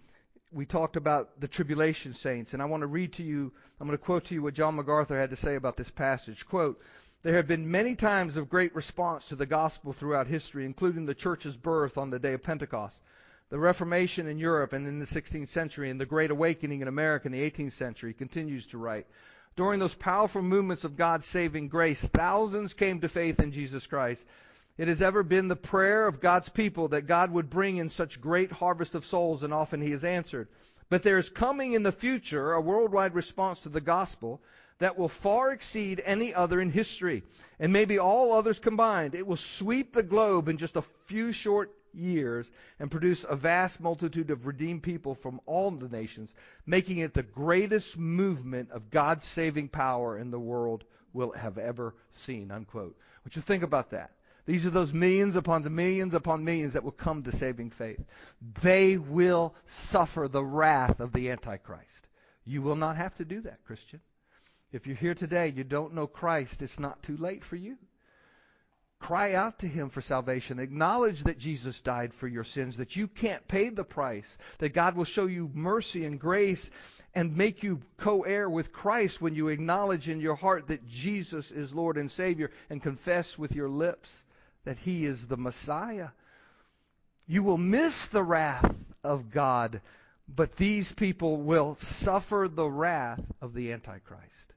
we 0.53 0.65
talked 0.65 0.97
about 0.97 1.41
the 1.41 1.49
tribulation 1.49 2.15
saints, 2.15 2.53
and 2.53 2.63
I 2.63 2.67
want 2.67 2.83
to 2.83 2.87
read 2.87 3.15
to 3.15 3.23
you, 3.23 3.53
I'm 3.81 3.87
going 3.87 3.99
to 3.99 4.05
quote 4.05 4.27
to 4.27 4.35
you 4.35 4.43
what 4.43 4.55
John 4.55 4.77
MacArthur 4.77 5.19
had 5.19 5.31
to 5.31 5.37
say 5.37 5.57
about 5.57 5.77
this 5.77 5.91
passage. 5.91 6.47
Quote, 6.47 6.81
there 7.23 7.35
have 7.35 7.49
been 7.49 7.71
many 7.71 7.97
times 7.97 8.37
of 8.37 8.49
great 8.49 8.75
response 8.75 9.27
to 9.29 9.37
the 9.37 9.47
gospel 9.47 9.93
throughout 9.93 10.29
history, 10.29 10.65
including 10.65 11.07
the 11.07 11.15
church's 11.15 11.57
birth 11.57 11.99
on 11.99 12.11
the 12.11 12.19
day 12.19 12.35
of 12.35 12.43
Pentecost 12.43 12.97
the 13.49 13.59
Reformation 13.59 14.27
in 14.27 14.39
Europe 14.39 14.73
and 14.73 14.89
in 14.89 14.99
the 14.99 15.05
16th 15.05 15.49
century 15.49 15.89
and 15.89 16.01
the 16.01 16.07
Great 16.07 16.31
Awakening 16.31 16.83
in 16.83 16.89
America 16.89 17.27
in 17.27 17.33
the 17.33 17.51
18th 17.51 17.73
century, 17.73 18.13
continues 18.13 18.67
to 18.69 18.79
write. 18.79 19.07
During 19.55 19.79
those 19.79 19.95
powerful 19.95 20.43
movements 20.43 20.85
of 20.85 20.97
God's 20.97 21.27
saving 21.27 21.69
grace, 21.69 22.01
thousands 22.01 22.75
came 22.75 23.01
to 23.01 23.09
faith 23.09 23.41
in 23.41 23.53
Jesus 23.53 23.87
Christ. 23.87 24.27
It 24.77 24.89
has 24.89 25.01
ever 25.01 25.23
been 25.23 25.49
the 25.49 25.57
prayer 25.57 26.07
of 26.07 26.21
God's 26.21 26.49
people 26.49 26.89
that 26.89 27.07
God 27.07 27.31
would 27.31 27.49
bring 27.49 27.77
in 27.77 27.89
such 27.89 28.21
great 28.21 28.51
harvest 28.51 28.95
of 28.95 29.07
souls, 29.07 29.43
and 29.43 29.55
often 29.55 29.81
He 29.81 29.93
has 29.93 30.05
answered. 30.05 30.49
But 30.89 31.03
there 31.03 31.19
is 31.19 31.31
coming 31.31 31.73
in 31.73 31.83
the 31.83 31.93
future 31.93 32.53
a 32.53 32.61
worldwide 32.61 33.15
response 33.15 33.61
to 33.61 33.69
the 33.69 33.81
gospel 33.81 34.43
that 34.79 34.99
will 34.99 35.09
far 35.09 35.53
exceed 35.53 36.03
any 36.05 36.35
other 36.35 36.61
in 36.61 36.71
history, 36.71 37.23
and 37.59 37.73
maybe 37.73 37.99
all 37.99 38.33
others 38.33 38.59
combined. 38.59 39.15
It 39.15 39.27
will 39.27 39.37
sweep 39.37 39.93
the 39.93 40.03
globe 40.03 40.49
in 40.49 40.59
just 40.59 40.77
a 40.77 40.83
few 41.07 41.33
short 41.33 41.73
years 41.97 42.51
and 42.79 42.91
produce 42.91 43.25
a 43.29 43.35
vast 43.35 43.81
multitude 43.81 44.31
of 44.31 44.47
redeemed 44.47 44.83
people 44.83 45.15
from 45.15 45.41
all 45.47 45.71
the 45.71 45.89
nations, 45.89 46.33
making 46.67 46.99
it 46.99 47.15
the 47.15 47.23
greatest 47.23 47.97
movement 47.97 48.71
of 48.71 48.91
God's 48.91 49.25
saving 49.25 49.69
power 49.69 50.19
in 50.19 50.31
the 50.31 50.39
world 50.39 50.85
will 51.13 51.33
have 51.33 51.59
ever 51.59 51.95
seen. 52.11 52.51
Unquote. 52.51 52.97
Would 53.25 53.35
you 53.35 53.43
think 53.43 53.63
about 53.63 53.91
that? 53.91 54.13
These 54.47 54.65
are 54.65 54.71
those 54.71 54.93
millions 54.93 55.35
upon 55.35 55.63
the 55.63 55.71
millions 55.71 56.15
upon 56.15 56.45
millions 56.45 56.75
that 56.75 56.85
will 56.85 56.93
come 56.93 57.25
to 57.25 57.33
saving 57.33 57.71
faith. 57.71 58.05
They 58.63 58.97
will 58.97 59.57
suffer 59.67 60.29
the 60.29 60.45
wrath 60.45 61.01
of 61.01 61.13
the 61.13 61.31
Antichrist. 61.31 62.07
You 62.45 62.63
will 62.63 62.77
not 62.77 62.97
have 62.97 63.17
to 63.17 63.25
do 63.25 63.41
that, 63.41 63.65
Christian. 63.65 64.01
If 64.71 64.87
you're 64.87 64.95
here 64.95 65.15
today, 65.15 65.53
you 65.57 65.65
don't 65.65 65.95
know 65.95 66.07
Christ, 66.07 66.63
it's 66.63 66.79
not 66.79 67.03
too 67.03 67.17
late 67.17 67.45
for 67.45 67.57
you. 67.57 67.77
Cry 69.07 69.35
out 69.35 69.61
to 69.61 69.69
Him 69.69 69.89
for 69.89 70.01
salvation. 70.01 70.59
Acknowledge 70.59 71.23
that 71.23 71.39
Jesus 71.39 71.81
died 71.81 72.13
for 72.13 72.27
your 72.27 72.43
sins, 72.43 72.79
that 72.79 72.97
you 72.97 73.07
can't 73.07 73.47
pay 73.47 73.69
the 73.69 73.85
price, 73.85 74.37
that 74.59 74.75
God 74.75 74.97
will 74.97 75.05
show 75.05 75.27
you 75.27 75.49
mercy 75.55 76.05
and 76.05 76.19
grace 76.19 76.69
and 77.15 77.37
make 77.37 77.63
you 77.63 77.81
co 77.99 78.23
heir 78.23 78.51
with 78.51 78.73
Christ 78.73 79.21
when 79.21 79.37
you 79.37 79.47
acknowledge 79.47 80.09
in 80.09 80.19
your 80.19 80.35
heart 80.35 80.67
that 80.67 80.89
Jesus 80.89 81.53
is 81.53 81.73
Lord 81.73 81.99
and 81.99 82.11
Savior 82.11 82.51
and 82.69 82.83
confess 82.83 83.39
with 83.39 83.55
your 83.55 83.69
lips 83.69 84.25
that 84.65 84.79
He 84.79 85.07
is 85.07 85.25
the 85.25 85.37
Messiah. 85.37 86.09
You 87.29 87.45
will 87.45 87.59
miss 87.59 88.07
the 88.07 88.25
wrath 88.25 88.75
of 89.05 89.31
God, 89.31 89.83
but 90.27 90.57
these 90.57 90.91
people 90.91 91.37
will 91.37 91.77
suffer 91.77 92.49
the 92.51 92.69
wrath 92.69 93.25
of 93.41 93.55
the 93.55 93.73
Antichrist. 93.73 94.55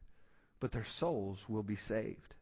But 0.59 0.71
their 0.71 0.85
souls 0.85 1.37
will 1.47 1.61
be 1.61 1.75
saved. 1.75 2.33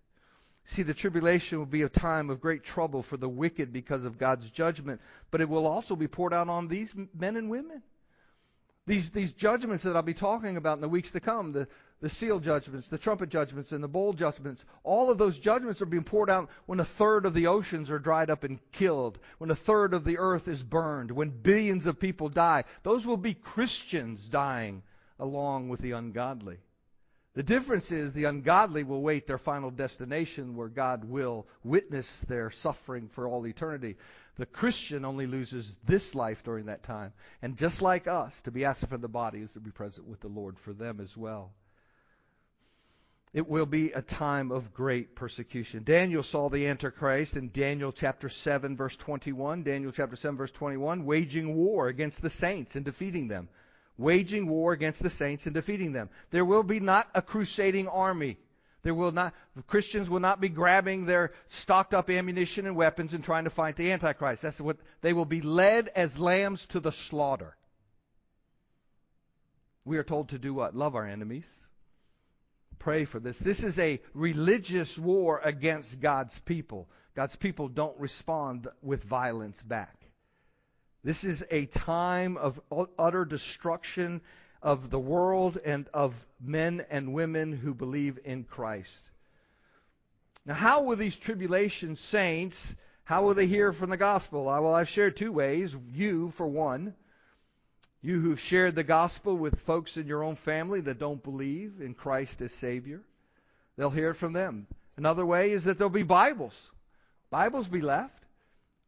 See, 0.70 0.84
the 0.84 0.94
tribulation 0.94 1.60
will 1.60 1.66
be 1.66 1.84
a 1.84 1.90
time 1.90 2.30
of 2.30 2.42
great 2.42 2.62
trouble 2.62 3.02
for 3.02 3.16
the 3.16 3.30
wicked 3.30 3.72
because 3.72 4.04
of 4.04 4.18
God's 4.18 4.50
judgment, 4.52 5.00
but 5.32 5.40
it 5.40 5.48
will 5.48 5.66
also 5.66 5.96
be 5.96 6.10
poured 6.10 6.34
out 6.34 6.50
on 6.50 6.68
these 6.68 6.94
men 7.18 7.38
and 7.38 7.50
women. 7.50 7.82
These, 8.86 9.12
these 9.12 9.32
judgments 9.32 9.84
that 9.84 9.96
I'll 9.96 10.02
be 10.02 10.14
talking 10.14 10.58
about 10.58 10.78
in 10.78 10.82
the 10.82 10.90
weeks 10.90 11.12
to 11.12 11.22
come, 11.22 11.54
the, 11.54 11.70
the 12.02 12.10
seal 12.10 12.40
judgments, 12.40 12.90
the 12.90 12.98
trumpet 12.98 13.30
judgments, 13.30 13.72
and 13.72 13.82
the 13.82 13.88
bowl 13.88 14.12
judgments, 14.12 14.66
all 14.84 15.10
of 15.10 15.18
those 15.18 15.40
judgments 15.40 15.82
are 15.82 15.86
being 15.86 16.04
poured 16.04 16.30
out 16.30 16.50
when 16.66 16.82
a 16.82 16.86
third 16.86 17.26
of 17.26 17.34
the 17.34 17.48
oceans 17.48 17.90
are 17.90 17.98
dried 17.98 18.30
up 18.30 18.44
and 18.44 18.60
killed, 18.74 19.20
when 19.38 19.50
a 19.50 19.56
third 19.56 19.94
of 19.94 20.04
the 20.04 20.18
earth 20.18 20.50
is 20.50 20.64
burned, 20.64 21.12
when 21.12 21.30
billions 21.30 21.86
of 21.86 21.98
people 21.98 22.28
die. 22.28 22.66
Those 22.84 23.06
will 23.06 23.18
be 23.18 23.34
Christians 23.34 24.28
dying 24.28 24.84
along 25.18 25.70
with 25.70 25.80
the 25.80 25.94
ungodly. 25.94 26.58
The 27.38 27.44
difference 27.44 27.92
is 27.92 28.14
the 28.14 28.24
ungodly 28.24 28.84
will 28.84 29.04
wait 29.04 29.28
their 29.28 29.38
final 29.38 29.70
destination 29.70 30.56
where 30.56 30.70
God 30.70 31.06
will 31.06 31.46
witness 31.64 32.18
their 32.22 32.50
suffering 32.50 33.10
for 33.10 33.28
all 33.28 33.46
eternity. 33.46 33.98
The 34.38 34.48
Christian 34.48 35.06
only 35.06 35.28
loses 35.28 35.76
this 35.86 36.16
life 36.16 36.44
during 36.44 36.66
that 36.66 36.82
time. 36.82 37.14
And 37.44 37.56
just 37.56 37.80
like 37.80 38.08
us, 38.08 38.42
to 38.42 38.52
be 38.52 38.66
absent 38.66 38.90
from 38.90 39.02
the 39.02 39.08
body 39.08 39.42
is 39.42 39.54
to 39.54 39.60
be 39.60 39.70
present 39.70 40.08
with 40.08 40.20
the 40.20 40.30
Lord 40.30 40.58
for 40.58 40.74
them 40.74 41.00
as 41.00 41.16
well. 41.16 41.54
It 43.34 43.48
will 43.48 43.68
be 43.68 43.92
a 43.92 44.02
time 44.02 44.52
of 44.52 44.74
great 44.74 45.16
persecution. 45.16 45.84
Daniel 45.84 46.24
saw 46.24 46.50
the 46.50 46.66
Antichrist 46.66 47.38
in 47.38 47.52
Daniel 47.52 47.92
chapter 47.92 48.30
7 48.30 48.76
verse 48.76 48.96
21. 48.96 49.62
Daniel 49.62 49.92
chapter 49.92 50.16
7 50.16 50.38
verse 50.38 50.50
21, 50.54 51.06
waging 51.06 51.56
war 51.56 51.88
against 51.88 52.24
the 52.24 52.32
saints 52.32 52.76
and 52.76 52.84
defeating 52.84 53.28
them 53.28 53.48
waging 53.98 54.48
war 54.48 54.74
against 54.74 55.02
the 55.02 55.10
saints 55.10 55.46
and 55.46 55.54
defeating 55.54 55.92
them. 55.92 56.10
There 56.32 56.46
will 56.46 56.64
be 56.64 56.80
not 56.80 57.08
a 57.14 57.22
crusading 57.22 57.88
army. 57.88 58.38
There 58.84 58.94
will 58.94 59.12
not, 59.12 59.34
Christians 59.66 60.10
will 60.10 60.20
not 60.20 60.40
be 60.40 60.50
grabbing 60.50 61.06
their 61.06 61.34
stocked 61.48 61.94
up 61.94 62.10
ammunition 62.10 62.68
and 62.68 62.76
weapons 62.76 63.14
and 63.14 63.24
trying 63.24 63.44
to 63.44 63.50
fight 63.50 63.76
the 63.76 63.92
Antichrist. 63.92 64.44
That's 64.44 64.62
what, 64.62 64.78
they 65.02 65.14
will 65.14 65.26
be 65.26 65.42
led 65.42 65.90
as 65.90 66.20
lambs 66.20 66.66
to 66.68 66.80
the 66.80 66.92
slaughter. 66.92 67.56
We 69.84 69.98
are 69.98 70.04
told 70.04 70.30
to 70.30 70.40
do 70.40 70.54
what? 70.54 70.76
Love 70.76 70.96
our 70.96 71.06
enemies. 71.06 71.52
Pray 72.80 73.06
for 73.06 73.20
this. 73.20 73.40
This 73.40 73.64
is 73.64 73.80
a 73.80 74.00
religious 74.14 74.98
war 74.98 75.42
against 75.44 76.00
God's 76.00 76.38
people. 76.40 76.88
God's 77.16 77.36
people 77.36 77.68
don't 77.68 78.00
respond 78.00 78.68
with 78.82 79.04
violence 79.04 79.62
back. 79.62 79.97
This 81.04 81.24
is 81.24 81.46
a 81.52 81.66
time 81.66 82.38
of 82.38 82.60
utter 82.98 83.24
destruction 83.24 84.22
of 84.62 84.90
the 84.90 85.00
world 85.00 85.58
and 85.64 85.88
of 85.94 86.14
men 86.42 86.86
and 86.90 87.14
women 87.14 87.54
who 87.54 87.74
believe 87.74 88.20
in 88.26 88.44
Christ. 88.44 89.12
Now, 90.46 90.56
how 90.56 90.84
will 90.84 90.96
these 90.96 91.16
tribulation 91.16 91.96
saints, 91.96 92.74
how 93.04 93.24
will 93.24 93.34
they 93.34 93.48
hear 93.48 93.74
from 93.74 93.90
the 93.90 93.98
gospel? 93.98 94.46
Well, 94.46 94.74
I've 94.74 94.90
shared 94.90 95.16
two 95.16 95.32
ways. 95.32 95.76
You, 95.94 96.32
for 96.32 96.48
one, 96.48 96.96
you 98.02 98.20
who've 98.20 98.40
shared 98.40 98.76
the 98.76 98.84
gospel 98.84 99.38
with 99.38 99.60
folks 99.62 99.98
in 99.98 100.08
your 100.08 100.24
own 100.24 100.36
family 100.36 100.82
that 100.82 101.00
don't 101.00 101.22
believe 101.22 101.82
in 101.82 101.94
Christ 101.94 102.42
as 102.42 102.54
Savior, 102.54 103.02
they'll 103.76 103.90
hear 103.90 104.12
it 104.12 104.16
from 104.16 104.34
them. 104.34 104.68
Another 104.96 105.26
way 105.26 105.52
is 105.52 105.66
that 105.66 105.78
there'll 105.78 105.90
be 105.90 106.04
Bibles. 106.04 106.72
Bibles 107.30 107.68
be 107.68 107.82
left 107.82 108.24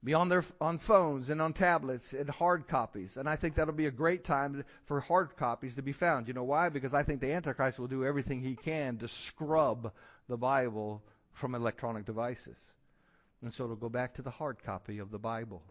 be 0.03 0.13
on 0.13 0.29
their 0.29 0.45
on 0.61 0.77
phones 0.77 1.29
and 1.29 1.41
on 1.41 1.53
tablets 1.53 2.13
and 2.13 2.29
hard 2.29 2.67
copies. 2.67 3.17
And 3.17 3.27
I 3.27 3.35
think 3.35 3.55
that'll 3.55 3.73
be 3.73 3.87
a 3.87 3.91
great 3.91 4.23
time 4.23 4.63
for 4.85 5.01
hard 5.01 5.35
copies 5.35 5.75
to 5.75 5.81
be 5.81 5.91
found. 5.91 6.27
You 6.27 6.33
know 6.33 6.43
why? 6.43 6.69
Because 6.69 6.93
I 6.93 7.03
think 7.03 7.19
the 7.19 7.33
Antichrist 7.33 7.79
will 7.79 7.87
do 7.87 8.05
everything 8.05 8.41
he 8.41 8.55
can 8.55 8.97
to 8.99 9.07
scrub 9.07 9.91
the 10.29 10.37
Bible 10.37 11.03
from 11.33 11.55
electronic 11.55 12.05
devices. 12.05 12.57
And 13.41 13.53
so 13.53 13.65
it'll 13.65 13.75
go 13.75 13.89
back 13.89 14.15
to 14.15 14.21
the 14.21 14.29
hard 14.29 14.63
copy 14.63 14.99
of 14.99 15.11
the 15.11 15.19
Bible, 15.19 15.63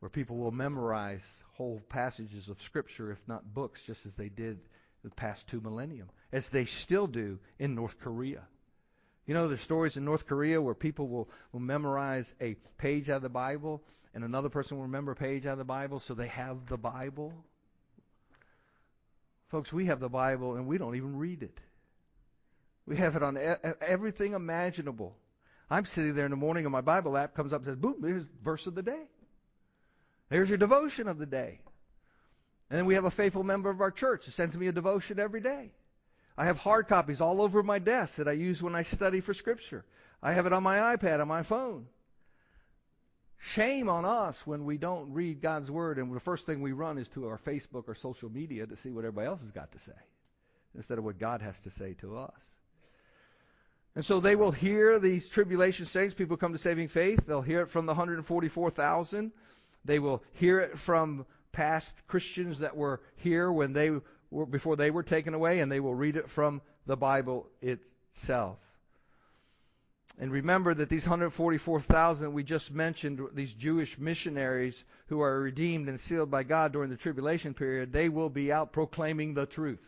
where 0.00 0.08
people 0.08 0.36
will 0.36 0.50
memorize 0.50 1.24
whole 1.54 1.80
passages 1.88 2.48
of 2.48 2.62
Scripture, 2.62 3.10
if 3.12 3.18
not 3.26 3.54
books, 3.54 3.82
just 3.82 4.06
as 4.06 4.14
they 4.14 4.28
did 4.28 4.58
the 5.02 5.10
past 5.10 5.48
two 5.48 5.60
millennium, 5.60 6.08
as 6.32 6.48
they 6.48 6.64
still 6.64 7.06
do 7.06 7.38
in 7.58 7.74
North 7.74 7.98
Korea. 8.00 8.42
You 9.28 9.34
know, 9.34 9.46
there's 9.46 9.60
stories 9.60 9.98
in 9.98 10.06
North 10.06 10.26
Korea 10.26 10.60
where 10.60 10.74
people 10.74 11.06
will, 11.06 11.28
will 11.52 11.60
memorize 11.60 12.32
a 12.40 12.54
page 12.78 13.10
out 13.10 13.16
of 13.16 13.22
the 13.22 13.28
Bible, 13.28 13.82
and 14.14 14.24
another 14.24 14.48
person 14.48 14.78
will 14.78 14.84
remember 14.84 15.12
a 15.12 15.16
page 15.16 15.44
out 15.44 15.52
of 15.52 15.58
the 15.58 15.64
Bible, 15.64 16.00
so 16.00 16.14
they 16.14 16.28
have 16.28 16.66
the 16.66 16.78
Bible. 16.78 17.34
Folks, 19.50 19.70
we 19.70 19.84
have 19.84 20.00
the 20.00 20.08
Bible, 20.08 20.54
and 20.54 20.66
we 20.66 20.78
don't 20.78 20.96
even 20.96 21.18
read 21.18 21.42
it. 21.42 21.60
We 22.86 22.96
have 22.96 23.16
it 23.16 23.22
on 23.22 23.38
everything 23.82 24.32
imaginable. 24.32 25.14
I'm 25.70 25.84
sitting 25.84 26.14
there 26.14 26.24
in 26.24 26.30
the 26.30 26.36
morning, 26.38 26.64
and 26.64 26.72
my 26.72 26.80
Bible 26.80 27.14
app 27.14 27.34
comes 27.34 27.52
up 27.52 27.60
and 27.60 27.66
says, 27.66 27.76
boom, 27.76 27.96
there's 28.00 28.24
verse 28.42 28.66
of 28.66 28.74
the 28.74 28.82
day. 28.82 29.10
There's 30.30 30.48
your 30.48 30.56
devotion 30.56 31.06
of 31.06 31.18
the 31.18 31.26
day. 31.26 31.60
And 32.70 32.78
then 32.78 32.86
we 32.86 32.94
have 32.94 33.04
a 33.04 33.10
faithful 33.10 33.44
member 33.44 33.68
of 33.68 33.82
our 33.82 33.90
church 33.90 34.24
who 34.24 34.30
sends 34.30 34.56
me 34.56 34.68
a 34.68 34.72
devotion 34.72 35.20
every 35.20 35.42
day. 35.42 35.72
I 36.38 36.44
have 36.44 36.58
hard 36.58 36.86
copies 36.86 37.20
all 37.20 37.42
over 37.42 37.64
my 37.64 37.80
desk 37.80 38.16
that 38.16 38.28
I 38.28 38.32
use 38.32 38.62
when 38.62 38.76
I 38.76 38.84
study 38.84 39.20
for 39.20 39.34
Scripture. 39.34 39.84
I 40.22 40.32
have 40.32 40.46
it 40.46 40.52
on 40.52 40.62
my 40.62 40.96
iPad, 40.96 41.20
on 41.20 41.26
my 41.26 41.42
phone. 41.42 41.86
Shame 43.38 43.88
on 43.88 44.04
us 44.04 44.46
when 44.46 44.64
we 44.64 44.78
don't 44.78 45.12
read 45.12 45.40
God's 45.40 45.68
Word 45.68 45.98
and 45.98 46.14
the 46.14 46.20
first 46.20 46.46
thing 46.46 46.62
we 46.62 46.70
run 46.70 46.96
is 46.96 47.08
to 47.08 47.26
our 47.26 47.38
Facebook 47.38 47.88
or 47.88 47.96
social 47.96 48.30
media 48.30 48.68
to 48.68 48.76
see 48.76 48.92
what 48.92 49.04
everybody 49.04 49.26
else 49.26 49.40
has 49.40 49.50
got 49.50 49.72
to 49.72 49.80
say 49.80 49.92
instead 50.76 50.98
of 50.98 51.04
what 51.04 51.18
God 51.18 51.42
has 51.42 51.60
to 51.62 51.70
say 51.70 51.94
to 51.94 52.16
us. 52.16 52.40
And 53.96 54.04
so 54.04 54.20
they 54.20 54.36
will 54.36 54.52
hear 54.52 55.00
these 55.00 55.28
tribulation 55.28 55.86
saints, 55.86 56.14
people 56.14 56.36
come 56.36 56.52
to 56.52 56.58
saving 56.58 56.86
faith. 56.86 57.26
They'll 57.26 57.42
hear 57.42 57.62
it 57.62 57.70
from 57.70 57.86
the 57.86 57.94
144,000. 57.94 59.32
They 59.84 59.98
will 59.98 60.22
hear 60.34 60.60
it 60.60 60.78
from 60.78 61.26
past 61.50 61.96
Christians 62.06 62.60
that 62.60 62.76
were 62.76 63.00
here 63.16 63.50
when 63.50 63.72
they 63.72 63.90
before 64.50 64.76
they 64.76 64.90
were 64.90 65.02
taken 65.02 65.34
away, 65.34 65.60
and 65.60 65.70
they 65.70 65.80
will 65.80 65.94
read 65.94 66.16
it 66.16 66.30
from 66.30 66.60
the 66.86 66.96
Bible 66.96 67.46
itself. 67.62 68.58
And 70.20 70.32
remember 70.32 70.74
that 70.74 70.88
these 70.88 71.06
144,000 71.06 72.32
we 72.32 72.42
just 72.42 72.72
mentioned, 72.72 73.20
these 73.34 73.54
Jewish 73.54 73.98
missionaries 73.98 74.82
who 75.06 75.20
are 75.20 75.40
redeemed 75.40 75.88
and 75.88 76.00
sealed 76.00 76.30
by 76.30 76.42
God 76.42 76.72
during 76.72 76.90
the 76.90 76.96
tribulation 76.96 77.54
period, 77.54 77.92
they 77.92 78.08
will 78.08 78.28
be 78.28 78.50
out 78.50 78.72
proclaiming 78.72 79.34
the 79.34 79.46
truth. 79.46 79.84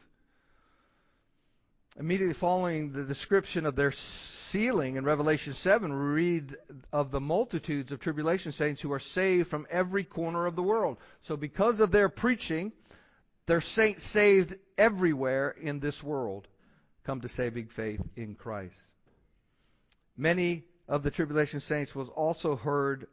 Immediately 1.99 2.35
following 2.35 2.93
the 2.93 3.03
description 3.03 3.67
of 3.67 3.75
their 3.75 3.91
sealing 3.91 4.95
in 4.95 5.05
Revelation 5.05 5.55
7, 5.55 5.91
we 5.93 5.99
read 5.99 6.57
of 6.93 7.11
the 7.11 7.21
multitudes 7.21 7.91
of 7.91 7.99
tribulation 7.99 8.53
saints 8.53 8.81
who 8.81 8.93
are 8.93 9.01
saved 9.01 9.49
from 9.49 9.67
every 9.69 10.05
corner 10.05 10.47
of 10.47 10.55
the 10.55 10.63
world. 10.63 10.99
So 11.23 11.37
because 11.37 11.81
of 11.81 11.91
their 11.91 12.09
preaching, 12.09 12.71
they're 13.51 13.61
saints 13.61 14.05
saved 14.05 14.55
everywhere 14.79 15.51
in 15.61 15.81
this 15.81 16.05
world 16.05 16.47
come 17.03 17.21
to 17.23 17.29
saving 17.29 17.67
faith 17.67 18.01
in 18.15 18.37
Christ. 18.37 18.81
Many 20.17 20.63
of 20.87 21.03
the 21.03 21.11
tribulation 21.11 21.59
saints 21.59 21.93
was 21.93 22.09
also 22.11 22.55
heard 22.55 23.09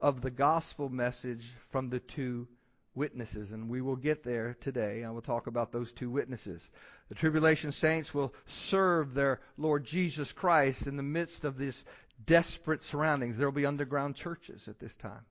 of 0.00 0.20
the 0.20 0.30
gospel 0.30 0.88
message 0.88 1.44
from 1.70 1.90
the 1.90 1.98
two 1.98 2.46
witnesses, 2.94 3.50
and 3.50 3.68
we 3.68 3.80
will 3.80 3.96
get 3.96 4.22
there 4.22 4.56
today. 4.60 5.02
I 5.02 5.10
will 5.10 5.22
talk 5.22 5.48
about 5.48 5.72
those 5.72 5.90
two 5.90 6.08
witnesses. 6.08 6.70
The 7.08 7.16
tribulation 7.16 7.72
saints 7.72 8.14
will 8.14 8.32
serve 8.46 9.12
their 9.12 9.40
Lord 9.58 9.84
Jesus 9.84 10.30
Christ 10.30 10.86
in 10.86 10.96
the 10.96 11.02
midst 11.02 11.44
of 11.44 11.58
these 11.58 11.84
desperate 12.24 12.84
surroundings. 12.84 13.36
There 13.36 13.48
will 13.48 13.52
be 13.52 13.66
underground 13.66 14.14
churches 14.14 14.68
at 14.68 14.78
this 14.78 14.94
time. 14.94 15.26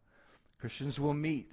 Christians 0.59 0.99
will 0.99 1.13
meet. 1.13 1.49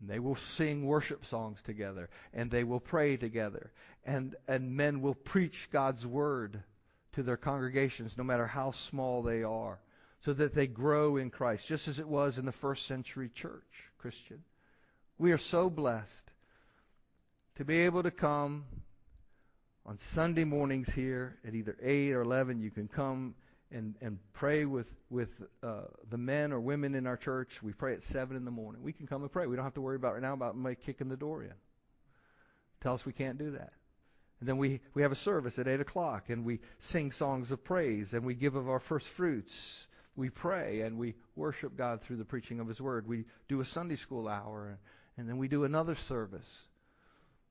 They 0.00 0.18
will 0.18 0.36
sing 0.36 0.86
worship 0.86 1.26
songs 1.26 1.60
together, 1.62 2.08
and 2.32 2.50
they 2.50 2.64
will 2.64 2.80
pray 2.80 3.16
together, 3.16 3.70
and, 4.04 4.34
and 4.48 4.76
men 4.76 5.02
will 5.02 5.14
preach 5.14 5.68
God's 5.70 6.06
word 6.06 6.62
to 7.12 7.22
their 7.22 7.36
congregations, 7.36 8.16
no 8.16 8.24
matter 8.24 8.46
how 8.46 8.70
small 8.70 9.22
they 9.22 9.42
are, 9.42 9.78
so 10.24 10.32
that 10.32 10.54
they 10.54 10.66
grow 10.66 11.16
in 11.16 11.30
Christ, 11.30 11.66
just 11.66 11.88
as 11.88 11.98
it 11.98 12.08
was 12.08 12.38
in 12.38 12.46
the 12.46 12.52
first 12.52 12.86
century 12.86 13.28
church, 13.28 13.90
Christian. 13.98 14.42
We 15.18 15.32
are 15.32 15.38
so 15.38 15.68
blessed 15.68 16.30
to 17.56 17.64
be 17.64 17.80
able 17.80 18.02
to 18.02 18.10
come 18.10 18.64
on 19.84 19.98
Sunday 19.98 20.44
mornings 20.44 20.88
here 20.88 21.36
at 21.46 21.54
either 21.54 21.76
8 21.82 22.12
or 22.12 22.22
11. 22.22 22.60
You 22.60 22.70
can 22.70 22.88
come 22.88 23.34
and, 23.72 23.94
and 24.00 24.18
pray 24.32 24.64
with, 24.64 24.88
with 25.10 25.30
uh, 25.62 25.82
the 26.10 26.18
men 26.18 26.52
or 26.52 26.60
women 26.60 26.94
in 26.94 27.06
our 27.06 27.16
church. 27.16 27.62
We 27.62 27.72
pray 27.72 27.94
at 27.94 28.02
7 28.02 28.36
in 28.36 28.44
the 28.44 28.50
morning. 28.50 28.82
We 28.82 28.92
can 28.92 29.06
come 29.06 29.22
and 29.22 29.30
pray. 29.30 29.46
We 29.46 29.56
don't 29.56 29.64
have 29.64 29.74
to 29.74 29.80
worry 29.80 29.96
about 29.96 30.14
right 30.14 30.22
now 30.22 30.34
about 30.34 30.54
somebody 30.54 30.76
kicking 30.76 31.08
the 31.08 31.16
door 31.16 31.42
in. 31.42 31.52
Tell 32.80 32.94
us 32.94 33.04
we 33.04 33.12
can't 33.12 33.38
do 33.38 33.52
that. 33.52 33.72
And 34.40 34.48
then 34.48 34.56
we, 34.56 34.80
we 34.94 35.02
have 35.02 35.12
a 35.12 35.16
service 35.16 35.58
at 35.58 35.68
8 35.68 35.80
o'clock, 35.80 36.30
and 36.30 36.44
we 36.44 36.60
sing 36.78 37.12
songs 37.12 37.52
of 37.52 37.62
praise, 37.62 38.14
and 38.14 38.24
we 38.24 38.34
give 38.34 38.54
of 38.54 38.68
our 38.68 38.80
first 38.80 39.06
fruits. 39.06 39.86
We 40.16 40.30
pray, 40.30 40.80
and 40.80 40.98
we 40.98 41.14
worship 41.36 41.76
God 41.76 42.00
through 42.02 42.16
the 42.16 42.24
preaching 42.24 42.58
of 42.58 42.66
His 42.66 42.80
Word. 42.80 43.06
We 43.06 43.26
do 43.48 43.60
a 43.60 43.64
Sunday 43.64 43.96
school 43.96 44.28
hour, 44.28 44.78
and 45.18 45.28
then 45.28 45.36
we 45.36 45.48
do 45.48 45.64
another 45.64 45.94
service. 45.94 46.48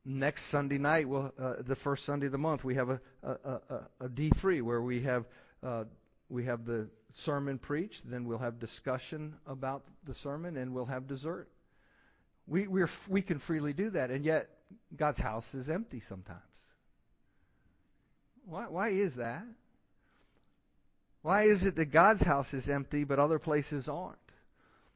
Next 0.03 0.45
Sunday 0.45 0.79
night, 0.79 1.07
we'll, 1.07 1.31
uh, 1.39 1.55
the 1.59 1.75
first 1.75 2.05
Sunday 2.05 2.25
of 2.25 2.31
the 2.31 2.37
month, 2.39 2.63
we 2.63 2.75
have 2.75 2.89
a, 2.89 3.01
a, 3.21 3.31
a, 3.31 3.81
a 4.01 4.09
D3 4.09 4.63
where 4.63 4.81
we 4.81 5.01
have 5.03 5.25
uh, 5.61 5.83
we 6.29 6.45
have 6.45 6.65
the 6.65 6.87
sermon 7.13 7.57
preached, 7.57 8.09
then 8.09 8.25
we'll 8.25 8.37
have 8.37 8.59
discussion 8.59 9.35
about 9.47 9.83
the 10.05 10.13
sermon, 10.15 10.57
and 10.57 10.73
we'll 10.73 10.85
have 10.85 11.07
dessert. 11.07 11.47
We 12.47 12.67
we're, 12.67 12.89
we 13.07 13.21
can 13.21 13.39
freely 13.39 13.73
do 13.73 13.89
that, 13.91 14.11
and 14.11 14.23
yet 14.23 14.49
God's 14.95 15.19
house 15.19 15.53
is 15.53 15.69
empty 15.69 16.01
sometimes. 16.07 16.39
Why 18.45 18.65
why 18.67 18.89
is 18.89 19.15
that? 19.15 19.43
Why 21.21 21.43
is 21.43 21.65
it 21.65 21.75
that 21.75 21.91
God's 21.91 22.21
house 22.21 22.53
is 22.53 22.69
empty 22.69 23.03
but 23.03 23.19
other 23.19 23.39
places 23.39 23.89
aren't? 23.89 24.17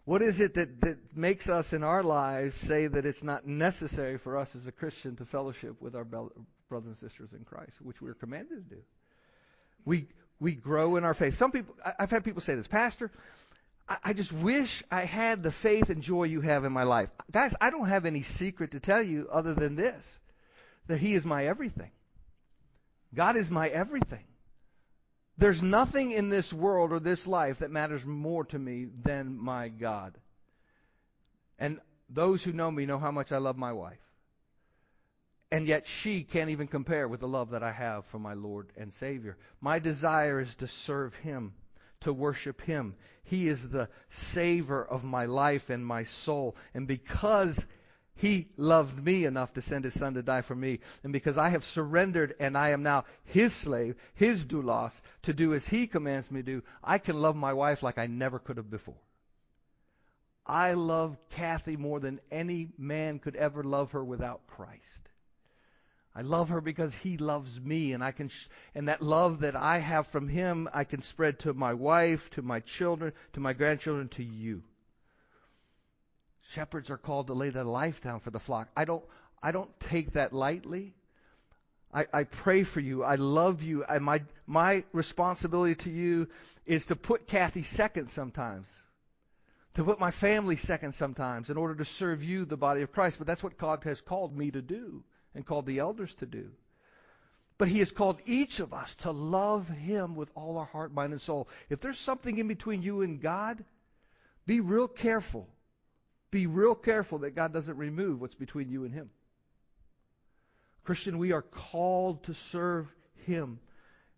What 0.06 0.22
is 0.22 0.40
it 0.40 0.56
that, 0.56 0.82
that 0.82 1.16
makes 1.16 1.50
us 1.50 1.74
in 1.74 1.84
our 1.84 2.04
lives 2.04 2.58
say 2.58 2.88
that 2.88 3.06
it's 3.06 3.24
not 3.24 3.48
necessary 3.48 4.18
for 4.18 4.38
us 4.38 4.56
as 4.56 4.68
a 4.68 4.72
Christian 4.72 5.16
to 5.18 5.26
fellowship 5.26 5.82
with 5.82 5.96
our 5.96 6.04
brothers 6.04 6.88
and 6.88 6.98
sisters 6.98 7.34
in 7.34 7.46
Christ, 7.46 7.82
which 7.82 8.02
we're 8.02 8.14
commanded 8.14 8.70
to 8.70 8.76
do? 8.76 8.82
We, 9.86 10.08
we 10.40 10.54
grow 10.54 10.96
in 10.96 11.04
our 11.04 11.14
faith. 11.14 11.38
Some 11.38 11.52
people, 11.52 11.76
I've 12.00 12.12
had 12.12 12.24
people 12.24 12.42
say 12.42 12.56
this, 12.56 12.68
Pastor, 12.68 13.12
I 14.04 14.14
just 14.14 14.32
wish 14.32 14.82
I 14.90 15.02
had 15.02 15.44
the 15.44 15.52
faith 15.52 15.90
and 15.90 16.02
joy 16.02 16.24
you 16.24 16.42
have 16.42 16.64
in 16.64 16.72
my 16.72 16.84
life. 16.84 17.10
Guys, 17.32 17.54
I 17.60 17.70
don't 17.70 17.90
have 17.90 18.06
any 18.06 18.22
secret 18.22 18.72
to 18.72 18.80
tell 18.80 19.04
you 19.04 19.28
other 19.32 19.54
than 19.54 19.76
this 19.76 20.20
that 20.88 21.00
He 21.00 21.14
is 21.14 21.26
my 21.26 21.46
everything. 21.46 21.92
God 23.14 23.36
is 23.36 23.52
my 23.52 23.68
everything. 23.68 24.26
There's 25.38 25.62
nothing 25.62 26.12
in 26.12 26.30
this 26.30 26.54
world 26.54 26.92
or 26.92 27.00
this 27.00 27.28
life 27.28 27.60
that 27.60 27.72
matters 27.72 28.06
more 28.06 28.46
to 28.46 28.60
me 28.60 28.88
than 29.04 29.38
my 29.38 29.70
God. 29.70 30.14
And 31.60 31.80
those 32.10 32.44
who 32.44 32.54
know 32.54 32.70
me 32.70 32.86
know 32.86 33.00
how 33.00 33.12
much 33.12 33.32
I 33.32 33.38
love 33.38 33.58
my 33.58 33.74
wife. 33.74 34.03
And 35.54 35.68
yet 35.68 35.86
she 35.86 36.24
can't 36.24 36.50
even 36.50 36.66
compare 36.66 37.08
with 37.08 37.20
the 37.20 37.28
love 37.28 37.52
that 37.52 37.62
I 37.62 37.72
have 37.72 38.08
for 38.08 38.18
my 38.18 38.34
Lord 38.34 38.72
and 38.76 38.92
Savior. 38.92 39.38
My 39.62 39.78
desire 39.78 40.40
is 40.40 40.56
to 40.56 40.68
serve 40.68 41.16
Him, 41.18 41.54
to 42.00 42.12
worship 42.12 42.60
Him. 42.60 42.96
He 43.26 43.48
is 43.48 43.70
the 43.70 43.88
savor 44.10 44.84
of 44.84 45.04
my 45.04 45.26
life 45.26 45.70
and 45.70 45.86
my 45.86 46.06
soul. 46.06 46.56
And 46.74 46.88
because 46.88 47.64
He 48.16 48.48
loved 48.58 49.06
me 49.06 49.26
enough 49.26 49.54
to 49.54 49.62
send 49.62 49.84
His 49.84 49.94
Son 49.94 50.16
to 50.16 50.24
die 50.24 50.42
for 50.42 50.56
me, 50.56 50.80
and 51.04 51.14
because 51.14 51.38
I 51.38 51.50
have 51.50 51.64
surrendered 51.64 52.34
and 52.40 52.58
I 52.58 52.70
am 52.70 52.82
now 52.82 53.06
His 53.26 53.54
slave, 53.54 53.96
His 54.16 54.48
doulos, 54.48 55.00
to 55.22 55.36
do 55.36 55.54
as 55.54 55.68
He 55.68 55.86
commands 55.86 56.32
me 56.32 56.42
to 56.42 56.52
do, 56.52 56.64
I 56.84 56.98
can 56.98 57.22
love 57.22 57.36
my 57.36 57.54
wife 57.54 57.84
like 57.84 58.00
I 58.00 58.08
never 58.08 58.40
could 58.40 58.58
have 58.58 58.72
before. 58.72 59.04
I 60.48 60.74
love 60.74 61.16
Kathy 61.30 61.78
more 61.78 62.00
than 62.00 62.22
any 62.32 62.70
man 62.76 63.20
could 63.20 63.36
ever 63.36 63.64
love 63.64 63.92
her 63.92 64.04
without 64.04 64.48
Christ. 64.48 65.10
I 66.16 66.22
love 66.22 66.50
her 66.50 66.62
because 66.62 66.94
he 66.94 67.18
loves 67.18 67.60
me 67.60 67.94
and 67.94 68.04
I 68.04 68.12
can 68.12 68.30
sh- 68.30 68.48
and 68.76 68.88
that 68.88 69.02
love 69.02 69.40
that 69.40 69.56
I 69.56 69.80
have 69.80 70.08
from 70.08 70.28
him 70.28 70.70
I 70.72 70.84
can 70.84 71.02
spread 71.02 71.40
to 71.40 71.54
my 71.54 71.74
wife, 71.74 72.30
to 72.32 72.44
my 72.44 72.60
children, 72.60 73.14
to 73.34 73.40
my 73.40 73.54
grandchildren, 73.54 74.10
to 74.10 74.24
you. 74.24 74.64
Shepherds 76.52 76.92
are 76.92 76.98
called 76.98 77.28
to 77.28 77.34
lay 77.34 77.50
their 77.50 77.64
life 77.64 78.02
down 78.02 78.20
for 78.20 78.30
the 78.30 78.40
flock. 78.40 78.70
I 78.78 78.86
don't 78.86 79.04
I 79.42 79.52
don't 79.52 79.78
take 79.80 80.14
that 80.14 80.34
lightly. 80.34 80.94
I, 81.92 82.06
I 82.14 82.24
pray 82.24 82.64
for 82.64 82.80
you. 82.80 83.04
I 83.04 83.16
love 83.16 83.62
you. 83.62 83.86
I, 83.88 84.00
my, 84.00 84.24
my 84.48 84.84
responsibility 84.94 85.76
to 85.76 85.92
you 85.92 86.28
is 86.66 86.88
to 86.88 86.96
put 86.96 87.28
Kathy 87.28 87.62
second 87.64 88.10
sometimes, 88.10 88.68
to 89.76 89.84
put 89.84 90.00
my 90.00 90.10
family 90.10 90.58
second 90.58 90.94
sometimes 90.94 91.52
in 91.52 91.58
order 91.58 91.76
to 91.76 91.86
serve 91.86 92.24
you, 92.24 92.46
the 92.46 92.58
body 92.58 92.82
of 92.82 92.92
Christ. 92.92 93.20
But 93.20 93.28
that's 93.28 93.44
what 93.44 93.60
God 93.60 93.84
has 93.84 94.02
called 94.02 94.36
me 94.36 94.50
to 94.52 94.62
do 94.62 95.04
and 95.36 95.46
called 95.46 95.66
the 95.66 95.80
elders 95.80 96.14
to 96.16 96.26
do. 96.26 96.52
But 97.58 97.68
He 97.68 97.80
has 97.80 97.92
called 97.92 98.20
each 98.26 98.60
of 98.60 98.74
us 98.74 98.96
to 98.96 99.12
love 99.12 99.68
Him 99.68 100.16
with 100.16 100.30
all 100.36 100.58
our 100.58 100.66
heart, 100.66 100.94
mind, 100.94 101.14
and 101.14 101.22
soul. 101.22 101.48
If 101.70 101.82
there's 101.82 102.00
something 102.00 102.38
in 102.38 102.48
between 102.48 102.82
you 102.82 103.02
and 103.02 103.22
God, 103.22 103.64
be 104.46 104.60
real 104.60 104.88
careful. 104.88 105.48
Be 106.32 106.48
real 106.48 106.76
careful 106.76 107.20
that 107.20 107.36
God 107.36 107.54
doesn't 107.54 107.78
remove 107.78 108.20
what's 108.20 108.36
between 108.36 108.70
you 108.70 108.86
and 108.86 108.94
Him. 108.94 109.12
Christian, 110.84 111.18
we 111.18 111.32
are 111.32 111.44
called 111.44 112.24
to 112.24 112.34
serve 112.34 112.92
Him, 113.26 113.60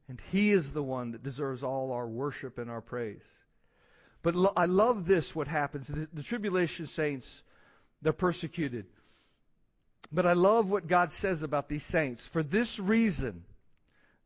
and 0.07 0.19
He 0.31 0.51
is 0.51 0.71
the 0.71 0.81
one 0.81 1.11
that 1.11 1.23
deserves 1.23 1.61
all 1.61 1.91
our 1.91 2.07
worship 2.07 2.57
and 2.57 2.71
our 2.71 2.81
praise. 2.81 3.21
But 4.23 4.33
lo- 4.33 4.53
I 4.55 4.65
love 4.65 5.05
this, 5.05 5.35
what 5.35 5.47
happens. 5.47 5.87
The, 5.87 6.07
the 6.11 6.23
tribulation 6.23 6.87
saints, 6.87 7.43
they're 8.01 8.13
persecuted. 8.13 8.87
But 10.11 10.25
I 10.25 10.33
love 10.33 10.69
what 10.69 10.87
God 10.87 11.11
says 11.11 11.43
about 11.43 11.67
these 11.67 11.85
saints. 11.85 12.25
For 12.27 12.43
this 12.43 12.79
reason, 12.79 13.43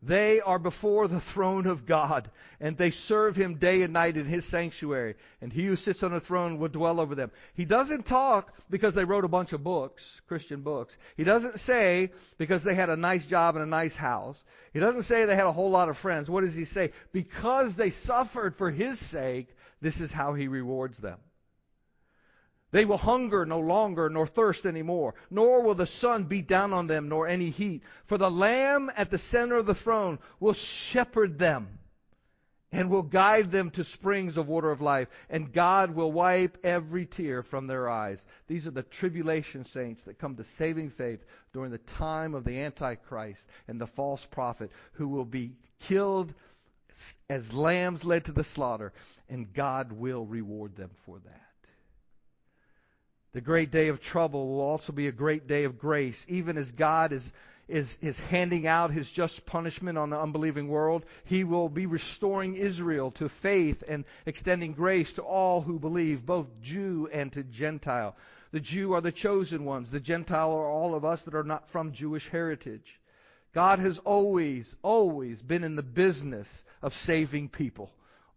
they 0.02 0.40
are 0.40 0.60
before 0.60 1.10
the 1.10 1.20
throne 1.20 1.68
of 1.68 1.86
God, 1.86 2.32
and 2.62 2.78
they 2.78 2.92
serve 2.92 3.36
Him 3.36 3.56
day 3.56 3.82
and 3.82 3.92
night 3.92 4.16
in 4.16 4.26
His 4.26 4.46
sanctuary, 4.46 5.16
and 5.42 5.52
He 5.52 5.66
who 5.66 5.76
sits 5.76 6.04
on 6.04 6.12
the 6.14 6.22
throne 6.22 6.58
will 6.58 6.70
dwell 6.70 7.02
over 7.02 7.16
them. 7.16 7.32
He 7.54 7.66
doesn't 7.66 8.06
talk 8.06 8.54
because 8.70 8.94
they 8.94 9.04
wrote 9.04 9.26
a 9.26 9.30
bunch 9.30 9.52
of 9.52 9.62
books, 9.62 10.22
Christian 10.28 10.62
books. 10.62 10.96
He 11.18 11.26
doesn't 11.26 11.60
say 11.60 12.12
because 12.38 12.64
they 12.64 12.76
had 12.76 12.90
a 12.90 12.96
nice 12.96 13.26
job 13.26 13.56
and 13.56 13.64
a 13.64 13.68
nice 13.68 13.96
house. 13.96 14.42
He 14.72 14.80
doesn't 14.80 15.04
say 15.04 15.26
they 15.26 15.36
had 15.36 15.48
a 15.48 15.52
whole 15.52 15.70
lot 15.70 15.90
of 15.90 15.98
friends. 15.98 16.30
What 16.30 16.46
does 16.46 16.56
He 16.56 16.66
say? 16.66 16.94
Because 17.12 17.76
they 17.76 17.90
suffered 17.90 18.56
for 18.56 18.72
His 18.72 19.00
sake, 19.00 19.50
this 19.82 20.00
is 20.00 20.14
how 20.14 20.34
He 20.34 20.48
rewards 20.48 20.98
them. 20.98 21.20
They 22.72 22.86
will 22.86 22.98
hunger 22.98 23.46
no 23.46 23.60
longer, 23.60 24.10
nor 24.10 24.28
thirst 24.28 24.66
any 24.66 24.84
more, 24.84 25.16
nor 25.32 25.62
will 25.62 25.76
the 25.76 25.88
sun 25.88 26.26
beat 26.26 26.48
down 26.48 26.72
on 26.72 26.88
them, 26.88 27.10
nor 27.10 27.28
any 27.28 27.50
heat. 27.50 27.82
For 28.06 28.18
the 28.18 28.30
Lamb 28.30 28.92
at 28.96 29.10
the 29.10 29.18
center 29.18 29.56
of 29.56 29.66
the 29.66 29.74
throne 29.74 30.20
will 30.40 30.54
shepherd 30.54 31.40
them 31.40 31.80
and 32.72 32.90
will 32.90 33.02
guide 33.02 33.52
them 33.52 33.72
to 33.72 33.84
springs 33.84 34.38
of 34.38 34.48
water 34.48 34.70
of 34.70 34.82
life, 34.82 35.08
and 35.30 35.52
God 35.52 35.96
will 35.96 36.12
wipe 36.12 36.60
every 36.64 37.08
tear 37.08 37.42
from 37.42 37.66
their 37.66 37.90
eyes. 37.90 38.24
These 38.48 38.68
are 38.68 38.72
the 38.72 38.84
tribulation 38.84 39.66
saints 39.66 40.04
that 40.04 40.20
come 40.20 40.36
to 40.36 40.44
saving 40.44 40.92
faith 40.92 41.26
during 41.54 41.72
the 41.72 41.80
time 41.80 42.36
of 42.36 42.44
the 42.44 42.60
Antichrist 42.60 43.48
and 43.68 43.82
the 43.82 43.88
false 43.88 44.24
prophet 44.26 44.72
who 44.94 45.08
will 45.08 45.26
be 45.26 45.56
killed 45.80 46.34
as 47.30 47.54
lambs 47.54 48.06
led 48.06 48.26
to 48.26 48.32
the 48.32 48.44
slaughter, 48.44 48.94
and 49.28 49.52
God 49.52 49.92
will 49.92 50.26
reward 50.26 50.76
them 50.76 50.92
for 51.06 51.18
that. 51.26 51.49
The 53.32 53.42
great 53.42 53.70
day 53.70 53.90
of 53.90 54.02
trouble 54.02 54.48
will 54.48 54.62
also 54.62 54.92
be 54.92 55.08
a 55.08 55.12
great 55.12 55.48
day 55.48 55.64
of 55.66 55.78
grace. 55.78 56.26
Even 56.28 56.58
as 56.58 56.72
God 56.72 57.12
is, 57.12 57.32
is, 57.68 58.00
is 58.02 58.20
handing 58.20 58.66
out 58.66 58.92
his 58.92 59.10
just 59.12 59.46
punishment 59.46 60.00
on 60.00 60.10
the 60.10 60.20
unbelieving 60.20 60.68
world, 60.68 61.06
he 61.26 61.44
will 61.44 61.70
be 61.70 61.86
restoring 61.86 62.56
Israel 62.56 63.12
to 63.12 63.30
faith 63.30 63.84
and 63.88 64.06
extending 64.26 64.74
grace 64.74 65.14
to 65.14 65.22
all 65.22 65.62
who 65.62 65.78
believe, 65.78 66.26
both 66.26 66.48
Jew 66.64 67.08
and 67.14 67.32
to 67.34 67.44
Gentile. 67.44 68.16
The 68.52 68.60
Jew 68.60 68.94
are 68.94 69.02
the 69.02 69.12
chosen 69.12 69.64
ones. 69.64 69.92
The 69.92 70.00
Gentile 70.00 70.52
are 70.52 70.70
all 70.70 70.96
of 70.96 71.06
us 71.06 71.22
that 71.24 71.36
are 71.36 71.44
not 71.44 71.70
from 71.70 71.92
Jewish 71.92 72.28
heritage. 72.30 73.00
God 73.54 73.78
has 73.78 74.00
always, 74.00 74.76
always 74.82 75.42
been 75.44 75.64
in 75.64 75.76
the 75.76 75.84
business 75.84 76.64
of 76.82 76.96
saving 76.96 77.50
people 77.50 77.92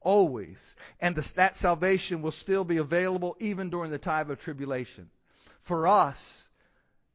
always. 0.05 0.75
And 1.01 1.15
the, 1.17 1.33
that 1.35 1.57
salvation 1.57 2.23
will 2.23 2.33
still 2.33 2.65
be 2.65 2.79
available 2.79 3.37
even 3.41 3.71
during 3.71 3.91
the 3.91 3.99
time 3.99 4.31
of 4.31 4.41
tribulation. 4.41 5.11
For 5.61 5.87
us, 5.87 6.49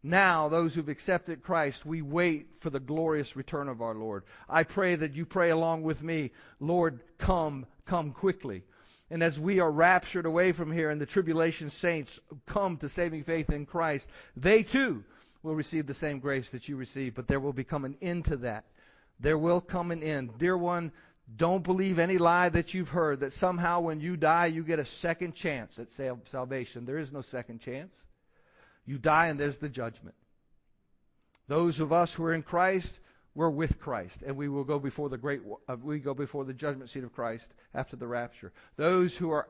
now, 0.04 0.48
those 0.48 0.74
who've 0.74 0.88
accepted 0.88 1.44
Christ, 1.44 1.86
we 1.86 2.02
wait 2.02 2.48
for 2.62 2.70
the 2.70 2.80
glorious 2.80 3.36
return 3.36 3.68
of 3.68 3.82
our 3.82 3.96
Lord. 3.96 4.24
I 4.48 4.64
pray 4.64 4.96
that 4.96 5.16
you 5.16 5.26
pray 5.26 5.50
along 5.50 5.84
with 5.84 6.02
me, 6.02 6.32
Lord, 6.60 7.02
come, 7.18 7.66
come 7.86 8.12
quickly. 8.12 8.64
And 9.10 9.24
as 9.24 9.40
we 9.40 9.60
are 9.60 9.72
raptured 9.72 10.26
away 10.26 10.52
from 10.52 10.72
here 10.72 10.90
and 10.90 11.00
the 11.00 11.06
tribulation 11.06 11.70
saints 11.70 12.20
come 12.46 12.78
to 12.78 12.90
saving 12.90 13.24
faith 13.24 13.50
in 13.50 13.66
Christ, 13.66 14.10
they 14.36 14.64
too 14.64 15.04
will 15.44 15.56
receive 15.56 15.88
the 15.88 15.94
same 15.94 16.20
grace 16.20 16.52
that 16.52 16.68
you 16.68 16.76
receive, 16.76 17.16
but 17.16 17.28
there 17.28 17.40
will 17.40 17.54
become 17.54 17.86
an 17.86 17.98
end 18.02 18.26
to 18.26 18.38
that. 18.38 18.66
There 19.20 19.38
will 19.38 19.62
come 19.62 19.92
an 19.92 20.04
end. 20.04 20.38
Dear 20.38 20.58
one, 20.58 20.92
don't 21.36 21.64
believe 21.64 22.00
any 22.00 22.18
lie 22.18 22.50
that 22.50 22.74
you've 22.74 22.90
heard 22.90 23.20
that 23.20 23.34
somehow 23.34 23.82
when 23.82 24.00
you 24.00 24.16
die 24.16 24.46
you 24.46 24.64
get 24.64 24.80
a 24.80 24.86
second 24.86 25.36
chance 25.36 25.78
at 25.78 25.92
salvation. 25.92 26.86
There 26.86 26.98
is 26.98 27.12
no 27.12 27.22
second 27.22 27.60
chance. 27.60 27.96
You 28.86 28.98
die 28.98 29.28
and 29.28 29.40
there's 29.40 29.58
the 29.58 29.70
judgment. 29.70 30.16
Those 31.48 31.80
of 31.80 31.92
us 31.92 32.14
who 32.14 32.24
are 32.26 32.34
in 32.34 32.44
Christ, 32.44 33.00
we're 33.36 33.50
with 33.50 33.80
Christ, 33.80 34.22
and 34.26 34.36
we 34.38 34.50
will 34.50 34.64
go 34.64 34.80
before 34.80 35.10
the 35.10 35.18
great. 35.18 35.42
Uh, 35.68 35.76
we 35.82 36.00
go 36.00 36.14
before 36.14 36.46
the 36.46 36.54
judgment 36.54 36.90
seat 36.90 37.04
of 37.04 37.14
Christ 37.14 37.54
after 37.74 37.96
the 37.96 38.08
rapture. 38.08 38.52
Those 38.78 39.16
who 39.16 39.32
are 39.32 39.48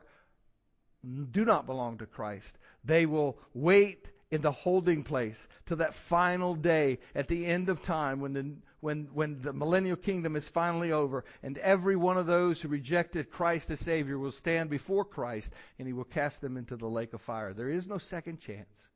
do 1.32 1.46
not 1.46 1.66
belong 1.66 2.00
to 2.00 2.06
Christ, 2.06 2.58
they 2.84 3.06
will 3.06 3.38
wait 3.54 4.10
in 4.30 4.42
the 4.42 4.52
holding 4.52 5.04
place 5.04 5.48
to 5.68 5.78
that 5.78 5.94
final 5.94 6.54
day 6.56 7.00
at 7.16 7.28
the 7.28 7.46
end 7.46 7.70
of 7.70 7.82
time 7.82 8.20
when 8.20 8.34
the 8.34 8.56
when 8.80 9.10
when 9.14 9.42
the 9.42 9.54
millennial 9.54 9.96
kingdom 9.96 10.36
is 10.36 10.48
finally 10.48 10.92
over 10.92 11.26
and 11.42 11.58
every 11.58 11.96
one 11.96 12.18
of 12.18 12.28
those 12.28 12.62
who 12.62 12.68
rejected 12.68 13.32
Christ 13.32 13.72
as 13.72 13.80
savior 13.80 14.18
will 14.18 14.32
stand 14.32 14.70
before 14.70 15.06
Christ 15.06 15.52
and 15.80 15.88
he 15.88 15.94
will 15.94 16.04
cast 16.04 16.42
them 16.42 16.58
into 16.58 16.76
the 16.76 16.88
lake 16.88 17.14
of 17.14 17.22
fire. 17.22 17.54
There 17.54 17.70
is 17.70 17.88
no 17.88 17.98
second 17.98 18.40
chance. 18.40 18.90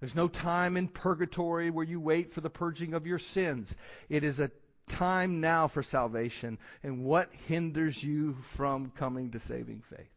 There's 0.00 0.14
no 0.14 0.28
time 0.28 0.76
in 0.76 0.88
purgatory 0.88 1.70
where 1.70 1.84
you 1.84 2.00
wait 2.00 2.32
for 2.32 2.40
the 2.40 2.48
purging 2.50 2.94
of 2.94 3.06
your 3.06 3.18
sins. 3.18 3.76
It 4.08 4.24
is 4.24 4.40
a 4.40 4.50
time 4.88 5.40
now 5.40 5.68
for 5.68 5.82
salvation. 5.82 6.58
And 6.82 7.04
what 7.04 7.30
hinders 7.46 8.02
you 8.02 8.34
from 8.42 8.90
coming 8.96 9.32
to 9.32 9.40
saving 9.40 9.82
faith? 9.82 10.08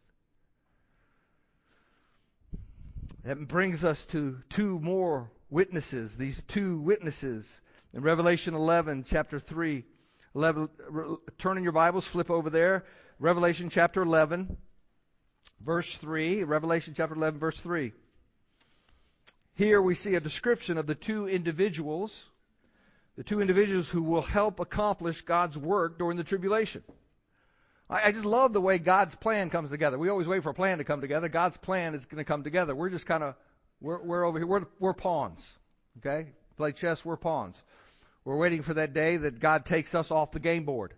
That 3.24 3.48
brings 3.48 3.84
us 3.84 4.06
to 4.08 4.42
two 4.50 4.80
more 4.80 5.30
witnesses, 5.50 6.18
these 6.18 6.44
two 6.44 6.80
witnesses. 6.80 7.62
In 7.94 8.02
Revelation 8.02 8.56
11, 8.56 9.06
chapter 9.08 9.40
3, 9.40 9.86
11, 10.34 10.68
turn 11.38 11.58
in 11.58 11.64
your 11.64 11.74
Bibles, 11.74 12.08
flip 12.08 12.32
over 12.32 12.50
there. 12.50 12.86
Revelation 13.20 13.70
chapter 13.70 14.02
11, 14.02 14.58
verse 15.62 15.96
3. 15.98 16.44
Revelation 16.44 16.96
chapter 16.98 17.14
11, 17.14 17.40
verse 17.40 17.60
3. 17.60 17.94
Here 19.54 19.80
we 19.80 19.94
see 19.94 20.16
a 20.16 20.20
description 20.20 20.80
of 20.80 20.88
the 20.88 20.96
two 20.96 21.30
individuals, 21.30 22.28
the 23.16 23.24
two 23.24 23.42
individuals 23.42 23.88
who 23.88 24.02
will 24.02 24.24
help 24.24 24.60
accomplish 24.60 25.22
God's 25.22 25.56
work 25.56 26.00
during 26.00 26.18
the 26.18 26.24
tribulation. 26.24 26.84
I, 27.88 28.12
just 28.12 28.26
love 28.26 28.54
the 28.54 28.62
way 28.62 28.80
God's 28.80 29.14
plan 29.14 29.52
comes 29.52 29.70
together. 29.70 30.00
We 30.00 30.10
always 30.10 30.28
wait 30.28 30.42
for 30.42 30.50
a 30.50 30.56
plan 30.56 30.80
to 30.80 30.84
come 30.84 31.02
together. 31.02 31.30
God's 31.30 31.58
plan 31.58 31.94
is 31.94 32.06
going 32.06 32.18
to 32.18 32.26
come 32.26 32.44
together. 32.44 32.74
We're 32.74 32.90
just 32.90 33.06
kind 33.06 33.24
of 33.24 33.36
we're, 33.80 34.02
we're 34.02 34.24
over 34.24 34.40
here. 34.40 34.48
We're, 34.48 34.66
we're 34.80 34.94
pawns. 34.96 35.56
Okay, 36.00 36.30
play 36.58 36.72
chess. 36.72 37.06
We're 37.06 37.18
pawns. 37.18 37.62
We're 38.26 38.38
waiting 38.38 38.62
for 38.62 38.74
that 38.76 38.94
day 38.94 39.18
that 39.18 39.40
God 39.40 39.66
takes 39.66 39.94
us 39.96 40.12
off 40.12 40.32
the 40.32 40.40
game 40.40 40.64
board. 40.66 40.94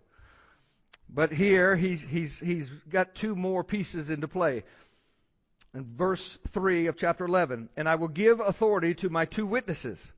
But 1.08 1.32
here 1.32 1.76
he's 1.76 2.00
he's 2.00 2.38
he's 2.38 2.68
got 2.88 3.14
two 3.14 3.34
more 3.34 3.64
pieces 3.64 4.10
into 4.10 4.28
play. 4.28 4.64
In 5.74 5.84
verse 5.84 6.38
3 6.52 6.86
of 6.86 6.96
chapter 6.96 7.24
11, 7.24 7.68
and 7.76 7.88
I 7.88 7.96
will 7.96 8.08
give 8.08 8.40
authority 8.40 8.94
to 8.94 9.10
my 9.10 9.26
two 9.26 9.46
witnesses, 9.46 10.12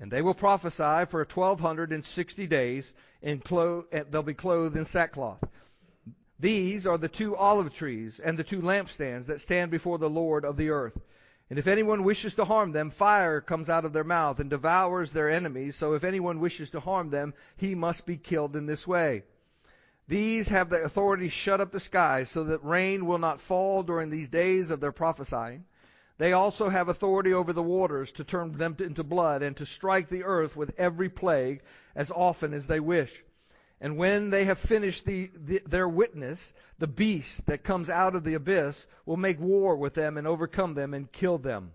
and 0.00 0.10
they 0.10 0.22
will 0.22 0.34
prophesy 0.34 1.04
for 1.06 1.20
1260 1.20 2.46
days, 2.46 2.94
and 3.22 3.44
clo- 3.44 3.84
they'll 4.10 4.22
be 4.22 4.34
clothed 4.34 4.76
in 4.76 4.84
sackcloth. 4.84 5.44
These 6.40 6.86
are 6.86 6.98
the 6.98 7.08
two 7.08 7.36
olive 7.36 7.72
trees 7.72 8.18
and 8.18 8.38
the 8.38 8.42
two 8.42 8.62
lampstands 8.62 9.26
that 9.26 9.40
stand 9.40 9.70
before 9.70 9.98
the 9.98 10.10
Lord 10.10 10.44
of 10.44 10.56
the 10.56 10.70
earth. 10.70 10.98
And 11.52 11.58
if 11.58 11.66
anyone 11.66 12.02
wishes 12.02 12.34
to 12.36 12.46
harm 12.46 12.72
them, 12.72 12.88
fire 12.88 13.42
comes 13.42 13.68
out 13.68 13.84
of 13.84 13.92
their 13.92 14.04
mouth 14.04 14.40
and 14.40 14.48
devours 14.48 15.12
their 15.12 15.28
enemies. 15.28 15.76
So 15.76 15.92
if 15.92 16.02
anyone 16.02 16.40
wishes 16.40 16.70
to 16.70 16.80
harm 16.80 17.10
them, 17.10 17.34
he 17.58 17.74
must 17.74 18.06
be 18.06 18.16
killed 18.16 18.56
in 18.56 18.64
this 18.64 18.86
way. 18.86 19.24
These 20.08 20.48
have 20.48 20.70
the 20.70 20.82
authority 20.82 21.26
to 21.26 21.30
shut 21.30 21.60
up 21.60 21.70
the 21.70 21.78
skies 21.78 22.30
so 22.30 22.44
that 22.44 22.64
rain 22.64 23.04
will 23.04 23.18
not 23.18 23.38
fall 23.38 23.82
during 23.82 24.08
these 24.08 24.30
days 24.30 24.70
of 24.70 24.80
their 24.80 24.92
prophesying. 24.92 25.66
They 26.16 26.32
also 26.32 26.70
have 26.70 26.88
authority 26.88 27.34
over 27.34 27.52
the 27.52 27.62
waters 27.62 28.12
to 28.12 28.24
turn 28.24 28.52
them 28.52 28.74
into 28.78 29.04
blood 29.04 29.42
and 29.42 29.54
to 29.58 29.66
strike 29.66 30.08
the 30.08 30.24
earth 30.24 30.56
with 30.56 30.72
every 30.78 31.10
plague 31.10 31.60
as 31.94 32.10
often 32.10 32.54
as 32.54 32.66
they 32.66 32.80
wish. 32.80 33.22
And 33.82 33.96
when 33.96 34.30
they 34.30 34.44
have 34.44 34.60
finished 34.60 35.04
the, 35.04 35.28
the, 35.34 35.60
their 35.66 35.88
witness, 35.88 36.52
the 36.78 36.86
beast 36.86 37.44
that 37.46 37.64
comes 37.64 37.90
out 37.90 38.14
of 38.14 38.22
the 38.22 38.34
abyss 38.34 38.86
will 39.04 39.16
make 39.16 39.40
war 39.40 39.74
with 39.74 39.92
them 39.92 40.16
and 40.16 40.26
overcome 40.26 40.74
them 40.74 40.94
and 40.94 41.10
kill 41.10 41.36
them. 41.36 41.72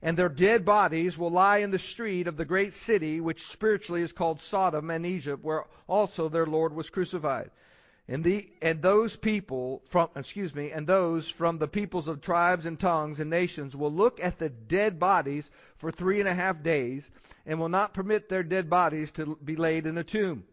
and 0.00 0.16
their 0.16 0.28
dead 0.28 0.64
bodies 0.64 1.18
will 1.18 1.30
lie 1.30 1.58
in 1.58 1.70
the 1.70 1.78
street 1.78 2.28
of 2.28 2.36
the 2.36 2.44
great 2.44 2.72
city, 2.72 3.20
which 3.20 3.48
spiritually 3.48 4.02
is 4.02 4.12
called 4.12 4.40
Sodom 4.40 4.90
and 4.90 5.04
Egypt, 5.04 5.44
where 5.44 5.64
also 5.86 6.28
their 6.28 6.46
Lord 6.46 6.72
was 6.72 6.90
crucified. 6.90 7.50
And 8.10 8.24
the 8.24 8.48
and 8.62 8.80
those 8.80 9.16
people 9.16 9.82
from 9.88 10.08
excuse 10.16 10.54
me, 10.54 10.70
and 10.70 10.86
those 10.86 11.28
from 11.28 11.58
the 11.58 11.68
peoples 11.68 12.08
of 12.08 12.22
tribes 12.22 12.64
and 12.64 12.80
tongues 12.80 13.20
and 13.20 13.28
nations 13.28 13.76
will 13.76 13.92
look 13.92 14.18
at 14.22 14.38
the 14.38 14.48
dead 14.48 14.98
bodies 14.98 15.50
for 15.76 15.90
three 15.90 16.20
and 16.20 16.28
a 16.28 16.32
half 16.34 16.62
days, 16.62 17.10
and 17.44 17.60
will 17.60 17.68
not 17.68 17.92
permit 17.92 18.30
their 18.30 18.42
dead 18.42 18.70
bodies 18.70 19.10
to 19.10 19.36
be 19.44 19.56
laid 19.56 19.84
in 19.84 19.98
a 19.98 20.04
tomb. 20.04 20.44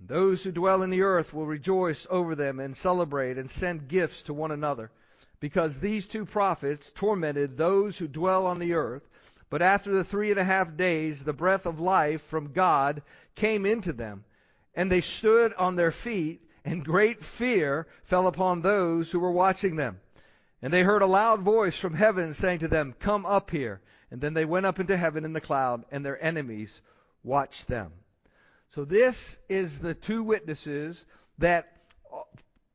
And 0.00 0.08
those 0.08 0.42
who 0.42 0.50
dwell 0.50 0.82
in 0.82 0.90
the 0.90 1.02
earth 1.02 1.34
will 1.34 1.46
rejoice 1.46 2.06
over 2.10 2.34
them 2.34 2.58
and 2.58 2.76
celebrate 2.76 3.36
and 3.38 3.50
send 3.50 3.86
gifts 3.86 4.22
to 4.24 4.34
one 4.34 4.50
another, 4.50 4.90
because 5.38 5.78
these 5.78 6.06
two 6.06 6.24
prophets 6.24 6.90
tormented 6.90 7.56
those 7.56 7.98
who 7.98 8.08
dwell 8.08 8.46
on 8.46 8.58
the 8.58 8.72
earth. 8.72 9.06
But 9.50 9.62
after 9.62 9.94
the 9.94 10.04
three 10.04 10.30
and 10.30 10.40
a 10.40 10.44
half 10.44 10.76
days, 10.76 11.22
the 11.22 11.32
breath 11.32 11.66
of 11.66 11.80
life 11.80 12.22
from 12.22 12.52
God 12.52 13.02
came 13.34 13.66
into 13.66 13.92
them, 13.92 14.24
and 14.74 14.90
they 14.90 15.00
stood 15.02 15.52
on 15.54 15.76
their 15.76 15.92
feet 15.92 16.40
and 16.64 16.84
great 16.84 17.22
fear 17.22 17.86
fell 18.04 18.26
upon 18.26 18.60
those 18.60 19.10
who 19.10 19.20
were 19.20 19.30
watching 19.30 19.76
them. 19.76 20.00
And 20.62 20.72
they 20.72 20.82
heard 20.82 21.02
a 21.02 21.06
loud 21.06 21.40
voice 21.40 21.78
from 21.78 21.94
heaven 21.94 22.34
saying 22.34 22.60
to 22.60 22.68
them, 22.68 22.94
Come 22.98 23.24
up 23.24 23.50
here. 23.50 23.80
And 24.10 24.20
then 24.20 24.34
they 24.34 24.44
went 24.44 24.66
up 24.66 24.80
into 24.80 24.96
heaven 24.96 25.24
in 25.24 25.32
the 25.32 25.40
cloud, 25.40 25.84
and 25.90 26.04
their 26.04 26.22
enemies 26.22 26.80
watched 27.22 27.66
them. 27.68 27.92
So 28.74 28.84
this 28.84 29.36
is 29.48 29.80
the 29.80 29.94
two 29.94 30.22
witnesses 30.22 31.04
that 31.38 31.76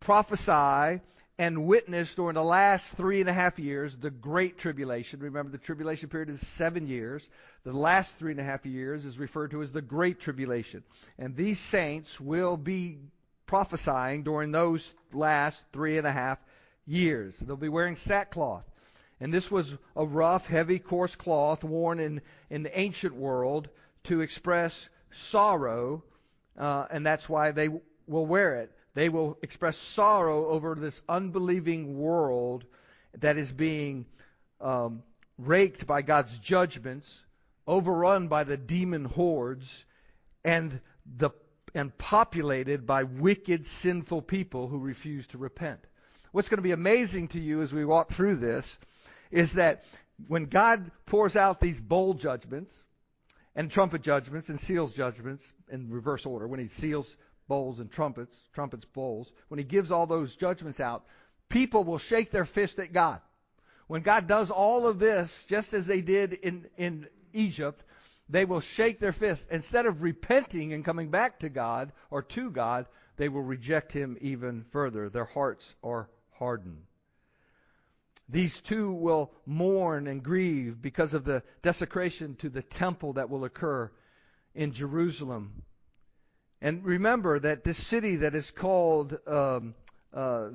prophesy 0.02 1.02
and 1.38 1.66
witness 1.66 2.16
during 2.16 2.36
the 2.36 2.43
last 2.43 2.98
three 2.98 3.22
and 3.22 3.30
a 3.30 3.34
half 3.34 3.60
years 3.60 3.98
the 3.98 4.10
Great 4.12 4.58
Tribulation. 4.58 5.22
Remember, 5.22 5.52
the 5.52 5.58
tribulation 5.58 6.10
period 6.10 6.30
is 6.30 6.46
seven 6.46 6.88
years. 6.88 7.28
The 7.64 7.72
last 7.72 8.18
three 8.18 8.32
and 8.32 8.41
a 8.41 8.43
half 8.43 8.66
years 8.66 9.06
is 9.06 9.18
referred 9.18 9.52
to 9.52 9.62
as 9.62 9.72
the 9.72 9.82
Great 9.82 10.20
Tribulation. 10.20 10.84
And 11.18 11.34
these 11.34 11.60
saints 11.60 12.20
will 12.20 12.58
be 12.58 12.98
prophesying 13.46 14.24
during 14.24 14.52
those 14.52 14.93
last 15.14 15.66
three 15.72 15.98
and 15.98 16.06
a 16.06 16.12
half 16.12 16.39
years. 16.86 17.39
They'll 17.39 17.56
be 17.56 17.70
wearing 17.70 17.96
sackcloth. 17.96 18.66
And 19.22 19.34
this 19.34 19.50
was 19.50 19.78
a 19.96 20.06
rough, 20.06 20.46
heavy, 20.46 20.80
coarse 20.80 21.16
cloth 21.16 21.64
worn 21.64 22.02
in, 22.02 22.22
in 22.50 22.64
the 22.64 22.78
ancient 22.78 23.16
world 23.16 23.70
to 24.04 24.20
express 24.20 24.89
sorrow, 25.16 26.03
uh, 26.57 26.86
and 26.89 27.05
that's 27.05 27.28
why 27.28 27.51
they 27.51 27.70
will 28.07 28.26
wear 28.26 28.55
it. 28.55 28.72
They 28.93 29.09
will 29.09 29.38
express 29.41 29.78
sorrow 29.78 30.47
over 30.47 30.76
this 30.76 31.01
unbelieving 31.09 31.97
world 31.97 32.63
that 33.20 33.38
is 33.38 33.51
being 33.51 34.05
um, 34.61 35.03
raked 35.38 35.86
by 35.86 36.01
God's 36.01 36.38
judgments, 36.39 37.22
overrun 37.68 38.28
by 38.28 38.43
the 38.45 38.57
demon 38.57 39.05
hordes, 39.05 39.86
and 40.43 40.80
the 41.18 41.32
and 41.74 41.95
populated 41.97 42.88
by 42.88 43.03
wicked, 43.03 43.68
sinful 43.68 44.22
people 44.22 44.70
who 44.70 44.80
refuse 44.80 45.28
to 45.28 45.38
repent. 45.38 45.82
What's 46.32 46.47
going 46.47 46.57
to 46.57 46.63
be 46.63 46.72
amazing 46.72 47.30
to 47.30 47.39
you 47.39 47.61
as 47.61 47.74
we 47.74 47.84
walk 47.84 48.13
through 48.13 48.38
this 48.38 48.78
is 49.30 49.53
that 49.53 49.84
when 50.28 50.45
God 50.45 50.89
pours 51.05 51.36
out 51.36 51.59
these 51.59 51.80
bowl 51.80 52.13
judgments 52.13 52.74
and 53.56 53.72
trumpet 53.72 54.01
judgments 54.01 54.49
and 54.49 54.60
seals 54.60 54.93
judgments 54.93 55.51
in 55.70 55.89
reverse 55.89 56.26
order, 56.26 56.47
when 56.47 56.60
he 56.60 56.68
seals 56.68 57.16
bowls 57.47 57.80
and 57.80 57.91
trumpets, 57.91 58.38
trumpets, 58.53 58.86
bowls, 58.86 59.32
when 59.47 59.58
he 59.58 59.64
gives 59.64 59.91
all 59.91 60.08
those 60.08 60.36
judgments 60.36 60.80
out, 60.80 61.06
people 61.49 61.84
will 61.84 61.97
shake 61.97 62.32
their 62.32 62.45
fist 62.45 62.80
at 62.80 62.91
God. 62.91 63.22
When 63.88 64.01
God 64.01 64.28
does 64.28 64.49
all 64.49 64.88
of 64.88 64.99
this, 64.99 65.45
just 65.47 65.74
as 65.74 65.86
they 65.86 66.01
did 66.01 66.34
in, 66.34 66.66
in 66.78 67.08
Egypt, 67.34 67.84
they 68.28 68.45
will 68.45 68.60
shake 68.60 68.99
their 68.99 69.12
fist. 69.12 69.45
Instead 69.51 69.86
of 69.86 70.01
repenting 70.01 70.74
and 70.74 70.84
coming 70.84 71.10
back 71.10 71.39
to 71.39 71.49
God 71.49 71.91
or 72.10 72.24
to 72.24 72.49
God, 72.49 72.88
they 73.18 73.30
will 73.30 73.43
reject 73.43 73.93
Him 73.93 74.18
even 74.22 74.66
further. 74.72 75.10
Their 75.10 75.26
hearts 75.26 75.76
are 75.84 76.10
hardened. 76.32 76.82
These 78.28 78.60
two 78.62 78.92
will 78.92 79.32
mourn 79.46 80.08
and 80.08 80.24
grieve 80.24 80.82
because 80.82 81.14
of 81.14 81.26
the 81.26 81.44
desecration 81.62 82.36
to 82.38 82.50
the 82.50 82.64
temple 82.64 83.14
that 83.14 83.30
will 83.30 83.44
occur 83.46 83.92
in 84.56 84.72
Jerusalem. 84.72 85.64
And 86.62 86.84
remember 86.84 87.40
that 87.40 87.64
this 87.64 87.78
city 87.78 88.18
that 88.18 88.34
is 88.34 88.50
called 88.50 89.18
um, 89.28 89.76
uh, 90.14 90.50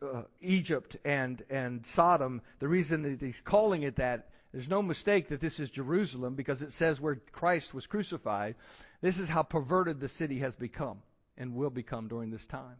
uh, 0.00 0.22
Egypt 0.40 0.96
and 1.04 1.42
and 1.50 1.84
Sodom, 1.84 2.40
the 2.60 2.68
reason 2.68 3.02
that 3.02 3.20
he's 3.20 3.40
calling 3.40 3.82
it 3.82 3.96
that 3.96 4.28
there's 4.52 4.68
no 4.68 4.82
mistake 4.82 5.28
that 5.28 5.40
this 5.40 5.60
is 5.60 5.70
Jerusalem 5.70 6.34
because 6.34 6.62
it 6.62 6.72
says 6.72 7.00
where 7.00 7.16
Christ 7.32 7.74
was 7.74 7.86
crucified. 7.86 8.56
This 9.00 9.18
is 9.18 9.28
how 9.28 9.42
perverted 9.42 10.00
the 10.00 10.08
city 10.08 10.38
has 10.38 10.56
become 10.56 11.02
and 11.36 11.54
will 11.54 11.70
become 11.70 12.08
during 12.08 12.30
this 12.30 12.46
time. 12.46 12.76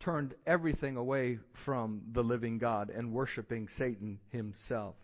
Turned 0.00 0.34
everything 0.46 0.96
away 0.96 1.38
from 1.52 2.02
the 2.12 2.24
living 2.24 2.58
God 2.58 2.90
and 2.90 3.12
worshiping 3.12 3.68
Satan 3.68 4.18
himself. 4.32 4.96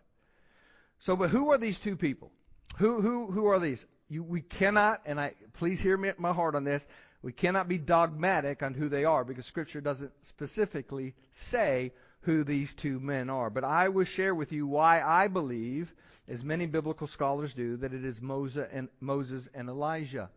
So, 0.99 1.15
but 1.15 1.29
who 1.29 1.51
are 1.51 1.57
these 1.57 1.79
two 1.79 1.95
people? 1.95 2.31
Who 2.77 3.01
who 3.01 3.31
who 3.31 3.45
are 3.45 3.59
these? 3.59 3.85
You, 4.09 4.23
we 4.23 4.41
cannot, 4.41 5.01
and 5.05 5.19
I 5.19 5.33
please 5.53 5.79
hear 5.79 5.95
me 5.97 6.11
my 6.17 6.33
heart 6.33 6.55
on 6.55 6.63
this. 6.63 6.85
We 7.21 7.31
cannot 7.31 7.67
be 7.67 7.77
dogmatic 7.77 8.63
on 8.63 8.73
who 8.73 8.89
they 8.89 9.05
are 9.05 9.23
because 9.23 9.45
Scripture 9.45 9.81
doesn't 9.81 10.11
specifically 10.23 11.13
say 11.31 11.93
who 12.21 12.43
these 12.43 12.73
two 12.73 12.99
men 12.99 13.29
are. 13.29 13.49
But 13.49 13.63
I 13.63 13.89
will 13.89 14.05
share 14.05 14.35
with 14.35 14.51
you 14.51 14.67
why 14.67 15.01
I 15.01 15.27
believe, 15.27 15.93
as 16.27 16.43
many 16.43 16.65
biblical 16.65 17.07
scholars 17.07 17.53
do, 17.53 17.77
that 17.77 17.93
it 17.93 18.03
is 18.03 18.21
Moses 18.21 18.67
and, 18.71 18.89
Moses 18.99 19.47
and 19.53 19.69
Elijah. 19.69 20.29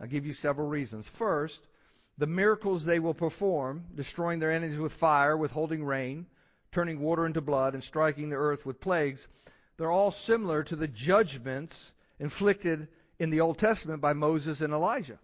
I'll 0.00 0.06
give 0.06 0.24
you 0.26 0.32
several 0.32 0.68
reasons. 0.68 1.08
First, 1.08 1.66
the 2.18 2.26
miracles 2.26 2.84
they 2.84 2.98
will 2.98 3.14
perform, 3.14 3.84
destroying 3.94 4.40
their 4.40 4.52
enemies 4.52 4.78
with 4.78 4.92
fire, 4.92 5.36
withholding 5.36 5.84
rain, 5.84 6.26
turning 6.72 7.00
water 7.00 7.24
into 7.24 7.40
blood, 7.40 7.74
and 7.74 7.82
striking 7.82 8.28
the 8.28 8.36
earth 8.36 8.66
with 8.66 8.80
plagues, 8.80 9.28
they're 9.76 9.90
all 9.90 10.10
similar 10.10 10.64
to 10.64 10.76
the 10.76 10.88
judgments 10.88 11.92
inflicted 12.18 12.88
in 13.20 13.30
the 13.30 13.40
Old 13.40 13.58
Testament 13.58 14.00
by 14.00 14.12
Moses 14.12 14.60
and 14.60 14.72
Elijah. 14.72 15.18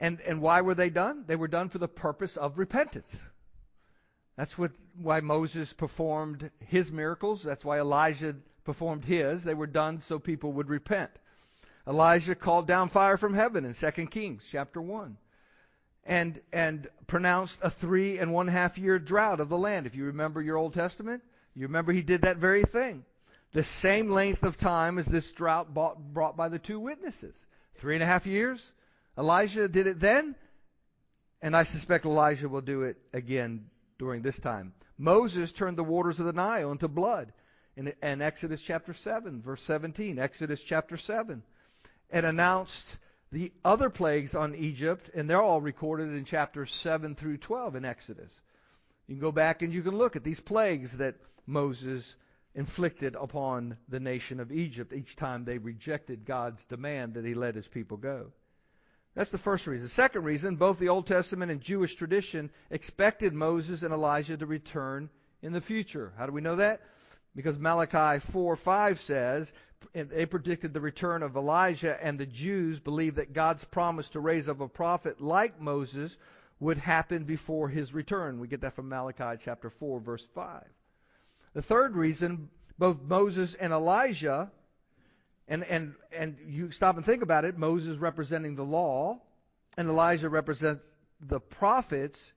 And, 0.00 0.20
and 0.22 0.40
why 0.40 0.62
were 0.62 0.74
they 0.74 0.88
done? 0.88 1.24
They 1.26 1.36
were 1.36 1.48
done 1.48 1.68
for 1.68 1.78
the 1.78 1.88
purpose 1.88 2.38
of 2.38 2.58
repentance. 2.58 3.22
That's 4.36 4.56
what, 4.56 4.72
why 4.96 5.20
Moses 5.20 5.74
performed 5.74 6.50
his 6.66 6.90
miracles. 6.90 7.42
That's 7.42 7.64
why 7.64 7.78
Elijah 7.78 8.34
performed 8.64 9.04
his. 9.04 9.44
They 9.44 9.52
were 9.52 9.66
done 9.66 10.00
so 10.00 10.18
people 10.18 10.54
would 10.54 10.70
repent. 10.70 11.10
Elijah 11.90 12.36
called 12.36 12.68
down 12.68 12.88
fire 12.88 13.16
from 13.16 13.34
heaven 13.34 13.64
in 13.64 13.74
2 13.74 13.90
Kings 14.06 14.46
chapter 14.48 14.80
1 14.80 15.16
and, 16.04 16.40
and 16.52 16.88
pronounced 17.08 17.58
a 17.62 17.68
three 17.68 18.18
and 18.18 18.32
one 18.32 18.46
half 18.46 18.78
year 18.78 19.00
drought 19.00 19.40
of 19.40 19.48
the 19.48 19.58
land. 19.58 19.88
If 19.88 19.96
you 19.96 20.04
remember 20.04 20.40
your 20.40 20.56
Old 20.56 20.72
Testament, 20.72 21.20
you 21.56 21.62
remember 21.66 21.90
he 21.92 22.02
did 22.02 22.22
that 22.22 22.36
very 22.36 22.62
thing. 22.62 23.04
The 23.52 23.64
same 23.64 24.08
length 24.08 24.44
of 24.44 24.56
time 24.56 24.98
as 24.98 25.06
this 25.06 25.32
drought 25.32 25.74
brought, 25.74 25.98
brought 26.14 26.36
by 26.36 26.48
the 26.48 26.60
two 26.60 26.78
witnesses. 26.78 27.34
Three 27.74 27.96
and 27.96 28.04
a 28.04 28.06
half 28.06 28.24
years. 28.24 28.70
Elijah 29.18 29.66
did 29.66 29.88
it 29.88 29.98
then, 29.98 30.36
and 31.42 31.56
I 31.56 31.64
suspect 31.64 32.04
Elijah 32.04 32.48
will 32.48 32.60
do 32.60 32.82
it 32.82 32.98
again 33.12 33.68
during 33.98 34.22
this 34.22 34.38
time. 34.38 34.74
Moses 34.96 35.52
turned 35.52 35.76
the 35.76 35.82
waters 35.82 36.20
of 36.20 36.26
the 36.26 36.32
Nile 36.32 36.70
into 36.70 36.86
blood 36.86 37.32
in, 37.76 37.92
in 38.00 38.22
Exodus 38.22 38.62
chapter 38.62 38.94
7, 38.94 39.42
verse 39.42 39.62
17. 39.62 40.20
Exodus 40.20 40.62
chapter 40.62 40.96
7. 40.96 41.42
And 42.10 42.26
announced 42.26 42.98
the 43.32 43.52
other 43.64 43.90
plagues 43.90 44.34
on 44.34 44.54
Egypt, 44.54 45.10
and 45.14 45.30
they're 45.30 45.40
all 45.40 45.60
recorded 45.60 46.08
in 46.08 46.24
chapters 46.24 46.72
7 46.72 47.14
through 47.14 47.38
12 47.38 47.76
in 47.76 47.84
Exodus. 47.84 48.40
You 49.06 49.14
can 49.14 49.20
go 49.20 49.32
back 49.32 49.62
and 49.62 49.72
you 49.72 49.82
can 49.82 49.96
look 49.96 50.16
at 50.16 50.24
these 50.24 50.40
plagues 50.40 50.96
that 50.96 51.16
Moses 51.46 52.14
inflicted 52.54 53.14
upon 53.14 53.76
the 53.88 54.00
nation 54.00 54.40
of 54.40 54.50
Egypt 54.50 54.92
each 54.92 55.14
time 55.16 55.44
they 55.44 55.58
rejected 55.58 56.24
God's 56.24 56.64
demand 56.64 57.14
that 57.14 57.24
he 57.24 57.34
let 57.34 57.54
his 57.54 57.68
people 57.68 57.96
go. 57.96 58.32
That's 59.14 59.30
the 59.30 59.38
first 59.38 59.66
reason. 59.66 59.88
Second 59.88 60.24
reason, 60.24 60.56
both 60.56 60.78
the 60.78 60.88
Old 60.88 61.06
Testament 61.06 61.50
and 61.50 61.60
Jewish 61.60 61.96
tradition 61.96 62.50
expected 62.70 63.34
Moses 63.34 63.82
and 63.82 63.92
Elijah 63.92 64.36
to 64.36 64.46
return 64.46 65.10
in 65.42 65.52
the 65.52 65.60
future. 65.60 66.12
How 66.16 66.26
do 66.26 66.32
we 66.32 66.40
know 66.40 66.56
that? 66.56 66.80
Because 67.34 67.58
Malachi 67.58 68.20
4 68.20 68.56
5 68.56 69.00
says, 69.00 69.52
they 69.92 70.26
predicted 70.26 70.72
the 70.72 70.80
return 70.80 71.22
of 71.22 71.36
Elijah, 71.36 71.98
and 72.04 72.18
the 72.18 72.26
Jews 72.26 72.78
believed 72.78 73.16
that 73.16 73.32
God's 73.32 73.64
promise 73.64 74.08
to 74.10 74.20
raise 74.20 74.48
up 74.48 74.60
a 74.60 74.68
prophet 74.68 75.20
like 75.20 75.60
Moses 75.60 76.16
would 76.60 76.78
happen 76.78 77.24
before 77.24 77.68
his 77.68 77.92
return. 77.92 78.38
We 78.38 78.48
get 78.48 78.60
that 78.60 78.74
from 78.74 78.88
Malachi 78.88 79.40
chapter 79.42 79.70
4, 79.70 80.00
verse 80.00 80.26
5. 80.34 80.64
The 81.54 81.62
third 81.62 81.96
reason, 81.96 82.50
both 82.78 83.00
Moses 83.02 83.54
and 83.54 83.72
Elijah 83.72 84.50
and, 85.48 85.64
and, 85.64 85.94
and 86.12 86.36
you 86.46 86.70
stop 86.70 86.96
and 86.96 87.04
think 87.04 87.22
about 87.22 87.44
it 87.44 87.58
Moses 87.58 87.96
representing 87.98 88.54
the 88.54 88.64
law, 88.64 89.20
and 89.76 89.88
Elijah 89.88 90.28
represents 90.28 90.82
the 91.20 91.40
prophets. 91.40 92.32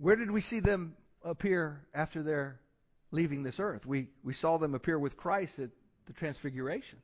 Where 0.00 0.16
did 0.16 0.30
we 0.30 0.40
see 0.40 0.60
them 0.60 0.96
appear 1.22 1.84
after 1.92 2.22
their 2.22 2.60
leaving 3.10 3.42
this 3.42 3.60
earth. 3.60 3.86
We, 3.86 4.08
we 4.22 4.32
saw 4.32 4.58
them 4.58 4.74
appear 4.74 4.98
with 4.98 5.16
Christ 5.16 5.58
at 5.58 5.70
the 6.10 6.18
Transfiguration. 6.18 6.98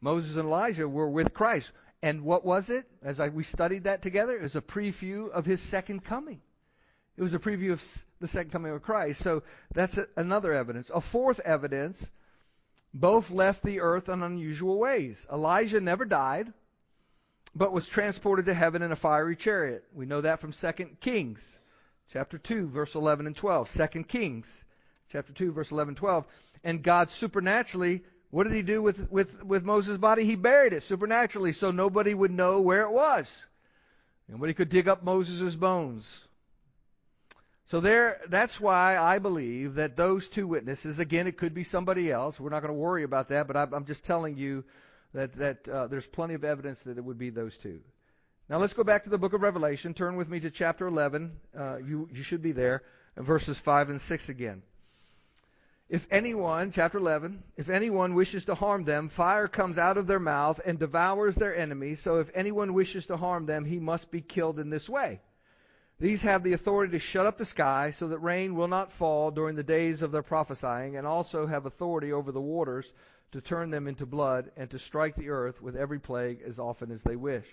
Moses 0.00 0.36
and 0.36 0.46
Elijah 0.46 0.88
were 0.88 1.08
with 1.08 1.32
Christ. 1.32 1.70
And 2.02 2.22
what 2.22 2.44
was 2.44 2.68
it? 2.68 2.84
As 3.02 3.20
I, 3.20 3.28
we 3.28 3.44
studied 3.44 3.84
that 3.84 4.02
together, 4.02 4.34
it 4.34 4.42
was 4.42 4.56
a 4.56 4.60
preview 4.60 5.30
of 5.30 5.46
his 5.46 5.60
second 5.60 6.04
coming. 6.04 6.40
It 7.16 7.22
was 7.22 7.32
a 7.32 7.38
preview 7.38 7.72
of 7.72 8.04
the 8.20 8.26
second 8.26 8.50
coming 8.50 8.72
of 8.72 8.82
Christ. 8.82 9.22
So 9.22 9.44
that's 9.72 9.98
a, 9.98 10.08
another 10.16 10.52
evidence. 10.52 10.90
A 10.92 11.00
fourth 11.00 11.38
evidence, 11.40 12.10
both 12.92 13.30
left 13.30 13.62
the 13.62 13.80
earth 13.80 14.08
in 14.08 14.22
unusual 14.22 14.78
ways. 14.78 15.24
Elijah 15.32 15.80
never 15.80 16.04
died, 16.04 16.52
but 17.54 17.72
was 17.72 17.86
transported 17.86 18.46
to 18.46 18.54
heaven 18.54 18.82
in 18.82 18.90
a 18.90 18.96
fiery 18.96 19.36
chariot. 19.36 19.84
We 19.94 20.06
know 20.06 20.22
that 20.22 20.40
from 20.40 20.52
2 20.52 20.72
Kings 21.00 21.56
chapter 22.12 22.36
2 22.36 22.66
verse 22.66 22.96
11 22.96 23.28
and 23.28 23.36
12. 23.36 23.70
2 23.92 24.02
Kings 24.04 24.64
chapter 25.10 25.32
2 25.32 25.52
verse 25.52 25.70
11 25.70 25.90
and 25.90 25.96
12. 25.96 26.26
And 26.62 26.82
God 26.82 27.10
supernaturally 27.10 28.02
what 28.30 28.44
did 28.44 28.52
he 28.52 28.62
do 28.62 28.80
with, 28.80 29.10
with, 29.10 29.42
with 29.42 29.64
Moses' 29.64 29.98
body? 29.98 30.24
He 30.24 30.36
buried 30.36 30.72
it 30.72 30.84
supernaturally 30.84 31.52
so 31.52 31.70
nobody 31.70 32.14
would 32.14 32.30
know 32.30 32.60
where 32.60 32.82
it 32.82 32.92
was. 32.92 33.28
Nobody 34.28 34.54
could 34.54 34.68
dig 34.68 34.88
up 34.88 35.02
Moses' 35.02 35.56
bones. 35.56 36.20
So 37.66 37.80
there, 37.80 38.20
that's 38.28 38.60
why 38.60 38.96
I 38.96 39.18
believe 39.18 39.74
that 39.74 39.96
those 39.96 40.28
two 40.28 40.46
witnesses, 40.46 41.00
again, 41.00 41.26
it 41.26 41.38
could 41.38 41.54
be 41.54 41.64
somebody 41.64 42.10
else. 42.10 42.38
We're 42.38 42.50
not 42.50 42.62
going 42.62 42.74
to 42.74 42.78
worry 42.80 43.02
about 43.02 43.28
that, 43.28 43.48
but 43.48 43.56
I'm 43.56 43.84
just 43.84 44.04
telling 44.04 44.36
you 44.36 44.64
that, 45.12 45.32
that 45.34 45.68
uh, 45.68 45.86
there's 45.88 46.06
plenty 46.06 46.34
of 46.34 46.44
evidence 46.44 46.82
that 46.82 46.98
it 46.98 47.04
would 47.04 47.18
be 47.18 47.30
those 47.30 47.56
two. 47.58 47.80
Now 48.48 48.58
let's 48.58 48.72
go 48.72 48.84
back 48.84 49.04
to 49.04 49.10
the 49.10 49.18
book 49.18 49.32
of 49.32 49.42
Revelation. 49.42 49.94
Turn 49.94 50.14
with 50.16 50.28
me 50.28 50.40
to 50.40 50.50
chapter 50.50 50.86
11. 50.86 51.32
Uh, 51.56 51.78
you, 51.78 52.08
you 52.12 52.22
should 52.22 52.42
be 52.42 52.52
there, 52.52 52.82
verses 53.16 53.58
5 53.58 53.90
and 53.90 54.00
6 54.00 54.28
again. 54.28 54.62
If 55.90 56.06
anyone, 56.12 56.70
chapter 56.70 56.98
11, 56.98 57.42
if 57.56 57.68
anyone 57.68 58.14
wishes 58.14 58.44
to 58.44 58.54
harm 58.54 58.84
them, 58.84 59.08
fire 59.08 59.48
comes 59.48 59.76
out 59.76 59.96
of 59.96 60.06
their 60.06 60.20
mouth 60.20 60.60
and 60.64 60.78
devours 60.78 61.34
their 61.34 61.56
enemies. 61.56 61.98
So 61.98 62.20
if 62.20 62.30
anyone 62.32 62.74
wishes 62.74 63.06
to 63.06 63.16
harm 63.16 63.46
them, 63.46 63.64
he 63.64 63.80
must 63.80 64.12
be 64.12 64.20
killed 64.20 64.60
in 64.60 64.70
this 64.70 64.88
way. 64.88 65.20
These 65.98 66.22
have 66.22 66.44
the 66.44 66.52
authority 66.52 66.92
to 66.92 67.00
shut 67.00 67.26
up 67.26 67.38
the 67.38 67.44
sky 67.44 67.90
so 67.90 68.06
that 68.06 68.20
rain 68.20 68.54
will 68.54 68.68
not 68.68 68.92
fall 68.92 69.32
during 69.32 69.56
the 69.56 69.64
days 69.64 70.02
of 70.02 70.12
their 70.12 70.22
prophesying, 70.22 70.96
and 70.96 71.08
also 71.08 71.44
have 71.48 71.66
authority 71.66 72.12
over 72.12 72.30
the 72.30 72.40
waters 72.40 72.92
to 73.32 73.40
turn 73.40 73.70
them 73.70 73.88
into 73.88 74.06
blood 74.06 74.52
and 74.56 74.70
to 74.70 74.78
strike 74.78 75.16
the 75.16 75.30
earth 75.30 75.60
with 75.60 75.74
every 75.74 75.98
plague 75.98 76.40
as 76.46 76.60
often 76.60 76.92
as 76.92 77.02
they 77.02 77.16
wish. 77.16 77.46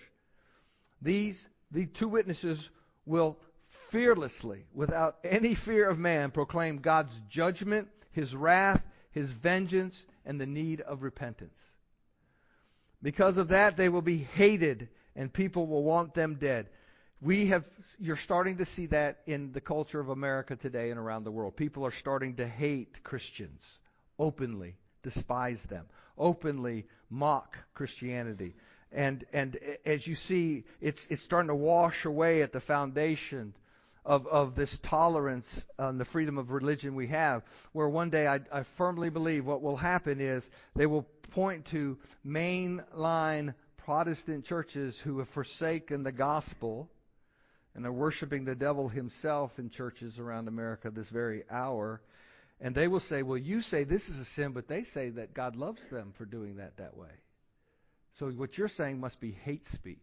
These, 1.02 1.48
the 1.72 1.86
two 1.86 2.08
witnesses 2.08 2.70
will 3.04 3.40
fearlessly, 3.66 4.64
without 4.72 5.16
any 5.24 5.56
fear 5.56 5.88
of 5.88 5.98
man, 5.98 6.30
proclaim 6.30 6.78
God's 6.78 7.20
judgment 7.28 7.88
his 8.18 8.34
wrath, 8.34 8.82
his 9.12 9.30
vengeance, 9.30 10.04
and 10.26 10.40
the 10.40 10.46
need 10.46 10.80
of 10.80 11.04
repentance. 11.04 11.62
Because 13.00 13.36
of 13.36 13.48
that, 13.48 13.76
they 13.76 13.88
will 13.88 14.02
be 14.02 14.18
hated 14.18 14.88
and 15.14 15.32
people 15.32 15.68
will 15.68 15.84
want 15.84 16.14
them 16.14 16.34
dead. 16.34 16.66
We 17.20 17.46
have, 17.46 17.64
you're 17.98 18.16
starting 18.16 18.56
to 18.56 18.64
see 18.64 18.86
that 18.86 19.20
in 19.26 19.52
the 19.52 19.60
culture 19.60 20.00
of 20.00 20.08
America 20.08 20.56
today 20.56 20.90
and 20.90 20.98
around 20.98 21.22
the 21.22 21.30
world. 21.30 21.54
People 21.56 21.86
are 21.86 21.92
starting 21.92 22.34
to 22.36 22.46
hate 22.46 23.04
Christians 23.04 23.78
openly, 24.18 24.74
despise 25.04 25.62
them, 25.64 25.86
openly 26.16 26.86
mock 27.10 27.56
Christianity. 27.74 28.56
And, 28.90 29.24
and 29.32 29.58
as 29.86 30.08
you 30.08 30.16
see, 30.16 30.64
it's, 30.80 31.06
it's 31.08 31.22
starting 31.22 31.48
to 31.48 31.54
wash 31.54 32.04
away 32.04 32.42
at 32.42 32.52
the 32.52 32.60
foundation 32.60 33.54
of, 34.08 34.26
of 34.26 34.54
this 34.54 34.78
tolerance 34.78 35.66
uh, 35.78 35.88
and 35.88 36.00
the 36.00 36.04
freedom 36.04 36.38
of 36.38 36.50
religion 36.50 36.94
we 36.94 37.08
have, 37.08 37.42
where 37.72 37.88
one 37.88 38.08
day 38.08 38.26
I, 38.26 38.40
I 38.50 38.62
firmly 38.62 39.10
believe 39.10 39.44
what 39.44 39.60
will 39.60 39.76
happen 39.76 40.22
is 40.22 40.48
they 40.74 40.86
will 40.86 41.02
point 41.32 41.66
to 41.66 41.98
mainline 42.26 43.54
Protestant 43.76 44.46
churches 44.46 44.98
who 44.98 45.18
have 45.18 45.28
forsaken 45.28 46.04
the 46.04 46.12
gospel 46.12 46.90
and 47.74 47.84
are 47.84 47.92
worshiping 47.92 48.46
the 48.46 48.54
devil 48.54 48.88
himself 48.88 49.58
in 49.58 49.68
churches 49.68 50.18
around 50.18 50.48
America 50.48 50.90
this 50.90 51.10
very 51.10 51.44
hour. 51.50 52.00
And 52.62 52.74
they 52.74 52.88
will 52.88 53.00
say, 53.00 53.22
well, 53.22 53.36
you 53.36 53.60
say 53.60 53.84
this 53.84 54.08
is 54.08 54.18
a 54.18 54.24
sin, 54.24 54.52
but 54.52 54.68
they 54.68 54.84
say 54.84 55.10
that 55.10 55.34
God 55.34 55.54
loves 55.54 55.86
them 55.88 56.12
for 56.16 56.24
doing 56.24 56.56
that 56.56 56.78
that 56.78 56.96
way. 56.96 57.12
So 58.14 58.30
what 58.30 58.56
you're 58.56 58.68
saying 58.68 59.00
must 59.00 59.20
be 59.20 59.32
hate 59.32 59.66
speech. 59.66 59.98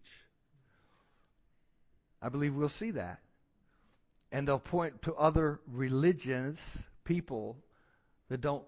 I 2.21 2.29
believe 2.29 2.53
we'll 2.53 2.69
see 2.69 2.91
that 2.91 3.19
and 4.35 4.45
they'll 4.45 4.59
point 4.59 5.01
to 5.03 5.15
other 5.15 5.61
religions, 5.65 6.83
people 7.05 7.55
that 8.27 8.41
don't 8.41 8.65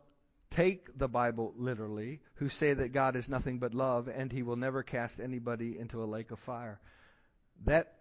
take 0.49 0.97
the 0.97 1.09
Bible 1.09 1.53
literally, 1.57 2.21
who 2.35 2.47
say 2.47 2.73
that 2.73 2.93
God 2.93 3.17
is 3.17 3.27
nothing 3.27 3.59
but 3.59 3.73
love 3.73 4.07
and 4.07 4.31
he 4.31 4.43
will 4.43 4.55
never 4.55 4.81
cast 4.81 5.19
anybody 5.19 5.77
into 5.77 6.01
a 6.01 6.05
lake 6.05 6.31
of 6.31 6.39
fire. 6.39 6.79
That 7.65 7.95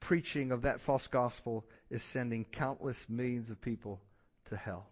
preaching 0.00 0.52
of 0.52 0.62
that 0.62 0.80
false 0.80 1.06
gospel 1.06 1.66
is 1.90 2.02
sending 2.02 2.46
countless 2.46 3.06
millions 3.10 3.50
of 3.50 3.60
people 3.60 4.00
to 4.46 4.56
hell. 4.56 4.86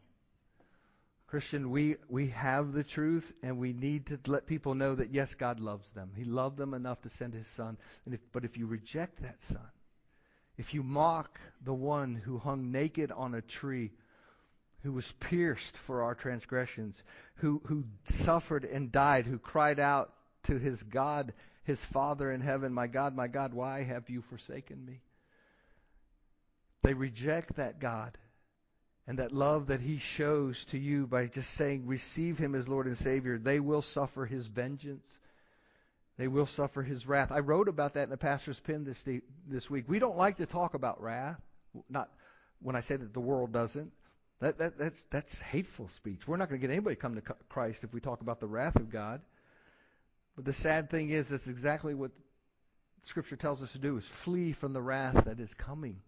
Christian, 1.26 1.70
we, 1.70 1.96
we 2.10 2.28
have 2.28 2.74
the 2.74 2.84
truth 2.84 3.32
and 3.42 3.56
we 3.56 3.72
need 3.72 4.08
to 4.08 4.20
let 4.26 4.46
people 4.46 4.74
know 4.74 4.94
that 4.94 5.14
yes, 5.14 5.34
God 5.34 5.58
loves 5.58 5.88
them. 5.92 6.10
He 6.14 6.24
loved 6.24 6.58
them 6.58 6.74
enough 6.74 7.00
to 7.00 7.08
send 7.08 7.32
his 7.32 7.48
son. 7.48 7.78
If, 8.04 8.20
but 8.30 8.44
if 8.44 8.58
you 8.58 8.66
reject 8.66 9.22
that 9.22 9.42
son, 9.42 9.70
if 10.60 10.74
you 10.74 10.82
mock 10.82 11.40
the 11.64 11.72
one 11.72 12.14
who 12.14 12.38
hung 12.38 12.70
naked 12.70 13.10
on 13.10 13.34
a 13.34 13.40
tree, 13.40 13.90
who 14.82 14.92
was 14.92 15.10
pierced 15.12 15.74
for 15.74 16.02
our 16.02 16.14
transgressions, 16.14 17.02
who, 17.36 17.62
who 17.64 17.84
suffered 18.04 18.66
and 18.66 18.92
died, 18.92 19.24
who 19.24 19.38
cried 19.38 19.80
out 19.80 20.12
to 20.42 20.58
his 20.58 20.82
God, 20.82 21.32
his 21.64 21.82
Father 21.82 22.30
in 22.30 22.42
heaven, 22.42 22.74
My 22.74 22.88
God, 22.88 23.16
my 23.16 23.26
God, 23.26 23.54
why 23.54 23.84
have 23.84 24.10
you 24.10 24.20
forsaken 24.20 24.84
me? 24.84 25.00
They 26.82 26.92
reject 26.92 27.56
that 27.56 27.80
God 27.80 28.18
and 29.06 29.18
that 29.18 29.32
love 29.32 29.68
that 29.68 29.80
he 29.80 29.96
shows 29.96 30.66
to 30.66 30.78
you 30.78 31.06
by 31.06 31.26
just 31.26 31.54
saying, 31.54 31.86
Receive 31.86 32.36
him 32.36 32.54
as 32.54 32.68
Lord 32.68 32.86
and 32.86 32.98
Savior. 32.98 33.38
They 33.38 33.60
will 33.60 33.82
suffer 33.82 34.26
his 34.26 34.46
vengeance. 34.46 35.08
They 36.20 36.28
will 36.28 36.44
suffer 36.44 36.82
his 36.82 37.06
wrath. 37.06 37.32
I 37.32 37.38
wrote 37.38 37.66
about 37.66 37.94
that 37.94 38.02
in 38.02 38.10
the 38.10 38.18
pastor's 38.18 38.60
pen 38.60 38.84
this 38.84 39.02
this 39.48 39.70
week. 39.70 39.86
We 39.88 39.98
don't 39.98 40.18
like 40.18 40.36
to 40.36 40.44
talk 40.44 40.74
about 40.74 41.02
wrath. 41.02 41.40
Not 41.88 42.10
when 42.60 42.76
I 42.76 42.80
say 42.80 42.96
that 42.96 43.14
the 43.14 43.20
world 43.20 43.54
doesn't. 43.54 43.90
That, 44.40 44.58
that 44.58 44.76
that's 44.76 45.04
that's 45.04 45.40
hateful 45.40 45.88
speech. 45.96 46.28
We're 46.28 46.36
not 46.36 46.50
going 46.50 46.60
to 46.60 46.66
get 46.66 46.70
anybody 46.70 46.96
to 46.96 47.00
come 47.00 47.14
to 47.14 47.22
Christ 47.48 47.84
if 47.84 47.94
we 47.94 48.00
talk 48.00 48.20
about 48.20 48.38
the 48.38 48.46
wrath 48.46 48.76
of 48.76 48.90
God. 48.90 49.22
But 50.36 50.44
the 50.44 50.52
sad 50.52 50.90
thing 50.90 51.08
is, 51.08 51.30
that's 51.30 51.46
exactly 51.46 51.94
what 51.94 52.10
Scripture 53.04 53.36
tells 53.36 53.62
us 53.62 53.72
to 53.72 53.78
do: 53.78 53.96
is 53.96 54.04
flee 54.04 54.52
from 54.52 54.74
the 54.74 54.82
wrath 54.82 55.24
that 55.24 55.40
is 55.40 55.54
coming. 55.54 56.02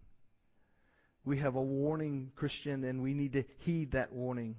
We 1.25 1.39
have 1.39 1.55
a 1.55 1.61
warning, 1.61 2.33
Christian, 2.35 2.83
and 2.83 3.01
we 3.01 3.15
need 3.15 3.33
to 3.33 3.45
heed 3.61 3.93
that 3.93 4.13
warning. 4.13 4.57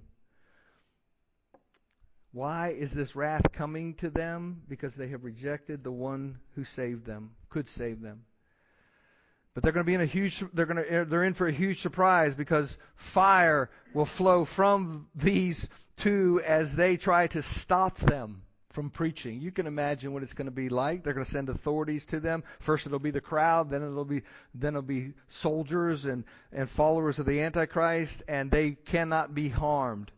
Why 2.35 2.71
is 2.71 2.93
this 2.93 3.15
wrath 3.15 3.53
coming 3.53 3.95
to 3.95 4.11
them? 4.11 4.63
Because 4.69 4.97
they 4.97 5.07
have 5.09 5.23
rejected 5.23 5.85
the 5.85 5.93
one 5.93 6.41
who 6.57 6.65
saved 6.65 7.07
them, 7.07 7.31
could 7.49 7.69
save 7.69 8.03
them. 8.03 8.25
But 9.55 9.63
they're 9.63 9.71
going 9.71 9.87
to 9.87 9.89
be 9.89 9.95
in 9.95 10.01
a 10.01 10.07
huge, 10.07 10.43
they're 10.53 10.67
going 10.67 10.85
to, 10.85 11.05
they're 11.05 11.23
in 11.23 11.35
for 11.35 11.47
a 11.47 11.53
huge 11.53 11.81
surprise 11.81 12.35
because 12.35 12.77
fire 12.97 13.71
will 13.95 14.05
flow 14.05 14.45
from 14.45 15.07
these 15.15 15.69
two 15.97 16.43
as 16.45 16.75
they 16.75 16.97
try 16.97 17.29
to 17.29 17.41
stop 17.41 17.99
them 18.01 18.43
from 18.71 18.91
preaching. 18.91 19.41
You 19.41 19.53
can 19.53 19.69
imagine 19.69 20.13
what 20.13 20.25
it's 20.25 20.33
going 20.33 20.47
to 20.47 20.51
be 20.51 20.69
like. 20.69 21.05
They're 21.05 21.15
going 21.15 21.25
to 21.25 21.31
send 21.31 21.49
authorities 21.49 22.05
to 22.07 22.19
them. 22.19 22.43
First 22.59 22.85
it'll 22.85 22.99
be 22.99 23.13
the 23.13 23.21
crowd, 23.21 23.71
then 23.71 23.85
it'll 23.85 24.05
be 24.05 24.23
then 24.57 24.73
it'll 24.73 24.83
be 24.83 25.13
soldiers 25.29 26.05
and 26.05 26.25
and 26.53 26.69
followers 26.69 27.21
of 27.21 27.27
the 27.27 27.43
antichrist 27.43 28.25
and 28.27 28.51
they 28.51 28.73
cannot 28.73 29.37
be 29.37 29.49
harmed. 29.49 30.11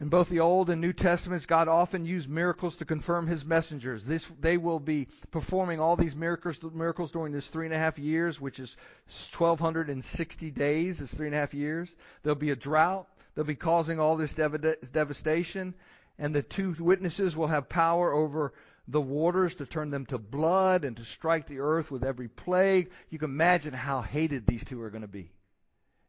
In 0.00 0.10
both 0.10 0.28
the 0.28 0.38
Old 0.38 0.70
and 0.70 0.80
New 0.80 0.92
Testaments, 0.92 1.46
God 1.46 1.66
often 1.66 2.06
used 2.06 2.30
miracles 2.30 2.76
to 2.76 2.84
confirm 2.84 3.26
His 3.26 3.44
messengers. 3.44 4.04
This, 4.04 4.24
they 4.38 4.56
will 4.56 4.78
be 4.78 5.08
performing 5.32 5.80
all 5.80 5.96
these 5.96 6.14
miracles, 6.14 6.62
miracles 6.62 7.10
during 7.10 7.32
this 7.32 7.48
three 7.48 7.66
and 7.66 7.74
a 7.74 7.78
half 7.78 7.98
years, 7.98 8.40
which 8.40 8.60
is 8.60 8.76
1,260 9.08 10.52
days. 10.52 11.00
Is 11.00 11.12
three 11.12 11.26
and 11.26 11.34
a 11.34 11.38
half 11.38 11.52
years. 11.52 11.94
There'll 12.22 12.36
be 12.36 12.52
a 12.52 12.56
drought. 12.56 13.08
They'll 13.34 13.44
be 13.44 13.56
causing 13.56 13.98
all 13.98 14.16
this 14.16 14.34
dev- 14.34 14.76
devastation, 14.92 15.74
and 16.16 16.32
the 16.32 16.44
two 16.44 16.76
witnesses 16.78 17.36
will 17.36 17.48
have 17.48 17.68
power 17.68 18.12
over 18.12 18.52
the 18.86 19.00
waters 19.00 19.56
to 19.56 19.66
turn 19.66 19.90
them 19.90 20.06
to 20.06 20.18
blood 20.18 20.84
and 20.84 20.96
to 20.96 21.04
strike 21.04 21.48
the 21.48 21.58
earth 21.58 21.90
with 21.90 22.04
every 22.04 22.28
plague. 22.28 22.92
You 23.10 23.18
can 23.18 23.30
imagine 23.30 23.74
how 23.74 24.02
hated 24.02 24.46
these 24.46 24.64
two 24.64 24.80
are 24.80 24.90
going 24.90 25.02
to 25.02 25.08
be, 25.08 25.32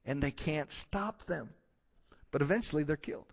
and 0.06 0.22
they 0.22 0.32
can't 0.32 0.72
stop 0.72 1.26
them. 1.26 1.50
But 2.30 2.44
eventually, 2.44 2.84
they're 2.84 2.96
killed. 2.96 3.26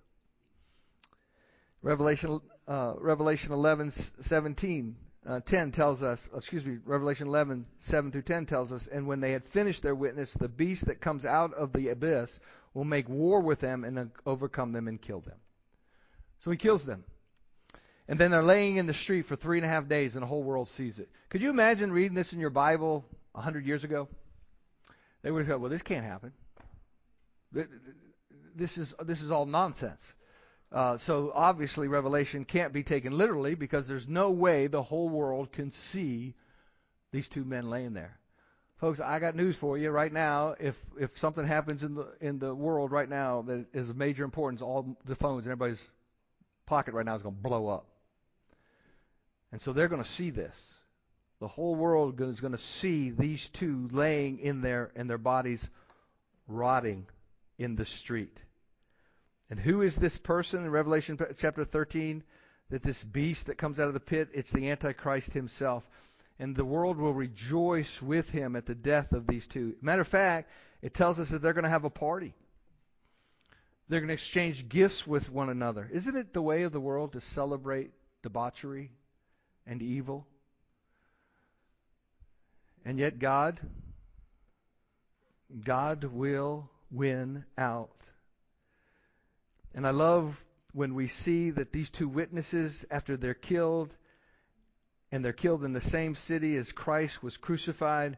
Revelation 1.87 2.41
uh, 2.67 2.95
Revelation 2.99 3.53
11:17. 3.53 4.95
uh, 5.25 5.39
10 5.39 5.71
tells 5.71 6.03
us, 6.03 6.29
excuse 6.37 6.65
me, 6.65 6.79
Revelation 6.85 7.29
11, 7.29 7.65
7 7.79 8.11
through 8.11 8.23
10 8.23 8.47
tells 8.47 8.73
us, 8.73 8.89
and 8.89 9.07
when 9.07 9.21
they 9.21 9.31
had 9.31 9.45
finished 9.45 9.83
their 9.83 9.95
witness, 9.95 10.33
the 10.33 10.49
beast 10.49 10.87
that 10.87 11.01
comes 11.01 11.25
out 11.25 11.55
of 11.55 11.73
the 11.73 11.91
abyss 11.91 12.41
will 12.75 12.85
make 12.85 13.09
war 13.09 13.39
with 13.41 13.61
them 13.61 13.85
and 13.85 14.11
overcome 14.27 14.73
them 14.73 14.89
and 14.89 15.01
kill 15.01 15.21
them. 15.21 15.39
So 16.41 16.51
he 16.51 16.57
kills 16.57 16.85
them. 16.85 17.05
And 18.09 18.19
then 18.19 18.33
they're 18.33 18.43
laying 18.43 18.79
in 18.79 18.87
the 18.87 18.95
street 18.95 19.27
for 19.27 19.37
three 19.37 19.59
and 19.59 19.65
a 19.65 19.69
half 19.69 19.87
days 19.87 20.17
and 20.17 20.25
the 20.25 20.27
whole 20.27 20.43
world 20.43 20.69
sees 20.69 20.99
it. 20.99 21.09
Could 21.29 21.43
you 21.43 21.51
imagine 21.51 21.93
reading 21.93 22.15
this 22.15 22.33
in 22.33 22.41
your 22.41 22.51
Bible 22.51 23.05
a 23.33 23.41
hundred 23.41 23.65
years 23.65 23.85
ago? 23.85 24.09
They 25.23 25.31
would 25.31 25.41
have 25.41 25.55
said, 25.55 25.61
well, 25.61 25.71
this 25.71 25.83
can't 25.83 26.05
happen. 26.05 26.33
This 28.57 28.77
is, 28.77 28.93
this 29.05 29.23
is 29.23 29.31
all 29.31 29.47
nonsense. 29.47 30.16
Uh, 30.73 30.99
so 30.99 31.33
obviously 31.35 31.89
Revelation 31.89 32.45
can't 32.45 32.73
be 32.73 32.83
taken 32.83 33.17
literally 33.17 33.55
because 33.55 33.87
there's 33.87 34.09
no 34.09 34.31
way 34.31 34.67
the 34.67 34.83
whole 34.83 35.09
world 35.09 35.53
can 35.53 35.71
see 35.71 36.35
these 37.13 37.29
two 37.29 37.45
men 37.45 37.71
laying 37.71 37.95
there. 37.95 38.19
Folks, 38.79 39.01
I 39.01 39.21
got 39.21 39.35
news 39.35 39.57
for 39.57 39.79
you 39.79 39.91
right 39.91 40.13
now. 40.13 40.55
If 40.61 40.77
if 40.99 41.17
something 41.19 41.47
happens 41.47 41.83
in 41.83 41.95
the 41.95 42.09
in 42.21 42.39
the 42.39 42.55
world 42.55 42.93
right 42.93 43.09
now 43.09 43.43
that 43.43 43.67
is 43.73 43.89
of 43.89 43.97
major 43.97 44.23
importance, 44.23 44.61
all 44.61 44.99
the 45.07 45.15
phones 45.15 45.47
in 45.47 45.53
everybody's 45.53 45.83
pocket 46.67 46.93
right 46.93 47.07
now 47.07 47.15
is 47.15 47.23
going 47.23 47.37
to 47.37 47.41
blow 47.41 47.69
up. 47.69 47.87
And 49.53 49.61
so 49.61 49.73
they're 49.73 49.89
going 49.89 50.03
to 50.03 50.09
see 50.09 50.31
this. 50.31 50.75
The 51.39 51.49
whole 51.49 51.75
world 51.75 52.21
is 52.21 52.41
going 52.41 52.53
to 52.53 52.59
see 52.59 53.11
these 53.11 53.49
two 53.49 53.89
laying 53.93 54.41
in 54.41 54.61
there 54.61 54.91
and 54.97 55.09
their 55.09 55.19
bodies 55.19 55.67
rotting 56.49 57.07
in 57.59 57.77
the 57.77 57.87
street. 57.87 58.37
And 59.51 59.59
who 59.61 59.83
is 59.83 59.97
this 59.97 60.19
person 60.19 60.65
in 60.65 60.71
Revelation 60.71 61.19
chapter 61.39 61.65
13? 61.65 62.23
That 62.71 62.83
this 62.83 63.05
beast 63.05 63.47
that 63.47 63.59
comes 63.59 63.79
out 63.79 63.87
of 63.87 63.95
the 63.95 64.01
pit, 64.01 64.31
it's 64.35 64.51
the 64.51 64.71
Antichrist 64.71 65.33
himself. 65.33 65.89
And 66.39 66.55
the 66.55 66.65
world 66.65 66.99
will 66.99 67.15
rejoice 67.15 68.03
with 68.03 68.29
him 68.31 68.57
at 68.57 68.67
the 68.67 68.75
death 68.75 69.13
of 69.13 69.27
these 69.27 69.47
two. 69.47 69.77
Matter 69.81 70.03
of 70.03 70.09
fact, 70.09 70.51
it 70.83 70.93
tells 70.93 71.21
us 71.21 71.31
that 71.31 71.43
they're 71.43 71.53
going 71.53 71.65
to 71.65 71.71
have 71.71 71.85
a 71.85 71.91
party. 71.91 72.35
They're 73.89 74.01
going 74.01 74.09
to 74.09 74.15
exchange 74.15 74.69
gifts 74.69 75.07
with 75.07 75.31
one 75.31 75.49
another. 75.49 75.89
Isn't 75.93 76.17
it 76.17 76.33
the 76.33 76.43
way 76.43 76.65
of 76.65 76.73
the 76.73 76.81
world 76.81 77.13
to 77.13 77.21
celebrate 77.21 77.93
debauchery 78.23 78.91
and 79.65 79.81
evil? 79.81 80.27
And 82.85 82.99
yet 82.99 83.19
God, 83.19 83.61
God 85.65 86.05
will 86.05 86.69
win 86.91 87.45
out. 87.57 87.91
And 89.77 89.87
I 89.87 89.91
love 89.91 90.43
when 90.73 90.95
we 90.95 91.07
see 91.07 91.51
that 91.51 91.71
these 91.71 91.91
two 91.91 92.09
witnesses, 92.09 92.87
after 92.91 93.17
they're 93.17 93.35
killed, 93.35 93.95
and 95.13 95.23
they're 95.23 95.35
killed 95.35 95.65
in 95.65 95.75
the 95.75 95.81
same 95.83 96.15
city 96.15 96.57
as 96.57 96.73
Christ 96.73 97.23
was 97.23 97.37
crucified, 97.37 98.17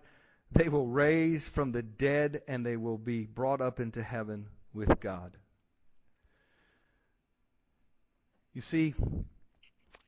they 0.52 0.68
will 0.68 0.86
raise 0.86 1.46
from 1.46 1.72
the 1.72 1.82
dead 1.82 2.42
and 2.48 2.64
they 2.64 2.76
will 2.76 2.96
be 2.96 3.26
brought 3.26 3.60
up 3.60 3.80
into 3.80 4.02
heaven 4.02 4.46
with 4.72 5.00
God. 5.00 5.36
You 8.54 8.62
see, 8.62 8.94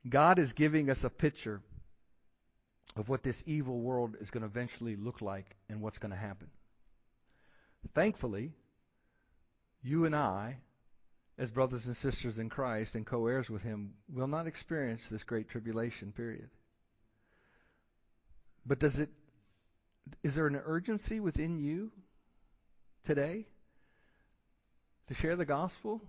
God 0.07 0.39
is 0.39 0.53
giving 0.53 0.89
us 0.89 1.03
a 1.03 1.09
picture 1.09 1.61
of 2.95 3.09
what 3.09 3.23
this 3.23 3.43
evil 3.45 3.79
world 3.79 4.15
is 4.19 4.31
going 4.31 4.41
to 4.41 4.47
eventually 4.47 4.95
look 4.95 5.21
like 5.21 5.55
and 5.69 5.81
what's 5.81 5.99
going 5.99 6.11
to 6.11 6.17
happen. 6.17 6.47
Thankfully, 7.93 8.51
you 9.83 10.05
and 10.05 10.15
I, 10.15 10.57
as 11.41 11.49
brothers 11.49 11.87
and 11.87 11.97
sisters 11.97 12.37
in 12.37 12.49
Christ 12.49 12.93
and 12.93 13.03
co 13.03 13.25
heirs 13.25 13.49
with 13.49 13.63
Him, 13.63 13.95
will 14.13 14.27
not 14.27 14.45
experience 14.45 15.01
this 15.09 15.23
great 15.23 15.49
tribulation 15.49 16.11
period. 16.11 16.51
But 18.63 18.77
does 18.77 18.99
it 18.99 19.09
is 20.21 20.35
there 20.35 20.45
an 20.45 20.61
urgency 20.63 21.19
within 21.19 21.57
you 21.57 21.91
today 23.05 23.47
to 25.07 25.15
share 25.15 25.35
the 25.35 25.45
gospel 25.45 25.99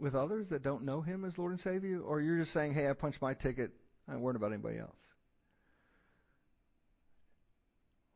with 0.00 0.16
others 0.16 0.48
that 0.48 0.62
don't 0.62 0.84
know 0.84 1.00
him 1.00 1.24
as 1.24 1.38
Lord 1.38 1.52
and 1.52 1.60
Savior? 1.60 2.00
Or 2.00 2.20
you're 2.20 2.38
just 2.38 2.52
saying, 2.52 2.74
hey, 2.74 2.88
I 2.88 2.92
punched 2.92 3.22
my 3.22 3.34
ticket, 3.34 3.70
I 4.08 4.12
ain't 4.12 4.20
worried 4.20 4.36
about 4.36 4.52
anybody 4.52 4.78
else? 4.78 5.00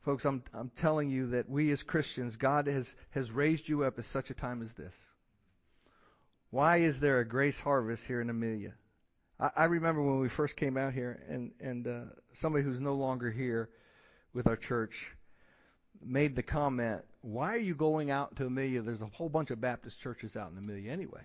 Folks, 0.00 0.24
I'm, 0.24 0.42
I'm 0.54 0.70
telling 0.76 1.10
you 1.10 1.30
that 1.30 1.48
we 1.48 1.70
as 1.70 1.82
Christians, 1.82 2.36
God 2.36 2.66
has, 2.66 2.94
has 3.10 3.30
raised 3.30 3.68
you 3.68 3.84
up 3.84 3.98
at 3.98 4.04
such 4.04 4.30
a 4.30 4.34
time 4.34 4.62
as 4.62 4.72
this. 4.72 4.96
Why 6.50 6.78
is 6.78 7.00
there 7.00 7.20
a 7.20 7.24
grace 7.24 7.60
harvest 7.60 8.06
here 8.06 8.20
in 8.20 8.30
Amelia? 8.30 8.74
I, 9.38 9.50
I 9.56 9.64
remember 9.64 10.02
when 10.02 10.20
we 10.20 10.28
first 10.28 10.56
came 10.56 10.76
out 10.76 10.94
here, 10.94 11.22
and, 11.28 11.52
and 11.60 11.86
uh, 11.86 12.00
somebody 12.32 12.64
who's 12.64 12.80
no 12.80 12.94
longer 12.94 13.30
here 13.30 13.68
with 14.32 14.46
our 14.46 14.56
church 14.56 15.12
made 16.02 16.36
the 16.36 16.42
comment, 16.42 17.02
Why 17.22 17.54
are 17.54 17.58
you 17.58 17.74
going 17.74 18.10
out 18.10 18.36
to 18.36 18.46
Amelia? 18.46 18.82
There's 18.82 19.00
a 19.00 19.06
whole 19.06 19.28
bunch 19.28 19.50
of 19.50 19.60
Baptist 19.60 20.00
churches 20.00 20.36
out 20.36 20.50
in 20.50 20.58
Amelia 20.58 20.90
anyway. 20.90 21.22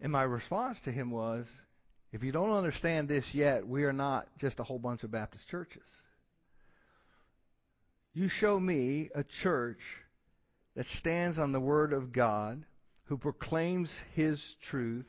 And 0.00 0.10
my 0.10 0.22
response 0.22 0.80
to 0.82 0.92
him 0.92 1.10
was, 1.10 1.50
If 2.12 2.22
you 2.22 2.32
don't 2.32 2.50
understand 2.50 3.08
this 3.08 3.34
yet, 3.34 3.66
we 3.66 3.84
are 3.84 3.92
not 3.92 4.28
just 4.38 4.60
a 4.60 4.64
whole 4.64 4.78
bunch 4.78 5.04
of 5.04 5.10
Baptist 5.10 5.48
churches. 5.48 5.86
You 8.14 8.28
show 8.28 8.58
me 8.58 9.10
a 9.14 9.24
church 9.24 9.80
that 10.74 10.86
stands 10.86 11.38
on 11.38 11.52
the 11.52 11.60
Word 11.60 11.92
of 11.92 12.12
God, 12.12 12.64
who 13.12 13.18
proclaims 13.18 14.02
His 14.14 14.54
truth, 14.54 15.04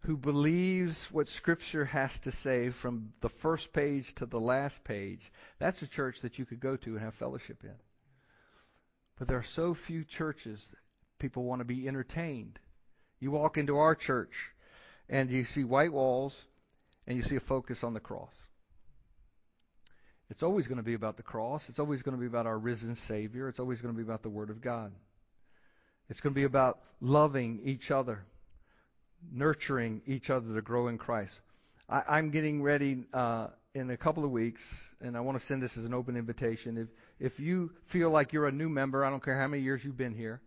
who 0.00 0.16
believes 0.16 1.12
what 1.12 1.28
Scripture 1.28 1.84
has 1.84 2.18
to 2.20 2.32
say 2.32 2.70
from 2.70 3.12
the 3.20 3.28
first 3.28 3.70
page 3.74 4.14
to 4.14 4.24
the 4.24 4.40
last 4.40 4.82
page. 4.82 5.30
That's 5.58 5.82
a 5.82 5.86
church 5.86 6.22
that 6.22 6.38
you 6.38 6.46
could 6.46 6.58
go 6.58 6.76
to 6.76 6.92
and 6.92 7.00
have 7.00 7.12
fellowship 7.12 7.62
in. 7.62 7.76
But 9.18 9.28
there 9.28 9.36
are 9.36 9.42
so 9.42 9.74
few 9.74 10.04
churches 10.04 10.66
that 10.70 10.78
people 11.18 11.44
want 11.44 11.60
to 11.60 11.66
be 11.66 11.86
entertained. 11.86 12.58
You 13.20 13.30
walk 13.32 13.58
into 13.58 13.76
our 13.76 13.94
church 13.94 14.50
and 15.10 15.30
you 15.30 15.44
see 15.44 15.64
white 15.64 15.92
walls 15.92 16.46
and 17.06 17.18
you 17.18 17.24
see 17.24 17.36
a 17.36 17.40
focus 17.40 17.84
on 17.84 17.92
the 17.92 18.00
cross. 18.00 18.34
It's 20.30 20.42
always 20.42 20.66
going 20.66 20.78
to 20.78 20.82
be 20.82 20.94
about 20.94 21.18
the 21.18 21.22
cross. 21.22 21.68
It's 21.68 21.78
always 21.78 22.00
going 22.00 22.16
to 22.16 22.20
be 22.20 22.26
about 22.26 22.46
our 22.46 22.58
risen 22.58 22.94
Savior. 22.94 23.50
It's 23.50 23.60
always 23.60 23.82
going 23.82 23.92
to 23.92 23.98
be 23.98 24.02
about 24.02 24.22
the 24.22 24.30
Word 24.30 24.48
of 24.48 24.62
God. 24.62 24.92
It's 26.10 26.20
going 26.20 26.34
to 26.34 26.38
be 26.38 26.44
about 26.44 26.80
loving 27.00 27.60
each 27.64 27.90
other, 27.90 28.24
nurturing 29.32 30.02
each 30.06 30.30
other 30.30 30.54
to 30.54 30.62
grow 30.62 30.88
in 30.88 30.98
Christ. 30.98 31.40
I, 31.88 32.18
am 32.18 32.30
getting 32.30 32.62
ready 32.62 33.04
uh, 33.12 33.48
in 33.74 33.90
a 33.90 33.96
couple 33.96 34.24
of 34.24 34.30
weeks, 34.30 34.86
and 35.00 35.16
I 35.16 35.20
want 35.20 35.38
to 35.38 35.44
send 35.44 35.62
this 35.62 35.76
as 35.76 35.84
an 35.84 35.94
open 35.94 36.16
invitation. 36.16 36.78
If 36.78 36.88
if 37.20 37.40
you 37.40 37.70
feel 37.86 38.10
like 38.10 38.32
you're 38.32 38.46
a 38.46 38.52
new 38.52 38.68
member, 38.68 39.04
I 39.04 39.10
don't 39.10 39.22
care 39.22 39.38
how 39.38 39.48
many 39.48 39.62
years 39.62 39.84
you've 39.84 39.96
been 39.96 40.14
here, 40.14 40.40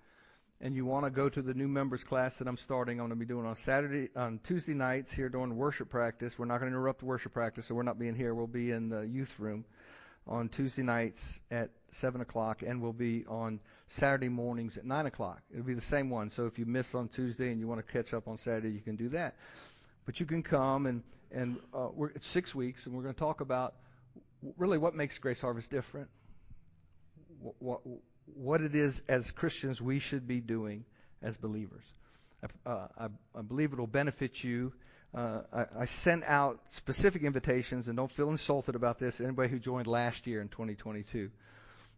and 0.61 0.75
you 0.75 0.85
want 0.85 1.05
to 1.05 1.09
go 1.09 1.29
to 1.29 1.41
the 1.41 1.53
new 1.53 1.67
members 1.67 2.03
class 2.03 2.37
that 2.37 2.47
I'm 2.47 2.57
starting, 2.57 2.99
I'm 2.99 3.07
going 3.07 3.19
to 3.19 3.25
be 3.25 3.25
doing 3.25 3.45
on 3.45 3.55
Saturday, 3.55 4.09
on 4.15 4.39
Tuesday 4.43 4.73
nights 4.73 5.11
here 5.11 5.29
during 5.29 5.55
worship 5.55 5.89
practice. 5.89 6.37
We're 6.37 6.45
not 6.45 6.59
going 6.59 6.71
to 6.71 6.77
interrupt 6.77 7.03
worship 7.03 7.33
practice, 7.33 7.67
so 7.67 7.75
we're 7.75 7.83
not 7.83 7.99
being 7.99 8.15
here. 8.15 8.35
We'll 8.35 8.47
be 8.47 8.71
in 8.71 8.89
the 8.89 9.01
youth 9.01 9.39
room 9.39 9.65
on 10.27 10.49
Tuesday 10.49 10.83
nights 10.83 11.39
at 11.49 11.69
7 11.91 12.21
o'clock, 12.21 12.61
and 12.61 12.81
we'll 12.81 12.93
be 12.93 13.25
on 13.27 13.59
Saturday 13.87 14.29
mornings 14.29 14.77
at 14.77 14.85
9 14.85 15.05
o'clock. 15.05 15.41
It'll 15.51 15.63
be 15.63 15.73
the 15.73 15.81
same 15.81 16.09
one. 16.09 16.29
So 16.29 16.45
if 16.45 16.59
you 16.59 16.65
miss 16.65 16.93
on 16.95 17.07
Tuesday 17.07 17.51
and 17.51 17.59
you 17.59 17.67
want 17.67 17.85
to 17.85 17.93
catch 17.93 18.13
up 18.13 18.27
on 18.27 18.37
Saturday, 18.37 18.71
you 18.71 18.81
can 18.81 18.95
do 18.95 19.09
that. 19.09 19.35
But 20.05 20.19
you 20.19 20.25
can 20.25 20.43
come, 20.43 20.85
and 20.85 21.03
and 21.31 21.57
uh, 21.73 21.89
we're, 21.93 22.09
it's 22.09 22.27
six 22.27 22.55
weeks, 22.55 22.85
and 22.85 22.95
we're 22.95 23.03
going 23.03 23.13
to 23.13 23.19
talk 23.19 23.41
about 23.41 23.73
really 24.57 24.77
what 24.77 24.95
makes 24.95 25.17
Grace 25.17 25.41
Harvest 25.41 25.69
different. 25.69 26.09
What, 27.39 27.55
what, 27.59 27.81
what 28.35 28.61
it 28.61 28.75
is 28.75 29.01
as 29.07 29.31
Christians 29.31 29.81
we 29.81 29.99
should 29.99 30.27
be 30.27 30.39
doing 30.39 30.85
as 31.21 31.37
believers. 31.37 31.83
I, 32.43 32.69
uh, 32.69 32.87
I, 32.97 33.05
I 33.35 33.41
believe 33.41 33.73
it 33.73 33.79
will 33.79 33.87
benefit 33.87 34.43
you. 34.43 34.73
Uh, 35.15 35.41
I, 35.53 35.65
I 35.79 35.85
sent 35.85 36.23
out 36.25 36.59
specific 36.69 37.23
invitations, 37.23 37.87
and 37.87 37.97
don't 37.97 38.11
feel 38.11 38.29
insulted 38.29 38.75
about 38.75 38.99
this. 38.99 39.19
Anybody 39.19 39.49
who 39.49 39.59
joined 39.59 39.87
last 39.87 40.27
year 40.27 40.41
in 40.41 40.49
2022, 40.49 41.31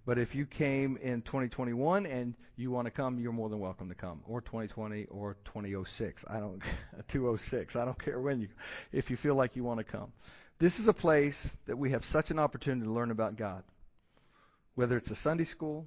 but 0.10 0.18
if 0.18 0.34
you 0.34 0.48
came 0.48 0.98
in 0.98 1.22
2021 1.22 2.08
and 2.08 2.34
you 2.56 2.72
want 2.72 2.86
to 2.86 2.92
come, 2.92 3.20
you're 3.20 3.32
more 3.32 3.48
than 3.48 3.60
welcome 3.60 3.90
to 3.90 3.94
come, 3.94 4.22
or 4.26 4.42
2020 4.42 5.06
or 5.12 5.38
2006. 5.46 6.26
I 6.28 6.40
don't 6.40 6.64
206. 7.10 7.76
I 7.76 7.86
don't 7.86 8.04
care 8.04 8.20
when 8.20 8.42
you. 8.42 8.48
If 8.92 9.12
you 9.12 9.18
feel 9.18 9.36
like 9.36 9.56
you 9.56 9.64
want 9.64 9.78
to 9.78 9.84
come, 9.84 10.12
this 10.58 10.80
is 10.80 10.88
a 10.88 10.94
place 10.94 11.56
that 11.68 11.78
we 11.78 11.92
have 11.92 12.04
such 12.04 12.32
an 12.32 12.40
opportunity 12.40 12.88
to 12.88 12.92
learn 12.92 13.12
about 13.12 13.38
God. 13.38 13.62
Whether 14.74 14.98
it's 14.98 15.12
a 15.12 15.16
Sunday 15.16 15.44
school, 15.44 15.86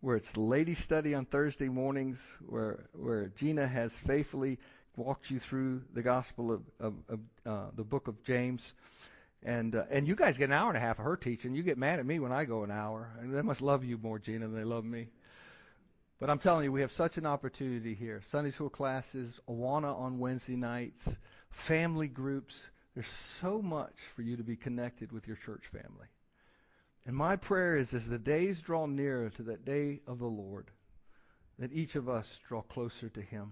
where 0.00 0.14
it's 0.14 0.36
lady 0.36 0.76
study 0.76 1.12
on 1.16 1.24
Thursday 1.24 1.68
mornings, 1.68 2.24
where 2.46 2.84
where 2.92 3.32
Gina 3.34 3.66
has 3.66 3.92
faithfully 3.92 4.60
walked 4.94 5.28
you 5.32 5.40
through 5.40 5.82
the 5.92 6.02
Gospel 6.02 6.52
of, 6.52 6.62
of, 6.78 6.94
of 7.08 7.20
uh, 7.44 7.70
the 7.74 7.82
book 7.82 8.06
of 8.06 8.22
James, 8.22 8.74
and 9.44 9.76
uh, 9.76 9.84
and 9.90 10.08
you 10.08 10.16
guys 10.16 10.38
get 10.38 10.46
an 10.46 10.52
hour 10.52 10.68
and 10.68 10.76
a 10.76 10.80
half 10.80 10.98
of 10.98 11.04
her 11.04 11.16
teaching. 11.16 11.54
You 11.54 11.62
get 11.62 11.78
mad 11.78 11.98
at 11.98 12.06
me 12.06 12.18
when 12.18 12.32
I 12.32 12.44
go 12.44 12.64
an 12.64 12.70
hour. 12.70 13.10
And 13.20 13.32
they 13.32 13.42
must 13.42 13.62
love 13.62 13.84
you 13.84 13.98
more, 13.98 14.18
Gina, 14.18 14.48
than 14.48 14.56
they 14.56 14.64
love 14.64 14.84
me. 14.84 15.08
But 16.18 16.30
I'm 16.30 16.38
telling 16.38 16.64
you, 16.64 16.72
we 16.72 16.80
have 16.80 16.92
such 16.92 17.18
an 17.18 17.26
opportunity 17.26 17.94
here. 17.94 18.22
Sunday 18.30 18.50
school 18.50 18.70
classes, 18.70 19.38
Awana 19.48 19.98
on 19.98 20.18
Wednesday 20.18 20.56
nights, 20.56 21.08
family 21.50 22.08
groups. 22.08 22.66
There's 22.94 23.08
so 23.08 23.60
much 23.60 23.94
for 24.14 24.22
you 24.22 24.36
to 24.36 24.44
be 24.44 24.56
connected 24.56 25.12
with 25.12 25.26
your 25.26 25.36
church 25.36 25.64
family. 25.66 26.06
And 27.06 27.14
my 27.14 27.36
prayer 27.36 27.76
is 27.76 27.92
as 27.92 28.08
the 28.08 28.18
days 28.18 28.60
draw 28.60 28.86
nearer 28.86 29.28
to 29.30 29.42
that 29.44 29.64
day 29.64 30.00
of 30.06 30.18
the 30.18 30.26
Lord, 30.26 30.70
that 31.58 31.72
each 31.72 31.96
of 31.96 32.08
us 32.08 32.38
draw 32.48 32.62
closer 32.62 33.08
to 33.10 33.20
Him. 33.20 33.50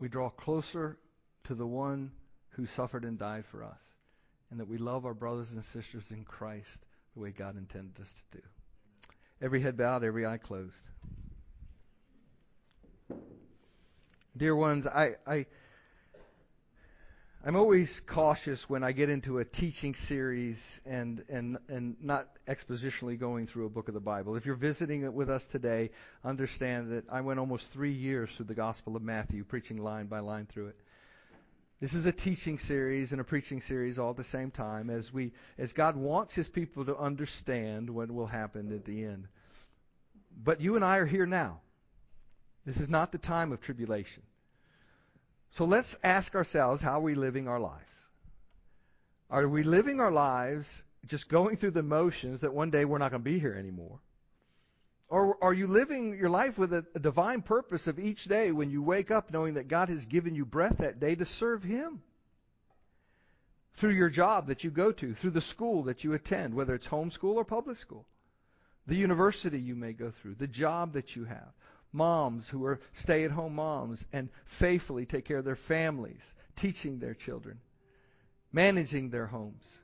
We 0.00 0.08
draw 0.08 0.30
closer 0.30 0.98
to 1.44 1.54
the 1.54 1.66
one 1.66 2.10
who 2.50 2.66
suffered 2.66 3.04
and 3.04 3.18
died 3.18 3.44
for 3.46 3.62
us, 3.62 3.80
and 4.50 4.60
that 4.60 4.68
we 4.68 4.78
love 4.78 5.06
our 5.06 5.14
brothers 5.14 5.52
and 5.52 5.64
sisters 5.64 6.04
in 6.10 6.24
Christ 6.24 6.78
the 7.14 7.20
way 7.20 7.30
God 7.30 7.56
intended 7.56 8.00
us 8.00 8.12
to 8.12 8.38
do. 8.38 8.44
Every 9.40 9.60
head 9.60 9.76
bowed, 9.76 10.04
every 10.04 10.26
eye 10.26 10.38
closed. 10.38 10.74
Dear 14.36 14.54
ones, 14.54 14.86
I, 14.86 15.16
I 15.26 15.46
I'm 17.44 17.54
always 17.54 18.00
cautious 18.00 18.68
when 18.68 18.82
I 18.82 18.90
get 18.90 19.08
into 19.08 19.38
a 19.38 19.44
teaching 19.44 19.94
series 19.94 20.80
and, 20.84 21.24
and, 21.28 21.56
and 21.68 21.96
not 22.02 22.28
expositionally 22.48 23.18
going 23.18 23.46
through 23.46 23.66
a 23.66 23.70
book 23.70 23.86
of 23.86 23.94
the 23.94 24.00
Bible. 24.00 24.34
If 24.34 24.44
you're 24.44 24.56
visiting 24.56 25.04
it 25.04 25.14
with 25.14 25.30
us 25.30 25.46
today, 25.46 25.90
understand 26.24 26.90
that 26.90 27.04
I 27.08 27.20
went 27.20 27.38
almost 27.38 27.72
three 27.72 27.92
years 27.92 28.28
through 28.36 28.46
the 28.46 28.54
Gospel 28.54 28.96
of 28.96 29.02
Matthew, 29.02 29.44
preaching 29.44 29.76
line 29.76 30.06
by 30.06 30.18
line 30.18 30.46
through 30.46 30.68
it. 30.68 30.76
This 31.80 31.94
is 31.94 32.06
a 32.06 32.12
teaching 32.12 32.58
series 32.58 33.12
and 33.12 33.20
a 33.20 33.24
preaching 33.24 33.60
series 33.60 33.98
all 33.98 34.10
at 34.10 34.16
the 34.16 34.24
same 34.24 34.50
time 34.50 34.90
as 34.90 35.12
we 35.12 35.32
as 35.58 35.72
God 35.72 35.96
wants 35.96 36.34
his 36.34 36.48
people 36.48 36.84
to 36.86 36.96
understand 36.96 37.88
what 37.88 38.10
will 38.10 38.26
happen 38.26 38.72
at 38.72 38.84
the 38.84 39.04
end. 39.04 39.28
But 40.42 40.60
you 40.60 40.74
and 40.74 40.84
I 40.84 40.96
are 40.96 41.06
here 41.06 41.26
now. 41.26 41.60
This 42.64 42.78
is 42.78 42.88
not 42.88 43.12
the 43.12 43.18
time 43.18 43.52
of 43.52 43.60
tribulation. 43.60 44.24
So 45.52 45.64
let's 45.64 45.96
ask 46.02 46.34
ourselves 46.34 46.82
how 46.82 46.98
are 46.98 47.02
we 47.02 47.14
living 47.14 47.46
our 47.46 47.60
lives? 47.60 47.94
Are 49.30 49.46
we 49.46 49.62
living 49.62 50.00
our 50.00 50.10
lives 50.10 50.82
just 51.06 51.28
going 51.28 51.56
through 51.56 51.70
the 51.72 51.82
motions 51.82 52.40
that 52.40 52.52
one 52.52 52.70
day 52.70 52.84
we're 52.84 52.98
not 52.98 53.12
going 53.12 53.22
to 53.22 53.30
be 53.30 53.38
here 53.38 53.54
anymore? 53.54 54.00
Or 55.08 55.42
are 55.42 55.54
you 55.54 55.66
living 55.66 56.18
your 56.18 56.28
life 56.28 56.58
with 56.58 56.72
a, 56.72 56.84
a, 56.94 56.98
divine 56.98 57.40
purpose 57.40 57.86
of 57.86 57.98
each 57.98 58.24
day 58.24 58.52
when 58.52 58.70
you 58.70 58.82
wake 58.82 59.10
up 59.10 59.32
knowing 59.32 59.54
that 59.54 59.66
God 59.66 59.88
has 59.88 60.04
given 60.04 60.34
you 60.34 60.44
breath 60.44 60.78
that 60.78 61.00
day 61.00 61.14
to 61.14 61.24
serve 61.24 61.62
Him? 61.62 62.02
Through 63.74 63.92
your 63.92 64.10
job 64.10 64.48
that 64.48 64.64
you 64.64 64.70
go 64.70 64.92
to, 64.92 65.14
through 65.14 65.30
the 65.30 65.40
school 65.40 65.84
that 65.84 66.04
you 66.04 66.12
attend, 66.12 66.52
whether 66.52 66.74
it's 66.74 66.86
homeschool 66.86 67.36
or 67.36 67.44
public 67.44 67.78
school, 67.78 68.06
the 68.86 68.96
university 68.96 69.58
you 69.58 69.74
may 69.74 69.92
go 69.92 70.10
through, 70.10 70.34
the 70.34 70.46
job 70.46 70.92
that 70.92 71.16
you 71.16 71.24
have, 71.24 71.52
moms 71.92 72.48
who 72.48 72.64
are 72.66 72.80
stay 72.92 73.24
at 73.24 73.30
home 73.30 73.54
moms 73.54 74.06
and 74.12 74.28
faithfully 74.44 75.06
take 75.06 75.24
care 75.24 75.38
of 75.38 75.44
their 75.44 75.56
families, 75.56 76.34
teaching 76.56 76.98
their 76.98 77.14
children, 77.14 77.60
managing 78.52 79.08
their 79.08 79.26
homes. 79.26 79.78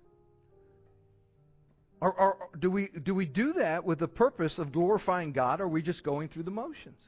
Or, 2.05 2.13
or, 2.13 2.49
do 2.59 2.71
we 2.71 2.89
do 2.89 3.15
we 3.15 3.25
do 3.25 3.55
that 3.55 3.87
with 3.87 3.99
the 3.99 4.07
purpose 4.09 4.59
of 4.59 4.73
glorifying 4.73 5.33
God, 5.33 5.63
or 5.63 5.65
are 5.65 5.69
we 5.69 5.81
just 5.81 6.05
going 6.05 6.29
through 6.29 6.43
the 6.43 6.51
motions? 6.51 7.01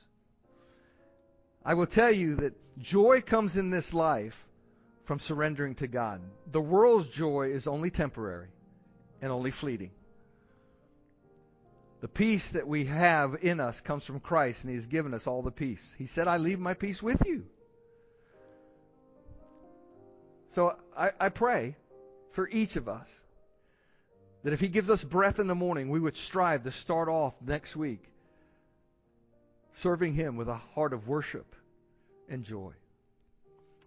I 1.62 1.74
will 1.74 1.86
tell 1.86 2.10
you 2.10 2.36
that 2.36 2.54
joy 2.78 3.20
comes 3.20 3.58
in 3.58 3.68
this 3.68 3.92
life 3.92 4.48
from 5.04 5.18
surrendering 5.18 5.74
to 5.76 5.86
God. 5.86 6.22
The 6.50 6.62
world's 6.62 7.10
joy 7.10 7.50
is 7.50 7.66
only 7.66 7.90
temporary 7.90 8.48
and 9.20 9.30
only 9.30 9.50
fleeting. 9.50 9.90
The 12.00 12.08
peace 12.08 12.48
that 12.52 12.66
we 12.66 12.86
have 12.86 13.36
in 13.42 13.60
us 13.60 13.82
comes 13.82 14.02
from 14.02 14.18
Christ, 14.18 14.64
and 14.64 14.70
He 14.70 14.76
has 14.76 14.86
given 14.86 15.12
us 15.12 15.26
all 15.26 15.42
the 15.42 15.50
peace. 15.50 15.94
He 15.98 16.06
said, 16.06 16.26
I 16.26 16.38
leave 16.38 16.58
my 16.58 16.72
peace 16.72 17.02
with 17.02 17.20
you. 17.26 17.44
So 20.48 20.74
I, 20.96 21.10
I 21.20 21.28
pray 21.28 21.76
for 22.30 22.48
each 22.48 22.76
of 22.76 22.88
us 22.88 23.24
that 24.46 24.52
if 24.52 24.60
He 24.60 24.68
gives 24.68 24.90
us 24.90 25.02
breath 25.02 25.40
in 25.40 25.48
the 25.48 25.56
morning, 25.56 25.88
we 25.88 25.98
would 25.98 26.16
strive 26.16 26.62
to 26.62 26.70
start 26.70 27.08
off 27.08 27.34
next 27.44 27.74
week 27.74 28.00
serving 29.72 30.12
Him 30.12 30.36
with 30.36 30.48
a 30.48 30.54
heart 30.54 30.92
of 30.92 31.08
worship 31.08 31.56
and 32.28 32.44
joy. 32.44 32.70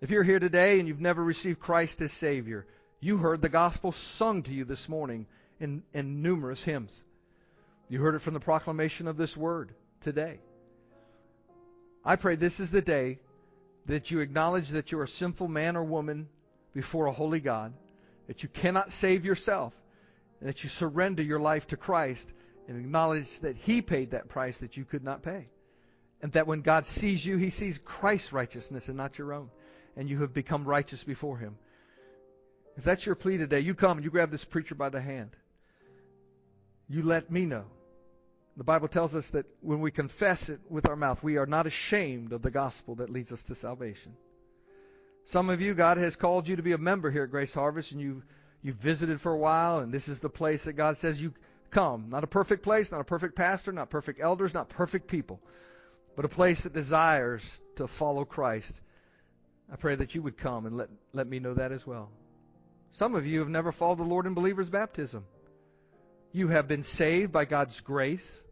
If 0.02 0.12
you're 0.12 0.22
here 0.22 0.40
today 0.40 0.78
and 0.80 0.86
you've 0.86 1.00
never 1.00 1.24
received 1.24 1.62
Christ 1.62 2.02
as 2.02 2.12
Savior, 2.12 2.68
you 3.00 3.16
heard 3.16 3.42
the 3.42 3.48
gospel 3.48 3.94
sung 3.94 4.44
to 4.44 4.54
you 4.54 4.66
this 4.66 4.90
morning 4.90 5.28
in, 5.62 5.82
in 5.94 6.22
numerous 6.22 6.62
hymns. 6.62 6.92
You 7.88 8.02
heard 8.02 8.16
it 8.16 8.22
from 8.22 8.34
the 8.34 8.42
proclamation 8.42 9.08
of 9.08 9.16
this 9.16 9.38
word 9.38 9.74
today. 10.02 10.42
I 12.04 12.18
pray 12.18 12.36
this 12.36 12.60
is 12.60 12.70
the 12.70 12.82
day 12.82 13.20
that 13.86 14.12
you 14.12 14.20
acknowledge 14.20 14.72
that 14.72 14.92
you're 14.92 15.04
a 15.04 15.08
sinful 15.08 15.48
man 15.48 15.78
or 15.78 15.86
woman 15.86 16.28
before 16.74 17.06
a 17.06 17.14
holy 17.14 17.40
God, 17.40 17.72
that 18.28 18.44
you 18.44 18.50
cannot 18.50 18.92
save 18.92 19.24
yourself, 19.24 19.74
that 20.48 20.64
you 20.64 20.70
surrender 20.70 21.22
your 21.22 21.40
life 21.40 21.68
to 21.68 21.78
Christ 21.78 22.30
and 22.68 22.80
acknowledge 22.80 23.40
that 23.42 23.58
He 23.58 23.82
paid 23.82 24.12
that 24.12 24.30
price 24.30 24.58
that 24.60 24.78
you 24.78 24.86
could 24.86 25.04
not 25.04 25.24
pay. 25.24 25.50
And 26.22 26.32
that 26.34 26.48
when 26.48 26.62
God 26.62 26.86
sees 26.86 27.26
you, 27.26 27.38
He 27.38 27.50
sees 27.50 27.78
Christ's 27.78 28.34
righteousness 28.34 28.88
and 28.88 28.98
not 28.98 29.18
your 29.18 29.34
own. 29.34 29.50
And 29.96 30.10
you 30.10 30.22
have 30.22 30.34
become 30.34 30.66
righteous 30.66 31.04
before 31.04 31.38
Him. 31.38 31.58
If 32.78 32.84
that's 32.84 33.06
your 33.06 33.16
plea 33.16 33.38
today, 33.38 33.60
you 33.60 33.74
come 33.76 33.98
and 33.98 34.06
you 34.06 34.12
grab 34.12 34.32
this 34.32 34.46
preacher 34.46 34.76
by 34.76 34.90
the 34.90 35.02
hand. 35.02 35.32
You 36.88 37.04
let 37.04 37.30
me 37.30 37.46
know. 37.46 37.66
The 38.56 38.64
Bible 38.64 38.88
tells 38.88 39.16
us 39.16 39.30
that 39.30 39.46
when 39.62 39.80
we 39.80 39.92
confess 39.92 40.50
it 40.50 40.60
with 40.70 40.88
our 40.88 40.96
mouth, 40.96 41.24
we 41.24 41.38
are 41.38 41.46
not 41.46 41.68
ashamed 41.68 42.34
of 42.34 42.42
the 42.42 42.52
gospel 42.52 42.96
that 42.96 43.10
leads 43.10 43.32
us 43.32 43.44
to 43.44 43.56
salvation. 43.56 44.16
Some 45.26 45.50
of 45.50 45.62
you, 45.62 45.74
God 45.74 45.98
has 45.98 46.16
called 46.16 46.48
you 46.48 46.56
to 46.56 46.64
be 46.64 46.72
a 46.72 46.78
member 46.78 47.12
here 47.12 47.24
at 47.24 47.32
Grace 47.32 47.54
Harvest, 47.54 47.92
and 47.92 48.24
you 48.62 48.74
visited 48.74 49.22
for 49.22 49.32
a 49.32 49.38
while, 49.38 49.80
and 49.80 49.94
this 49.94 50.08
is 50.08 50.20
the 50.20 50.30
place 50.30 50.66
that 50.66 50.74
God 50.74 50.98
says 50.98 51.22
you 51.22 51.34
come. 51.72 52.10
Not 52.10 52.24
a 52.24 52.28
perfect 52.28 52.64
place, 52.64 52.92
not 52.92 53.02
a 53.02 53.06
perfect 53.06 53.36
pastor, 53.36 53.72
not 53.72 53.90
perfect 53.90 54.20
elders, 54.20 54.54
not 54.54 54.70
perfect 54.70 55.08
people, 55.08 55.40
but 56.16 56.26
a 56.26 56.30
place 56.30 56.64
that 56.64 56.74
desires 56.74 57.62
to 57.78 57.88
follow 57.88 58.26
Christ. 58.26 58.80
I 59.72 59.76
pray 59.76 59.96
that 59.96 60.16
you 60.16 60.22
would 60.24 60.38
come 60.38 60.66
and 60.66 60.78
let, 60.78 60.90
let 61.14 61.28
me 61.28 61.40
know 61.40 61.54
that 61.54 61.72
as 61.72 61.86
well. 61.86 62.10
Some 62.92 63.16
of 63.16 63.26
you 63.26 63.40
have 63.40 63.50
never 63.50 63.72
followed 63.72 64.00
the 64.00 64.04
Lord 64.04 64.26
in 64.26 64.34
believer's 64.34 64.70
baptism. 64.70 65.26
You 66.32 66.48
have 66.48 66.68
been 66.68 66.84
saved 66.84 67.32
by 67.32 67.46
God's 67.46 67.80
grace. 67.82 68.44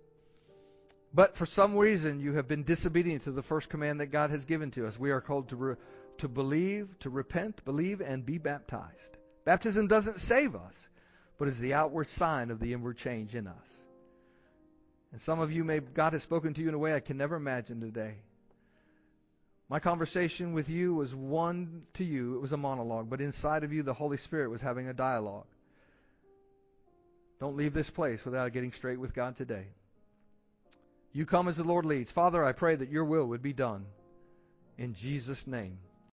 But 1.13 1.35
for 1.35 1.45
some 1.45 1.75
reason, 1.75 2.19
you 2.19 2.33
have 2.33 2.47
been 2.47 2.63
disobedient 2.63 3.23
to 3.23 3.31
the 3.31 3.41
first 3.41 3.69
command 3.69 4.01
that 4.01 4.07
God 4.07 4.29
has 4.29 4.45
given 4.45 4.71
to 4.71 4.87
us. 4.87 4.99
We 4.99 5.11
are 5.11 5.21
called 5.21 5.49
to, 5.49 5.55
re- 5.55 5.75
to 6.19 6.27
believe, 6.27 6.87
to 6.99 7.09
repent, 7.09 7.65
believe, 7.65 8.01
and 8.01 8.25
be 8.25 8.37
baptized. 8.37 9.17
Baptism 9.47 9.87
doesn't 9.87 10.19
save 10.19 10.55
us, 10.57 10.87
but 11.37 11.47
is 11.47 11.57
the 11.57 11.73
outward 11.73 12.09
sign 12.09 12.51
of 12.51 12.59
the 12.59 12.73
inward 12.73 12.97
change 12.97 13.33
in 13.33 13.47
us. 13.47 13.81
And 15.13 15.21
some 15.21 15.39
of 15.39 15.53
you 15.53 15.63
may, 15.63 15.79
God 15.79 16.11
has 16.11 16.21
spoken 16.21 16.53
to 16.53 16.61
you 16.61 16.67
in 16.67 16.73
a 16.73 16.77
way 16.77 16.93
I 16.93 16.99
can 16.99 17.15
never 17.15 17.37
imagine 17.37 17.79
today. 17.79 18.15
My 19.69 19.79
conversation 19.79 20.51
with 20.51 20.69
you 20.69 20.95
was 20.95 21.15
one 21.15 21.83
to 21.93 22.03
you, 22.03 22.35
it 22.35 22.41
was 22.41 22.51
a 22.51 22.57
monologue, 22.57 23.09
but 23.09 23.21
inside 23.21 23.63
of 23.63 23.71
you, 23.71 23.83
the 23.83 23.93
Holy 23.93 24.17
Spirit 24.17 24.49
was 24.49 24.59
having 24.59 24.89
a 24.89 24.93
dialogue. 24.93 25.47
Don't 27.39 27.55
leave 27.55 27.73
this 27.73 27.89
place 27.89 28.25
without 28.25 28.51
getting 28.51 28.73
straight 28.73 28.99
with 28.99 29.13
God 29.13 29.37
today. 29.37 29.67
You 31.13 31.25
come 31.25 31.47
as 31.47 31.55
the 31.55 31.63
Lord 31.63 31.85
leads. 31.85 32.11
Father, 32.11 32.43
I 32.43 32.51
pray 32.51 32.75
that 32.75 32.89
your 32.89 33.05
will 33.05 33.29
would 33.29 33.43
be 33.43 33.53
done. 33.53 33.85
In 34.77 34.93
Jesus' 34.93 35.47
name. 35.47 35.77